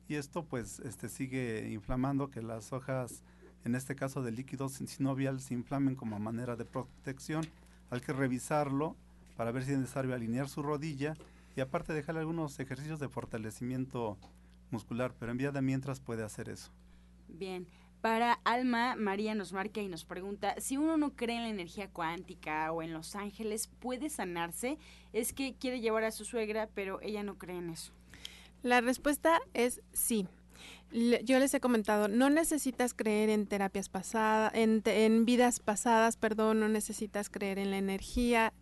y 0.08 0.14
esto 0.14 0.44
pues 0.44 0.80
este 0.80 1.08
sigue 1.08 1.68
inflamando 1.70 2.30
que 2.30 2.42
las 2.42 2.72
hojas 2.72 3.22
en 3.64 3.74
este 3.74 3.94
caso 3.94 4.22
del 4.22 4.36
líquido 4.36 4.68
sinovial 4.68 5.40
se 5.40 5.54
inflamen 5.54 5.94
como 5.94 6.18
manera 6.18 6.56
de 6.56 6.64
protección. 6.64 7.46
Hay 7.90 8.00
que 8.00 8.12
revisarlo 8.12 8.96
para 9.36 9.52
ver 9.52 9.64
si 9.64 9.72
es 9.72 9.78
necesario 9.78 10.14
alinear 10.14 10.48
su 10.48 10.62
rodilla 10.62 11.14
y 11.56 11.60
aparte 11.60 11.92
dejarle 11.92 12.20
algunos 12.20 12.58
ejercicios 12.60 13.00
de 13.00 13.08
fortalecimiento 13.08 14.16
muscular, 14.70 15.14
pero 15.18 15.32
en 15.32 15.38
vía 15.38 15.52
de 15.52 15.62
mientras 15.62 16.00
puede 16.00 16.22
hacer 16.22 16.48
eso. 16.48 16.70
Bien. 17.28 17.66
Para 18.00 18.34
Alma, 18.44 18.94
María 18.94 19.34
nos 19.34 19.52
marca 19.52 19.80
y 19.80 19.88
nos 19.88 20.04
pregunta, 20.04 20.54
si 20.58 20.76
uno 20.76 20.96
no 20.96 21.16
cree 21.16 21.36
en 21.36 21.42
la 21.42 21.48
energía 21.48 21.90
cuántica 21.90 22.70
o 22.70 22.82
en 22.82 22.92
los 22.92 23.16
ángeles, 23.16 23.66
¿puede 23.66 24.08
sanarse? 24.08 24.78
Es 25.12 25.32
que 25.32 25.54
quiere 25.54 25.80
llevar 25.80 26.04
a 26.04 26.12
su 26.12 26.24
suegra, 26.24 26.68
pero 26.74 27.00
ella 27.02 27.24
no 27.24 27.38
cree 27.38 27.58
en 27.58 27.70
eso. 27.70 27.92
La 28.62 28.80
respuesta 28.80 29.40
es 29.52 29.82
sí. 29.92 30.28
Yo 30.90 31.38
les 31.38 31.52
he 31.52 31.60
comentado, 31.60 32.08
no 32.08 32.30
necesitas 32.30 32.94
creer 32.94 33.28
en 33.30 33.46
terapias 33.46 33.88
pasadas, 33.88 34.52
en, 34.54 34.82
en 34.84 35.24
vidas 35.24 35.60
pasadas, 35.60 36.16
perdón, 36.16 36.60
no 36.60 36.68
necesitas 36.68 37.28
creer 37.28 37.58
en 37.58 37.70
la 37.70 37.78
energía, 37.78 38.52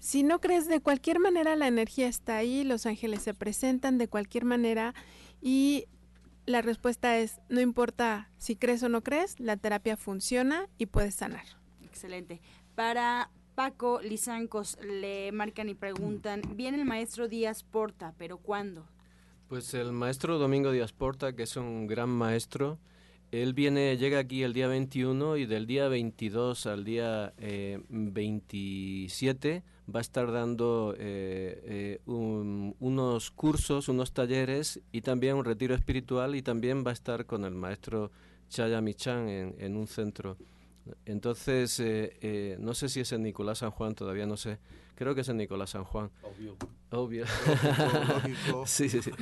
si 0.00 0.22
no 0.22 0.40
crees, 0.40 0.68
de 0.68 0.80
cualquier 0.80 1.18
manera 1.18 1.56
la 1.56 1.66
energía 1.66 2.08
está 2.08 2.36
ahí, 2.36 2.64
los 2.64 2.86
ángeles 2.86 3.22
se 3.22 3.34
presentan 3.34 3.98
de 3.98 4.08
cualquier 4.08 4.44
manera 4.44 4.94
y 5.40 5.86
la 6.46 6.62
respuesta 6.62 7.18
es, 7.18 7.40
no 7.48 7.60
importa 7.60 8.30
si 8.38 8.56
crees 8.56 8.82
o 8.82 8.88
no 8.88 9.02
crees, 9.02 9.38
la 9.40 9.56
terapia 9.56 9.96
funciona 9.96 10.68
y 10.78 10.86
puedes 10.86 11.14
sanar. 11.14 11.44
Excelente. 11.84 12.40
Para 12.74 13.30
Paco 13.54 14.00
Lizancos 14.00 14.78
le 14.80 15.32
marcan 15.32 15.68
y 15.68 15.74
preguntan, 15.74 16.42
viene 16.54 16.78
el 16.78 16.84
maestro 16.84 17.28
Díaz 17.28 17.64
Porta, 17.64 18.14
pero 18.16 18.38
¿cuándo? 18.38 18.86
Pues 19.48 19.72
el 19.72 19.92
maestro 19.92 20.38
Domingo 20.38 20.70
Díaz 20.72 20.92
Porta, 20.92 21.34
que 21.34 21.44
es 21.44 21.56
un 21.56 21.86
gran 21.86 22.10
maestro, 22.10 22.78
él 23.32 23.54
viene, 23.54 23.96
llega 23.96 24.18
aquí 24.18 24.42
el 24.42 24.52
día 24.52 24.68
21 24.68 25.38
y 25.38 25.46
del 25.46 25.66
día 25.66 25.88
22 25.88 26.66
al 26.66 26.84
día 26.84 27.32
27 27.88 29.50
eh, 29.50 29.62
va 29.94 30.00
a 30.00 30.02
estar 30.02 30.30
dando 30.32 30.94
eh, 30.98 31.62
eh, 31.64 32.00
unos 32.04 33.30
cursos, 33.30 33.88
unos 33.88 34.12
talleres 34.12 34.80
y 34.92 35.00
también 35.00 35.36
un 35.36 35.46
retiro 35.46 35.74
espiritual 35.74 36.36
y 36.36 36.42
también 36.42 36.84
va 36.86 36.90
a 36.90 36.94
estar 36.94 37.24
con 37.24 37.46
el 37.46 37.54
maestro 37.54 38.10
Chaya 38.50 38.82
Michan 38.82 39.30
en, 39.30 39.54
en 39.58 39.78
un 39.78 39.86
centro. 39.86 40.36
Entonces, 41.04 41.82
no 42.58 42.74
sé 42.74 42.88
si 42.88 43.00
es 43.00 43.12
en 43.12 43.22
Nicolás 43.22 43.58
San 43.58 43.70
Juan, 43.70 43.94
todavía 43.94 44.26
no 44.26 44.36
sé. 44.36 44.58
Creo 44.98 45.14
que 45.14 45.20
es 45.20 45.28
en 45.28 45.36
Nicolás 45.36 45.70
San 45.70 45.84
Juan. 45.84 46.10
Obvio. 46.22 46.56
Obvio. 46.90 47.24
sí, 48.66 48.88
sí, 48.88 49.00
sí. 49.00 49.12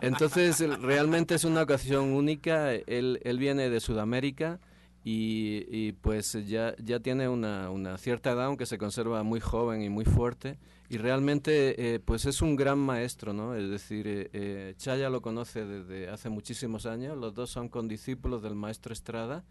Entonces, 0.00 0.58
realmente 0.80 1.36
es 1.36 1.44
una 1.44 1.62
ocasión 1.62 2.14
única. 2.14 2.72
Él, 2.74 3.20
él 3.22 3.38
viene 3.38 3.70
de 3.70 3.78
Sudamérica 3.78 4.58
y, 5.04 5.66
y 5.70 5.92
pues 5.92 6.32
ya, 6.48 6.74
ya 6.82 6.98
tiene 6.98 7.28
una, 7.28 7.70
una, 7.70 7.96
cierta 7.96 8.32
edad, 8.32 8.46
aunque 8.46 8.66
se 8.66 8.76
conserva 8.76 9.22
muy 9.22 9.38
joven 9.38 9.82
y 9.82 9.88
muy 9.88 10.04
fuerte. 10.04 10.58
Y 10.88 10.98
realmente, 10.98 11.94
eh, 11.94 12.00
pues 12.00 12.26
es 12.26 12.42
un 12.42 12.56
gran 12.56 12.80
maestro, 12.80 13.32
¿no? 13.32 13.54
Es 13.54 13.70
decir, 13.70 14.08
eh, 14.08 14.30
eh, 14.32 14.74
Chaya 14.78 15.10
lo 15.10 15.22
conoce 15.22 15.64
desde 15.64 16.08
hace 16.08 16.28
muchísimos 16.28 16.86
años. 16.86 17.16
Los 17.16 17.34
dos 17.34 17.50
son 17.50 17.68
condiscípulos 17.68 18.42
del 18.42 18.56
maestro 18.56 18.92
Estrada 18.92 19.44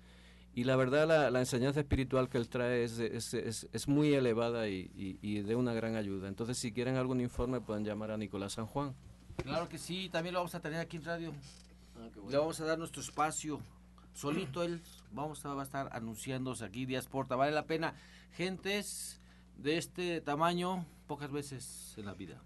y 0.53 0.63
la 0.63 0.75
verdad 0.75 1.07
la, 1.07 1.29
la, 1.29 1.39
enseñanza 1.39 1.79
espiritual 1.79 2.29
que 2.29 2.37
él 2.37 2.49
trae 2.49 2.83
es, 2.83 2.99
es, 2.99 3.33
es, 3.33 3.69
es 3.71 3.87
muy 3.87 4.13
elevada 4.13 4.67
y, 4.67 4.91
y, 4.95 5.19
y, 5.21 5.41
de 5.41 5.55
una 5.55 5.73
gran 5.73 5.95
ayuda. 5.95 6.27
Entonces, 6.27 6.57
si 6.57 6.71
quieren 6.71 6.95
algún 6.95 7.21
informe, 7.21 7.61
pueden 7.61 7.85
llamar 7.85 8.11
a 8.11 8.17
Nicolás 8.17 8.53
San 8.53 8.65
Juan. 8.65 8.95
Claro 9.37 9.69
que 9.69 9.77
sí, 9.77 10.09
también 10.09 10.33
lo 10.33 10.39
vamos 10.39 10.55
a 10.55 10.59
tener 10.59 10.79
aquí 10.79 10.97
en 10.97 11.05
radio. 11.05 11.33
Ah, 11.95 12.09
bueno. 12.15 12.31
Le 12.31 12.37
vamos 12.37 12.59
a 12.59 12.65
dar 12.65 12.77
nuestro 12.77 13.01
espacio. 13.01 13.61
Solito 14.13 14.63
él 14.63 14.81
vamos 15.11 15.45
a, 15.45 15.53
va 15.53 15.61
a 15.61 15.65
estar 15.65 15.89
anunciándose 15.93 16.65
aquí 16.65 16.85
Díaz 16.85 17.07
Porta. 17.07 17.35
Vale 17.35 17.51
la 17.51 17.65
pena. 17.65 17.93
Gentes 18.33 19.21
de 19.55 19.77
este 19.77 20.19
tamaño, 20.19 20.85
pocas 21.07 21.31
veces 21.31 21.93
en 21.97 22.05
la 22.05 22.13
vida. 22.13 22.41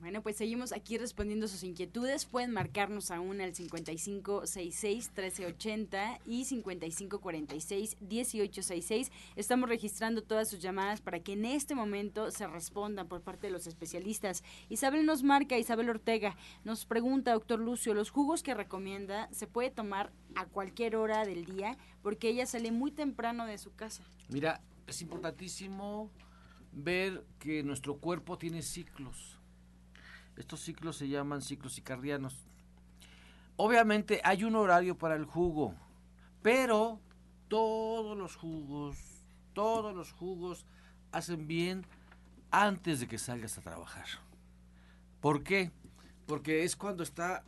Bueno, 0.00 0.22
pues 0.22 0.36
seguimos 0.36 0.72
aquí 0.72 0.96
respondiendo 0.96 1.46
sus 1.46 1.62
inquietudes. 1.62 2.24
Pueden 2.24 2.52
marcarnos 2.52 3.10
aún 3.10 3.42
al 3.42 3.52
5566-1380 3.52 6.20
y 6.24 6.46
5546-1866. 6.46 9.10
Estamos 9.36 9.68
registrando 9.68 10.22
todas 10.22 10.48
sus 10.48 10.60
llamadas 10.60 11.02
para 11.02 11.20
que 11.20 11.34
en 11.34 11.44
este 11.44 11.74
momento 11.74 12.30
se 12.30 12.46
respondan 12.46 13.08
por 13.08 13.20
parte 13.20 13.48
de 13.48 13.52
los 13.52 13.66
especialistas. 13.66 14.42
Isabel 14.70 15.04
nos 15.04 15.22
marca, 15.22 15.58
Isabel 15.58 15.90
Ortega, 15.90 16.34
nos 16.64 16.86
pregunta, 16.86 17.34
doctor 17.34 17.60
Lucio, 17.60 17.92
¿los 17.92 18.08
jugos 18.08 18.42
que 18.42 18.54
recomienda 18.54 19.28
se 19.32 19.46
puede 19.46 19.68
tomar 19.68 20.10
a 20.34 20.46
cualquier 20.46 20.96
hora 20.96 21.26
del 21.26 21.44
día? 21.44 21.76
Porque 22.02 22.30
ella 22.30 22.46
sale 22.46 22.72
muy 22.72 22.90
temprano 22.90 23.44
de 23.44 23.58
su 23.58 23.74
casa. 23.74 24.02
Mira, 24.30 24.62
es 24.86 25.02
importantísimo 25.02 26.10
ver 26.72 27.22
que 27.38 27.62
nuestro 27.62 27.98
cuerpo 27.98 28.38
tiene 28.38 28.62
ciclos 28.62 29.39
estos 30.36 30.60
ciclos 30.60 30.96
se 30.96 31.08
llaman 31.08 31.42
ciclos 31.42 31.74
circadianos. 31.74 32.36
Obviamente 33.56 34.20
hay 34.24 34.44
un 34.44 34.56
horario 34.56 34.96
para 34.96 35.16
el 35.16 35.24
jugo, 35.24 35.74
pero 36.42 37.00
todos 37.48 38.16
los 38.16 38.36
jugos, 38.36 38.96
todos 39.52 39.94
los 39.94 40.12
jugos 40.12 40.64
hacen 41.12 41.46
bien 41.46 41.86
antes 42.50 43.00
de 43.00 43.08
que 43.08 43.18
salgas 43.18 43.58
a 43.58 43.62
trabajar. 43.62 44.06
¿Por 45.20 45.42
qué? 45.42 45.70
Porque 46.26 46.64
es 46.64 46.76
cuando 46.76 47.02
está 47.02 47.44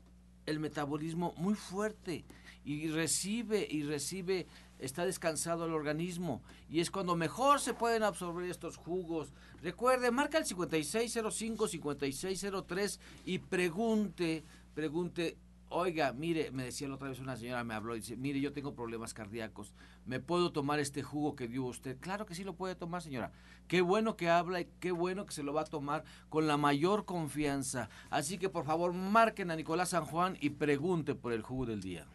el 0.46 0.60
metabolismo 0.60 1.34
muy 1.36 1.54
fuerte 1.54 2.24
y 2.64 2.88
recibe 2.88 3.66
y 3.68 3.82
recibe 3.84 4.46
está 4.82 5.06
descansado 5.06 5.66
el 5.66 5.72
organismo 5.72 6.42
y 6.68 6.80
es 6.80 6.90
cuando 6.90 7.14
mejor 7.16 7.60
se 7.60 7.72
pueden 7.74 8.02
absorber 8.02 8.50
estos 8.50 8.76
jugos. 8.76 9.32
Recuerde, 9.62 10.10
marca 10.10 10.38
el 10.38 10.44
5605-5603 10.44 12.98
y 13.24 13.38
pregunte, 13.38 14.44
pregunte, 14.74 15.38
oiga, 15.68 16.12
mire, 16.12 16.50
me 16.50 16.64
decía 16.64 16.88
la 16.88 16.96
otra 16.96 17.08
vez 17.08 17.20
una 17.20 17.36
señora, 17.36 17.62
me 17.64 17.74
habló 17.74 17.96
y 17.96 18.00
dice, 18.00 18.16
mire, 18.16 18.40
yo 18.40 18.52
tengo 18.52 18.74
problemas 18.74 19.14
cardíacos, 19.14 19.72
¿me 20.04 20.20
puedo 20.20 20.52
tomar 20.52 20.80
este 20.80 21.02
jugo 21.02 21.34
que 21.36 21.48
dio 21.48 21.64
usted? 21.64 21.98
Claro 22.00 22.26
que 22.26 22.34
sí 22.34 22.44
lo 22.44 22.54
puede 22.54 22.74
tomar, 22.74 23.00
señora. 23.02 23.32
Qué 23.68 23.80
bueno 23.80 24.16
que 24.16 24.28
habla 24.28 24.60
y 24.60 24.68
qué 24.80 24.92
bueno 24.92 25.24
que 25.24 25.32
se 25.32 25.42
lo 25.42 25.54
va 25.54 25.62
a 25.62 25.64
tomar 25.64 26.04
con 26.28 26.46
la 26.46 26.56
mayor 26.56 27.04
confianza. 27.04 27.88
Así 28.10 28.38
que 28.38 28.48
por 28.48 28.64
favor, 28.64 28.92
marquen 28.92 29.50
a 29.50 29.56
Nicolás 29.56 29.90
San 29.90 30.04
Juan 30.04 30.36
y 30.40 30.50
pregunte 30.50 31.14
por 31.14 31.32
el 31.32 31.42
jugo 31.42 31.66
del 31.66 31.80
día. 31.80 32.06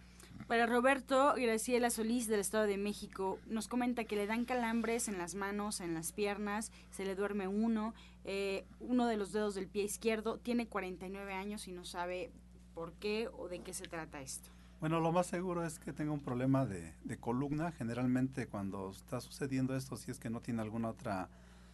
Para 0.47 0.65
Roberto 0.65 1.33
Graciela 1.35 1.89
Solís 1.89 2.27
del 2.27 2.39
Estado 2.39 2.65
de 2.67 2.77
México, 2.77 3.39
nos 3.47 3.67
comenta 3.67 4.03
que 4.03 4.15
le 4.15 4.27
dan 4.27 4.45
calambres 4.45 5.07
en 5.07 5.17
las 5.17 5.35
manos, 5.35 5.81
en 5.81 5.93
las 5.93 6.11
piernas, 6.11 6.71
se 6.91 7.05
le 7.05 7.15
duerme 7.15 7.47
uno, 7.47 7.93
eh, 8.23 8.65
uno 8.79 9.07
de 9.07 9.17
los 9.17 9.33
dedos 9.33 9.55
del 9.55 9.67
pie 9.67 9.83
izquierdo, 9.83 10.37
tiene 10.37 10.67
49 10.67 11.33
años 11.33 11.67
y 11.67 11.71
no 11.71 11.83
sabe 11.83 12.31
por 12.73 12.93
qué 12.93 13.29
o 13.37 13.49
de 13.49 13.59
qué 13.59 13.73
se 13.73 13.87
trata 13.87 14.21
esto. 14.21 14.49
Bueno, 14.79 14.99
lo 14.99 15.11
más 15.11 15.27
seguro 15.27 15.65
es 15.65 15.79
que 15.79 15.91
tenga 15.91 16.11
un 16.11 16.19
problema 16.19 16.65
de, 16.65 16.93
de 17.03 17.17
columna. 17.17 17.71
Generalmente 17.71 18.47
cuando 18.47 18.91
está 18.91 19.19
sucediendo 19.19 19.75
esto, 19.75 19.97
si 19.97 20.11
es 20.11 20.19
que 20.19 20.29
no 20.29 20.39
tiene 20.39 20.61
alguna 20.61 20.89
otra 20.89 21.29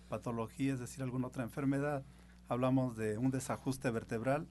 patología, 0.08 0.74
es 0.74 0.80
decir, 0.80 1.04
alguna 1.04 1.28
otra 1.28 1.44
enfermedad, 1.44 2.04
hablamos 2.48 2.96
de 2.96 3.18
un 3.18 3.32
desajuste 3.32 3.92
vertebral 3.92 4.48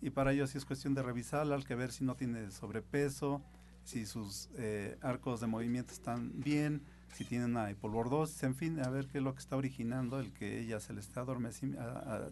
y 0.00 0.10
para 0.10 0.32
ello 0.32 0.46
sí 0.46 0.58
es 0.58 0.64
cuestión 0.64 0.94
de 0.94 1.02
revisarla, 1.02 1.54
al 1.54 1.64
que 1.64 1.74
ver 1.74 1.92
si 1.92 2.04
no 2.04 2.16
tiene 2.16 2.50
sobrepeso, 2.50 3.42
si 3.84 4.04
sus 4.04 4.50
eh, 4.56 4.98
arcos 5.00 5.40
de 5.40 5.46
movimiento 5.46 5.92
están 5.92 6.32
bien, 6.40 6.82
si 7.14 7.24
tiene 7.24 7.46
una 7.46 7.70
hipolordosis, 7.70 8.42
en 8.42 8.54
fin, 8.54 8.80
a 8.80 8.90
ver 8.90 9.06
qué 9.06 9.18
es 9.18 9.24
lo 9.24 9.34
que 9.34 9.40
está 9.40 9.56
originando 9.56 10.20
el 10.20 10.32
que 10.32 10.60
ella 10.60 10.80
se 10.80 10.92
le 10.92 11.00
está 11.00 11.24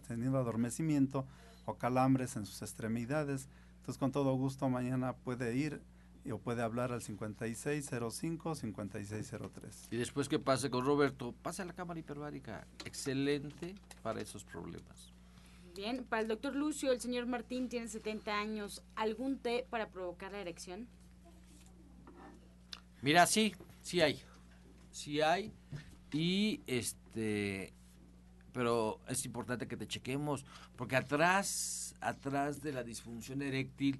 teniendo 0.07 0.37
adormecimiento 0.37 1.25
o 1.65 1.75
calambres 1.75 2.35
en 2.35 2.45
sus 2.45 2.61
extremidades. 2.61 3.47
Entonces, 3.77 3.97
con 3.97 4.11
todo 4.11 4.35
gusto, 4.35 4.69
mañana 4.69 5.13
puede 5.13 5.55
ir 5.55 5.81
o 6.31 6.39
puede 6.39 6.61
hablar 6.61 6.91
al 6.91 7.01
5605-5603. 7.01 9.87
Y 9.91 9.97
después 9.97 10.27
que 10.27 10.39
pase 10.39 10.69
con 10.69 10.85
Roberto, 10.85 11.33
pase 11.41 11.61
a 11.61 11.65
la 11.65 11.73
cámara 11.73 11.99
hiperbárica. 11.99 12.67
Excelente 12.83 13.75
para 14.01 14.21
esos 14.21 14.43
problemas. 14.43 15.14
Bien, 15.75 16.05
para 16.05 16.21
el 16.21 16.29
doctor 16.29 16.55
Lucio, 16.55 16.93
el 16.93 17.01
señor 17.01 17.25
Martín 17.25 17.67
tiene 17.67 17.89
70 17.89 18.33
años. 18.33 18.81
¿Algún 18.95 19.39
té 19.39 19.67
para 19.69 19.89
provocar 19.89 20.31
la 20.31 20.39
erección? 20.39 20.87
Mira, 23.01 23.25
sí, 23.25 23.53
sí 23.81 23.99
hay. 23.99 24.21
Sí 24.91 25.19
hay. 25.19 25.53
Y 26.13 26.61
este 26.65 27.73
pero 28.53 29.01
es 29.09 29.25
importante 29.25 29.67
que 29.67 29.75
te 29.75 29.85
chequemos 29.85 30.45
porque 30.77 30.95
atrás 30.95 31.93
atrás 31.99 32.61
de 32.61 32.71
la 32.71 32.83
disfunción 32.83 33.41
eréctil 33.41 33.99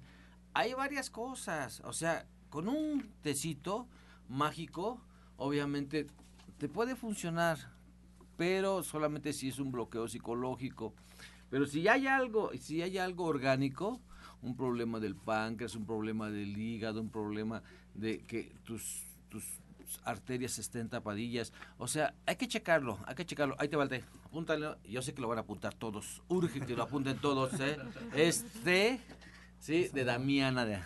hay 0.54 0.72
varias 0.72 1.10
cosas, 1.10 1.82
o 1.84 1.92
sea, 1.92 2.26
con 2.48 2.66
un 2.66 3.12
tecito 3.20 3.86
mágico 4.30 5.02
obviamente 5.36 6.06
te 6.56 6.70
puede 6.70 6.96
funcionar, 6.96 7.58
pero 8.38 8.82
solamente 8.82 9.34
si 9.34 9.48
es 9.48 9.58
un 9.58 9.70
bloqueo 9.70 10.08
psicológico. 10.08 10.94
Pero 11.50 11.66
si 11.66 11.86
hay 11.88 12.06
algo, 12.06 12.50
si 12.58 12.82
hay 12.82 12.98
algo 12.98 13.24
orgánico, 13.24 14.00
un 14.42 14.56
problema 14.56 15.00
del 15.00 15.16
páncreas, 15.16 15.74
un 15.74 15.86
problema 15.86 16.30
del 16.30 16.56
hígado, 16.56 17.00
un 17.00 17.10
problema 17.10 17.62
de 17.94 18.20
que 18.24 18.52
tus, 18.64 19.04
tus 19.28 19.44
arterias 20.04 20.58
estén 20.58 20.88
tapadillas. 20.88 21.52
O 21.78 21.86
sea, 21.86 22.14
hay 22.26 22.36
que 22.36 22.48
checarlo, 22.48 22.98
hay 23.06 23.14
que 23.14 23.26
checarlo. 23.26 23.56
Ahí 23.58 23.68
te 23.68 23.76
va 23.76 23.88
apúntalo. 24.24 24.76
Yo 24.84 25.02
sé 25.02 25.14
que 25.14 25.20
lo 25.20 25.28
van 25.28 25.38
a 25.38 25.42
apuntar 25.42 25.74
todos. 25.74 26.22
Urge 26.28 26.60
que 26.60 26.74
lo 26.74 26.82
apunten 26.82 27.18
todos, 27.18 27.58
¿eh? 27.60 27.78
Este, 28.14 29.00
sí, 29.58 29.88
de 29.92 30.04
Damiana, 30.04 30.64
de, 30.64 30.80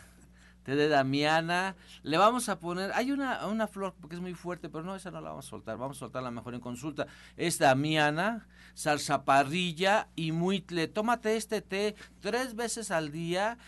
de 0.64 0.88
Damiana. 0.88 1.76
Le 2.02 2.16
vamos 2.16 2.48
a 2.48 2.58
poner, 2.58 2.92
hay 2.94 3.10
una, 3.10 3.46
una 3.46 3.66
flor 3.66 3.94
porque 4.00 4.16
es 4.16 4.22
muy 4.22 4.34
fuerte, 4.34 4.68
pero 4.68 4.84
no, 4.84 4.94
esa 4.94 5.10
no 5.10 5.20
la 5.20 5.30
vamos 5.30 5.46
a 5.46 5.50
soltar. 5.50 5.76
Vamos 5.76 5.96
a 5.98 6.00
soltarla 6.00 6.30
mejor 6.30 6.54
en 6.54 6.60
consulta. 6.60 7.06
Es 7.36 7.58
Damiana, 7.58 8.46
zarzaparrilla 8.76 10.08
y 10.16 10.32
muitle. 10.32 10.88
Tómate 10.88 11.36
este 11.36 11.60
té 11.60 11.94
tres 12.20 12.54
veces 12.54 12.90
al 12.90 13.10
día 13.10 13.58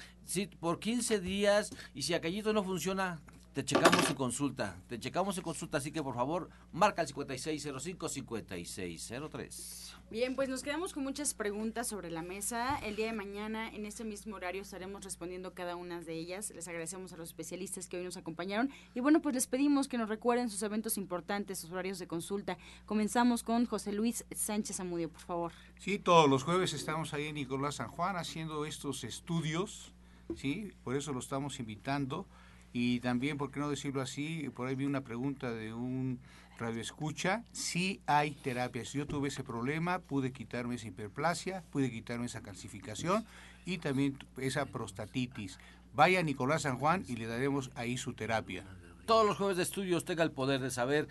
por 0.61 0.79
15 0.79 1.21
días 1.21 1.71
y 1.95 2.03
si 2.03 2.15
aquellito 2.15 2.53
no 2.53 2.63
funciona, 2.63 3.21
te 3.53 3.65
checamos 3.65 4.09
en 4.09 4.17
consulta. 4.17 4.77
Te 4.89 4.99
checamos 4.99 5.37
en 5.37 5.43
consulta, 5.43 5.77
así 5.79 5.93
que 5.93 6.03
por 6.03 6.15
favor, 6.15 6.49
marca 6.73 7.03
el 7.03 7.09
5605-5603. 7.09 9.93
Bien, 10.11 10.35
pues 10.35 10.49
nos 10.49 10.63
quedamos 10.63 10.95
con 10.95 11.03
muchas 11.03 11.35
preguntas 11.35 11.87
sobre 11.87 12.11
la 12.11 12.23
mesa. 12.23 12.79
El 12.79 12.97
día 12.97 13.05
de 13.07 13.13
mañana, 13.13 13.69
en 13.69 13.85
este 13.85 14.05
mismo 14.05 14.37
horario, 14.37 14.63
estaremos 14.63 15.05
respondiendo 15.05 15.53
cada 15.53 15.77
una 15.77 16.01
de 16.01 16.15
ellas. 16.15 16.51
Les 16.55 16.67
agradecemos 16.67 17.13
a 17.13 17.19
los 17.19 17.29
especialistas 17.29 17.89
que 17.89 17.99
hoy 17.99 18.05
nos 18.05 18.17
acompañaron. 18.17 18.71
Y 18.95 19.01
bueno, 19.01 19.21
pues 19.21 19.35
les 19.35 19.47
pedimos 19.47 19.87
que 19.87 19.99
nos 19.99 20.09
recuerden 20.09 20.49
sus 20.49 20.63
eventos 20.63 20.97
importantes, 20.97 21.59
sus 21.59 21.73
horarios 21.73 21.99
de 21.99 22.07
consulta. 22.07 22.57
Comenzamos 22.87 23.43
con 23.43 23.67
José 23.67 23.93
Luis 23.93 24.25
Sánchez 24.35 24.81
Amudio, 24.81 25.11
por 25.11 25.21
favor. 25.21 25.53
Sí, 25.79 25.99
todos 25.99 26.27
los 26.29 26.43
jueves 26.43 26.73
estamos 26.73 27.13
ahí 27.13 27.27
en 27.27 27.35
Nicolás 27.35 27.75
San 27.75 27.89
Juan 27.89 28.17
haciendo 28.17 28.65
estos 28.65 29.05
estudios 29.05 29.93
¿sí? 30.37 30.73
Por 30.85 30.97
eso 30.97 31.13
lo 31.13 31.19
estamos 31.19 31.61
invitando. 31.61 32.27
Y 32.73 33.01
también, 33.01 33.37
¿por 33.39 33.51
qué 33.51 33.61
no 33.61 33.69
decirlo 33.69 34.01
así? 34.01 34.49
Por 34.55 34.69
ahí 34.69 34.75
vi 34.75 34.87
una 34.87 35.03
pregunta 35.03 35.51
de 35.53 35.73
un 35.73 36.19
radioescucha. 36.59 37.45
Sí 37.53 38.01
hay 38.07 38.33
terapias. 38.33 38.93
Yo 38.93 39.07
tuve 39.07 39.29
ese 39.29 39.45
problema, 39.45 39.99
pude 39.99 40.33
quitarme 40.33 40.77
esa 40.77 40.89
hiperplasia, 40.89 41.63
pude 41.71 41.91
quitarme 41.91 42.27
esa 42.27 42.41
calcificación 42.41 43.27
y 43.67 43.79
también 43.79 44.19
esa 44.39 44.67
prostatitis. 44.67 45.59
Vaya 45.95 46.23
Nicolás 46.23 46.63
San 46.63 46.79
Juan 46.79 47.05
y 47.07 47.17
le 47.17 47.27
daremos 47.27 47.71
ahí 47.75 47.99
su 47.99 48.15
terapia. 48.15 48.65
Todos 49.07 49.27
los 49.27 49.37
jueves 49.37 49.57
de 49.57 49.65
estudios 49.65 50.05
tenga 50.05 50.23
el 50.23 50.31
poder 50.31 50.61
de 50.61 50.71
saber 50.71 51.09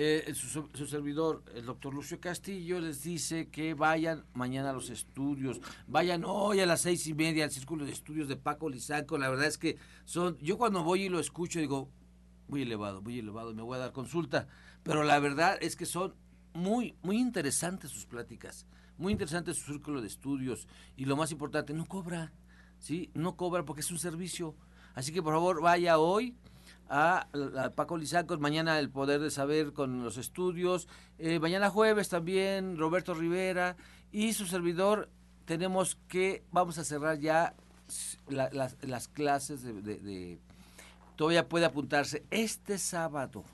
eh, 0.00 0.32
su, 0.32 0.86
servidor, 0.86 1.42
el 1.56 1.66
doctor 1.66 1.92
Lucio 1.92 2.20
Castillo, 2.20 2.78
les 2.78 3.02
dice 3.02 3.48
que 3.48 3.74
vayan 3.74 4.24
mañana 4.32 4.70
a 4.70 4.72
los 4.72 4.90
estudios, 4.90 5.60
vayan 5.88 6.22
hoy 6.24 6.60
a 6.60 6.66
las 6.66 6.82
seis 6.82 7.08
y 7.08 7.14
media 7.14 7.42
al 7.42 7.50
círculo 7.50 7.84
de 7.84 7.90
estudios 7.90 8.28
de 8.28 8.36
Paco 8.36 8.70
Lizaco. 8.70 9.18
La 9.18 9.28
verdad 9.28 9.46
es 9.46 9.58
que 9.58 9.76
son, 10.04 10.38
yo 10.38 10.56
cuando 10.56 10.84
voy 10.84 11.02
y 11.02 11.08
lo 11.08 11.18
escucho 11.18 11.58
digo, 11.58 11.90
muy 12.46 12.62
elevado, 12.62 13.02
muy 13.02 13.18
elevado, 13.18 13.52
me 13.56 13.62
voy 13.62 13.74
a 13.74 13.80
dar 13.80 13.92
consulta, 13.92 14.46
pero 14.84 15.02
la 15.02 15.18
verdad 15.18 15.58
es 15.60 15.74
que 15.74 15.84
son 15.84 16.14
muy, 16.54 16.94
muy 17.02 17.18
interesantes 17.18 17.90
sus 17.90 18.06
pláticas, 18.06 18.68
muy 18.98 19.10
interesante 19.10 19.52
su 19.52 19.72
círculo 19.72 20.00
de 20.00 20.06
estudios 20.06 20.68
y 20.96 21.06
lo 21.06 21.16
más 21.16 21.32
importante, 21.32 21.74
no 21.74 21.86
cobra, 21.86 22.32
¿sí? 22.78 23.10
No 23.14 23.36
cobra 23.36 23.64
porque 23.64 23.80
es 23.80 23.90
un 23.90 23.98
servicio. 23.98 24.54
Así 24.94 25.12
que 25.12 25.24
por 25.24 25.34
favor 25.34 25.60
vaya 25.60 25.98
hoy 25.98 26.36
a, 26.88 27.28
Paco 27.74 27.96
Lizacos, 27.96 28.40
mañana 28.40 28.78
el 28.78 28.90
poder 28.90 29.20
de 29.20 29.30
saber 29.30 29.72
con 29.72 30.02
los 30.02 30.16
estudios, 30.16 30.88
eh, 31.18 31.38
mañana 31.38 31.70
jueves 31.70 32.08
también 32.08 32.78
Roberto 32.78 33.14
Rivera 33.14 33.76
y 34.10 34.32
su 34.32 34.46
servidor 34.46 35.10
tenemos 35.44 35.98
que, 36.08 36.44
vamos 36.50 36.78
a 36.78 36.84
cerrar 36.84 37.18
ya 37.18 37.54
las, 38.28 39.08
clases 39.08 39.62
de, 39.62 40.38
todavía 41.16 41.48
puede 41.48 41.64
apuntarse. 41.64 42.24
Este 42.30 42.78
sábado, 42.78 43.44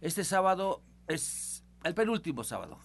este 0.00 0.24
sábado 0.24 0.82
es 1.08 1.64
el 1.84 1.94
penúltimo 1.94 2.44
sábado, 2.44 2.78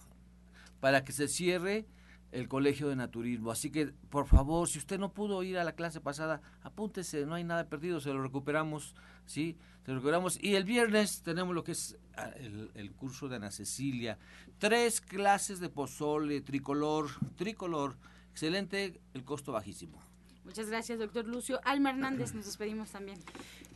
para 0.80 1.04
que 1.04 1.12
se 1.12 1.28
cierre 1.28 1.86
el 2.32 2.48
Colegio 2.48 2.88
de 2.88 2.96
Naturismo. 2.96 3.50
Así 3.50 3.70
que, 3.70 3.86
por 4.10 4.26
favor, 4.26 4.68
si 4.68 4.78
usted 4.78 4.98
no 4.98 5.12
pudo 5.12 5.42
ir 5.42 5.58
a 5.58 5.64
la 5.64 5.72
clase 5.72 6.00
pasada, 6.00 6.40
apúntese, 6.62 7.26
no 7.26 7.34
hay 7.34 7.44
nada 7.44 7.64
perdido, 7.68 8.00
se 8.00 8.12
lo 8.12 8.22
recuperamos, 8.22 8.94
¿sí? 9.26 9.56
Se 9.84 9.92
lo 9.92 9.96
recuperamos. 9.98 10.38
Y 10.42 10.54
el 10.54 10.64
viernes 10.64 11.22
tenemos 11.22 11.54
lo 11.54 11.64
que 11.64 11.72
es 11.72 11.96
ah, 12.16 12.30
el, 12.36 12.70
el 12.74 12.92
curso 12.92 13.28
de 13.28 13.36
Ana 13.36 13.50
Cecilia. 13.50 14.18
Tres 14.58 15.00
clases 15.00 15.60
de 15.60 15.68
pozole, 15.68 16.40
tricolor, 16.40 17.08
tricolor. 17.36 17.96
Excelente, 18.32 19.00
el 19.14 19.24
costo 19.24 19.52
bajísimo. 19.52 19.98
Muchas 20.44 20.68
gracias, 20.70 20.98
doctor 20.98 21.26
Lucio. 21.26 21.60
Alma 21.64 21.90
Hernández, 21.90 22.34
nos 22.34 22.46
despedimos 22.46 22.90
también. 22.90 23.18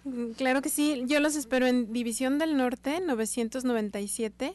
Mm, 0.04 0.32
Claro 0.32 0.62
que 0.62 0.70
sí, 0.70 1.02
yo 1.06 1.20
los 1.20 1.36
espero 1.36 1.66
en 1.66 1.92
División 1.92 2.38
del 2.38 2.56
Norte 2.56 3.00
997 3.00 4.54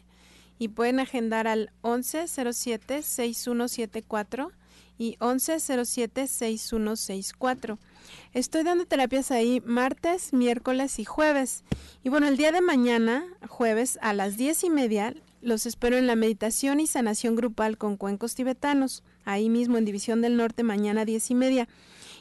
y 0.60 0.68
pueden 0.70 1.00
agendar 1.00 1.48
al 1.48 1.72
1107-6174 1.84 4.50
y 4.98 5.18
1107-6164. 5.18 7.78
Estoy 8.34 8.64
dando 8.64 8.86
terapias 8.86 9.32
ahí 9.32 9.62
martes, 9.66 10.32
miércoles 10.34 11.00
y 11.00 11.06
jueves. 11.06 11.64
Y 12.04 12.10
bueno, 12.10 12.28
el 12.28 12.38
día 12.38 12.52
de 12.52 12.62
mañana, 12.62 13.26
jueves, 13.48 13.98
a 14.02 14.14
las 14.14 14.38
diez 14.38 14.64
y 14.64 14.70
media, 14.70 15.16
los 15.42 15.66
espero 15.66 15.98
en 15.98 16.06
la 16.08 16.16
meditación 16.16 16.80
y 16.80 16.88
sanación 16.88 17.36
grupal 17.36 17.78
con 17.78 17.98
cuencos 17.98 18.36
tibetanos, 18.36 19.04
ahí 19.24 19.50
mismo 19.50 19.78
en 19.78 19.86
División 19.86 20.22
del 20.22 20.38
Norte, 20.38 20.64
mañana 20.64 21.06
diez 21.06 21.30
y 21.30 21.36
media. 21.36 21.68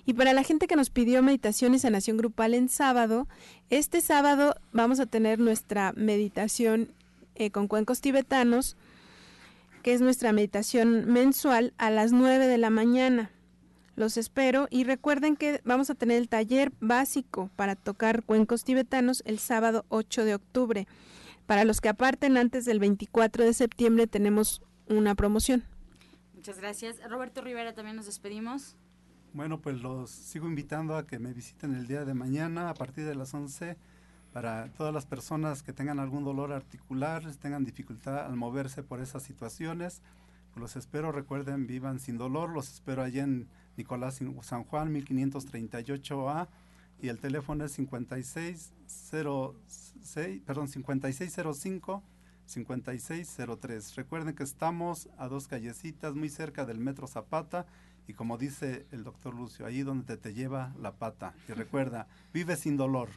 Y 0.05 0.13
para 0.15 0.33
la 0.33 0.45
gente 0.45 0.69
que 0.69 0.77
nos 0.77 0.91
pidió 0.91 1.23
meditación 1.23 1.75
y 1.75 1.81
sanación 1.81 2.17
grupal 2.17 2.55
en 2.55 2.69
sábado, 2.69 3.27
este 3.71 4.01
sábado 4.01 4.55
vamos 4.73 5.01
a 5.01 5.07
tener 5.07 5.41
nuestra 5.41 5.93
meditación 5.97 6.91
eh, 7.37 7.51
con 7.51 7.69
cuencos 7.69 8.01
tibetanos, 8.01 8.77
que 9.83 9.93
es 9.93 10.01
nuestra 10.01 10.33
meditación 10.33 11.11
mensual 11.11 11.73
a 11.79 11.91
las 11.91 12.13
9 12.13 12.47
de 12.47 12.59
la 12.59 12.71
mañana. 12.71 13.31
Los 13.95 14.19
espero 14.19 14.69
y 14.71 14.85
recuerden 14.85 15.37
que 15.37 15.61
vamos 15.65 15.89
a 15.89 15.95
tener 15.95 16.19
el 16.19 16.29
taller 16.29 16.73
básico 16.81 17.51
para 17.57 17.77
tocar 17.77 18.23
cuencos 18.25 18.63
tibetanos 18.63 19.23
el 19.25 19.39
sábado 19.39 19.87
8 19.89 20.25
de 20.25 20.35
octubre. 20.35 20.87
Para 21.47 21.65
los 21.65 21.81
que 21.81 21.89
aparten 21.89 22.37
antes 22.37 22.65
del 22.65 22.79
24 22.79 23.45
de 23.45 23.55
septiembre 23.55 24.07
tenemos 24.07 24.61
una 24.89 25.15
promoción. 25.15 25.65
Muchas 26.35 26.59
gracias. 26.59 26.97
Roberto 27.09 27.41
Rivera, 27.41 27.73
también 27.73 27.97
nos 27.97 28.07
despedimos. 28.07 28.77
Bueno, 29.33 29.61
pues 29.61 29.81
los 29.81 30.11
sigo 30.11 30.47
invitando 30.47 30.97
a 30.97 31.07
que 31.07 31.19
me 31.19 31.33
visiten 31.33 31.75
el 31.75 31.87
día 31.87 32.05
de 32.05 32.15
mañana 32.15 32.71
a 32.71 32.75
partir 32.75 33.05
de 33.05 33.15
las 33.15 33.35
11 33.35 33.77
para 34.37 34.69
todas 34.77 34.93
las 34.93 35.07
personas 35.07 35.63
que 35.63 35.73
tengan 35.73 35.99
algún 35.99 36.23
dolor 36.23 36.53
articular, 36.53 37.25
tengan 37.37 37.65
dificultad 37.65 38.27
al 38.27 38.37
moverse 38.37 38.83
por 38.83 39.01
esas 39.01 39.23
situaciones. 39.23 40.03
Los 40.57 40.77
espero, 40.77 41.11
recuerden, 41.11 41.67
vivan 41.67 42.01
sin 42.01 42.19
dolor. 42.19 42.51
Los 42.51 42.71
espero 42.71 43.03
allá 43.03 43.23
en 43.23 43.49
Nicolás 43.79 44.21
San 44.43 44.65
Juan, 44.65 44.93
1538A. 44.93 46.49
Y 47.01 47.09
el 47.09 47.19
teléfono 47.19 47.65
es 47.65 47.73
5606, 47.73 50.43
perdón, 50.45 50.69
5605 50.69 52.03
5603. 52.45 53.97
Recuerden 53.97 54.35
que 54.35 54.45
estamos 54.45 55.09
a 55.17 55.29
dos 55.29 55.49
callecitas 55.49 56.15
muy 56.15 56.29
cerca 56.29 56.67
del 56.67 56.79
Metro 56.79 57.07
Zapata 57.07 57.65
y 58.07 58.13
como 58.13 58.37
dice 58.37 58.85
el 58.93 59.03
doctor 59.03 59.35
Lucio, 59.35 59.65
ahí 59.65 59.83
donde 59.83 60.19
te 60.19 60.35
lleva 60.35 60.75
la 60.79 60.93
pata. 60.93 61.33
Y 61.49 61.53
recuerda, 61.53 62.07
vive 62.35 62.57
sin 62.57 62.77
dolor. 62.77 63.09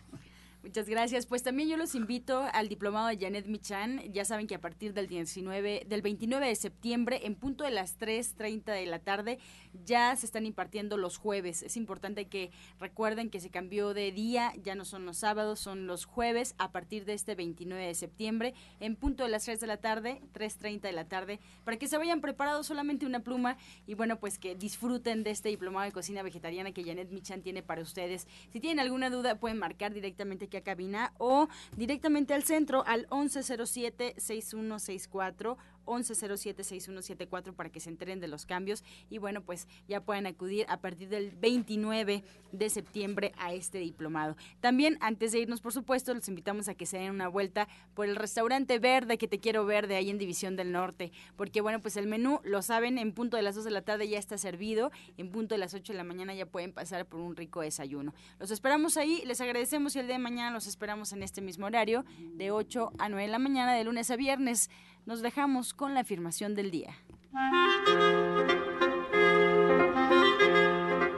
Muchas 0.61 0.89
gracias. 0.89 1.25
Pues 1.25 1.41
también 1.41 1.69
yo 1.69 1.77
los 1.77 1.95
invito 1.95 2.45
al 2.51 2.67
diplomado 2.67 3.07
de 3.07 3.17
Janet 3.17 3.47
Michan. 3.47 4.01
Ya 4.11 4.25
saben 4.25 4.45
que 4.45 4.55
a 4.55 4.59
partir 4.61 4.93
del 4.93 5.07
19, 5.07 5.85
del 5.87 6.01
29 6.01 6.47
de 6.47 6.55
septiembre, 6.55 7.21
en 7.23 7.35
punto 7.35 7.63
de 7.63 7.71
las 7.71 7.97
3.30 7.97 8.65
de 8.65 8.85
la 8.85 8.99
tarde, 8.99 9.39
ya 9.85 10.13
se 10.17 10.25
están 10.25 10.45
impartiendo 10.45 10.97
los 10.97 11.17
jueves. 11.17 11.63
Es 11.63 11.77
importante 11.77 12.27
que 12.27 12.51
recuerden 12.77 13.29
que 13.29 13.39
se 13.39 13.49
cambió 13.49 13.93
de 13.93 14.11
día, 14.11 14.53
ya 14.61 14.75
no 14.75 14.83
son 14.83 15.05
los 15.05 15.17
sábados, 15.17 15.61
son 15.61 15.87
los 15.87 16.03
jueves 16.03 16.55
a 16.57 16.73
partir 16.73 17.05
de 17.05 17.13
este 17.13 17.35
29 17.35 17.85
de 17.85 17.95
septiembre, 17.95 18.53
en 18.81 18.97
punto 18.97 19.23
de 19.23 19.29
las 19.29 19.45
3 19.45 19.61
de 19.61 19.67
la 19.67 19.77
tarde, 19.77 20.21
3.30 20.33 20.81
de 20.81 20.91
la 20.91 21.07
tarde, 21.07 21.39
para 21.63 21.77
que 21.77 21.87
se 21.87 21.97
vayan 21.97 22.19
preparados 22.19 22.67
solamente 22.67 23.05
una 23.05 23.21
pluma 23.21 23.57
y 23.87 23.93
bueno, 23.93 24.19
pues 24.19 24.37
que 24.37 24.55
disfruten 24.55 25.23
de 25.23 25.31
este 25.31 25.47
diplomado 25.47 25.85
de 25.85 25.93
cocina 25.93 26.21
vegetariana 26.21 26.73
que 26.73 26.83
Janet 26.83 27.11
Michan 27.11 27.41
tiene 27.41 27.63
para 27.63 27.81
ustedes. 27.81 28.27
Si 28.51 28.59
tienen 28.59 28.81
alguna 28.81 29.09
duda, 29.09 29.39
pueden 29.39 29.57
marcar 29.57 29.93
directamente 29.93 30.49
aquí 30.59 30.59
a 30.59 30.63
cabina 30.63 31.13
o 31.17 31.47
directamente 31.75 32.33
al 32.33 32.43
centro 32.43 32.85
al 32.85 33.07
1107-6164. 33.09 35.57
1107-6174 35.85 37.53
para 37.53 37.69
que 37.69 37.79
se 37.79 37.89
enteren 37.89 38.19
de 38.19 38.27
los 38.27 38.45
cambios 38.45 38.83
y 39.09 39.17
bueno 39.17 39.41
pues 39.41 39.67
ya 39.87 40.01
pueden 40.01 40.27
acudir 40.27 40.65
a 40.69 40.77
partir 40.77 41.09
del 41.09 41.31
29 41.31 42.23
de 42.51 42.69
septiembre 42.69 43.31
a 43.37 43.53
este 43.53 43.79
diplomado. 43.79 44.35
También 44.59 44.97
antes 45.01 45.31
de 45.31 45.39
irnos 45.39 45.61
por 45.61 45.73
supuesto 45.73 46.13
los 46.13 46.27
invitamos 46.27 46.67
a 46.67 46.75
que 46.75 46.85
se 46.85 46.97
den 46.97 47.11
una 47.11 47.27
vuelta 47.27 47.67
por 47.93 48.07
el 48.07 48.15
restaurante 48.15 48.79
verde 48.79 49.17
que 49.17 49.27
te 49.27 49.39
quiero 49.39 49.65
ver 49.65 49.87
de 49.87 49.95
ahí 49.95 50.09
en 50.09 50.17
División 50.17 50.55
del 50.55 50.71
Norte 50.71 51.11
porque 51.35 51.61
bueno 51.61 51.79
pues 51.81 51.97
el 51.97 52.07
menú 52.07 52.39
lo 52.43 52.61
saben 52.61 52.97
en 52.97 53.13
punto 53.13 53.37
de 53.37 53.43
las 53.43 53.55
2 53.55 53.63
de 53.65 53.71
la 53.71 53.81
tarde 53.81 54.07
ya 54.07 54.19
está 54.19 54.37
servido 54.37 54.91
en 55.17 55.31
punto 55.31 55.55
de 55.55 55.59
las 55.59 55.73
8 55.73 55.93
de 55.93 55.97
la 55.97 56.03
mañana 56.03 56.33
ya 56.33 56.45
pueden 56.45 56.73
pasar 56.73 57.05
por 57.05 57.19
un 57.19 57.35
rico 57.35 57.61
desayuno. 57.61 58.13
Los 58.39 58.51
esperamos 58.51 58.97
ahí, 58.97 59.23
les 59.25 59.41
agradecemos 59.41 59.95
y 59.95 59.99
el 59.99 60.07
día 60.07 60.15
de 60.15 60.23
mañana 60.23 60.51
los 60.51 60.67
esperamos 60.67 61.13
en 61.13 61.23
este 61.23 61.41
mismo 61.41 61.65
horario 61.65 62.05
de 62.35 62.51
8 62.51 62.91
a 62.97 63.09
9 63.09 63.23
de 63.23 63.31
la 63.31 63.39
mañana 63.39 63.73
de 63.73 63.83
lunes 63.83 64.09
a 64.11 64.15
viernes. 64.15 64.69
Nos 65.09 65.21
dejamos 65.23 65.73
con 65.73 65.95
la 65.95 66.01
afirmación 66.01 66.53
del 66.53 66.69
día. 66.69 66.93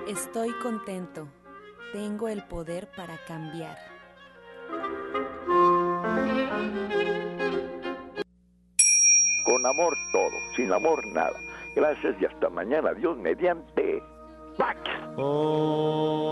Estoy 0.08 0.54
contento. 0.64 1.28
Tengo 1.92 2.30
el 2.30 2.42
poder 2.44 2.88
para 2.96 3.18
cambiar. 3.28 3.78
Con 9.44 9.66
amor 9.66 9.94
todo, 10.14 10.38
sin 10.56 10.72
amor 10.72 11.06
nada. 11.08 11.38
Gracias 11.76 12.16
y 12.22 12.26
hasta 12.26 12.50
mañana. 12.50 12.94
Dios 12.94 13.18
mediante. 13.18 14.02
Pax. 14.58 14.80
Oh. 15.18 16.32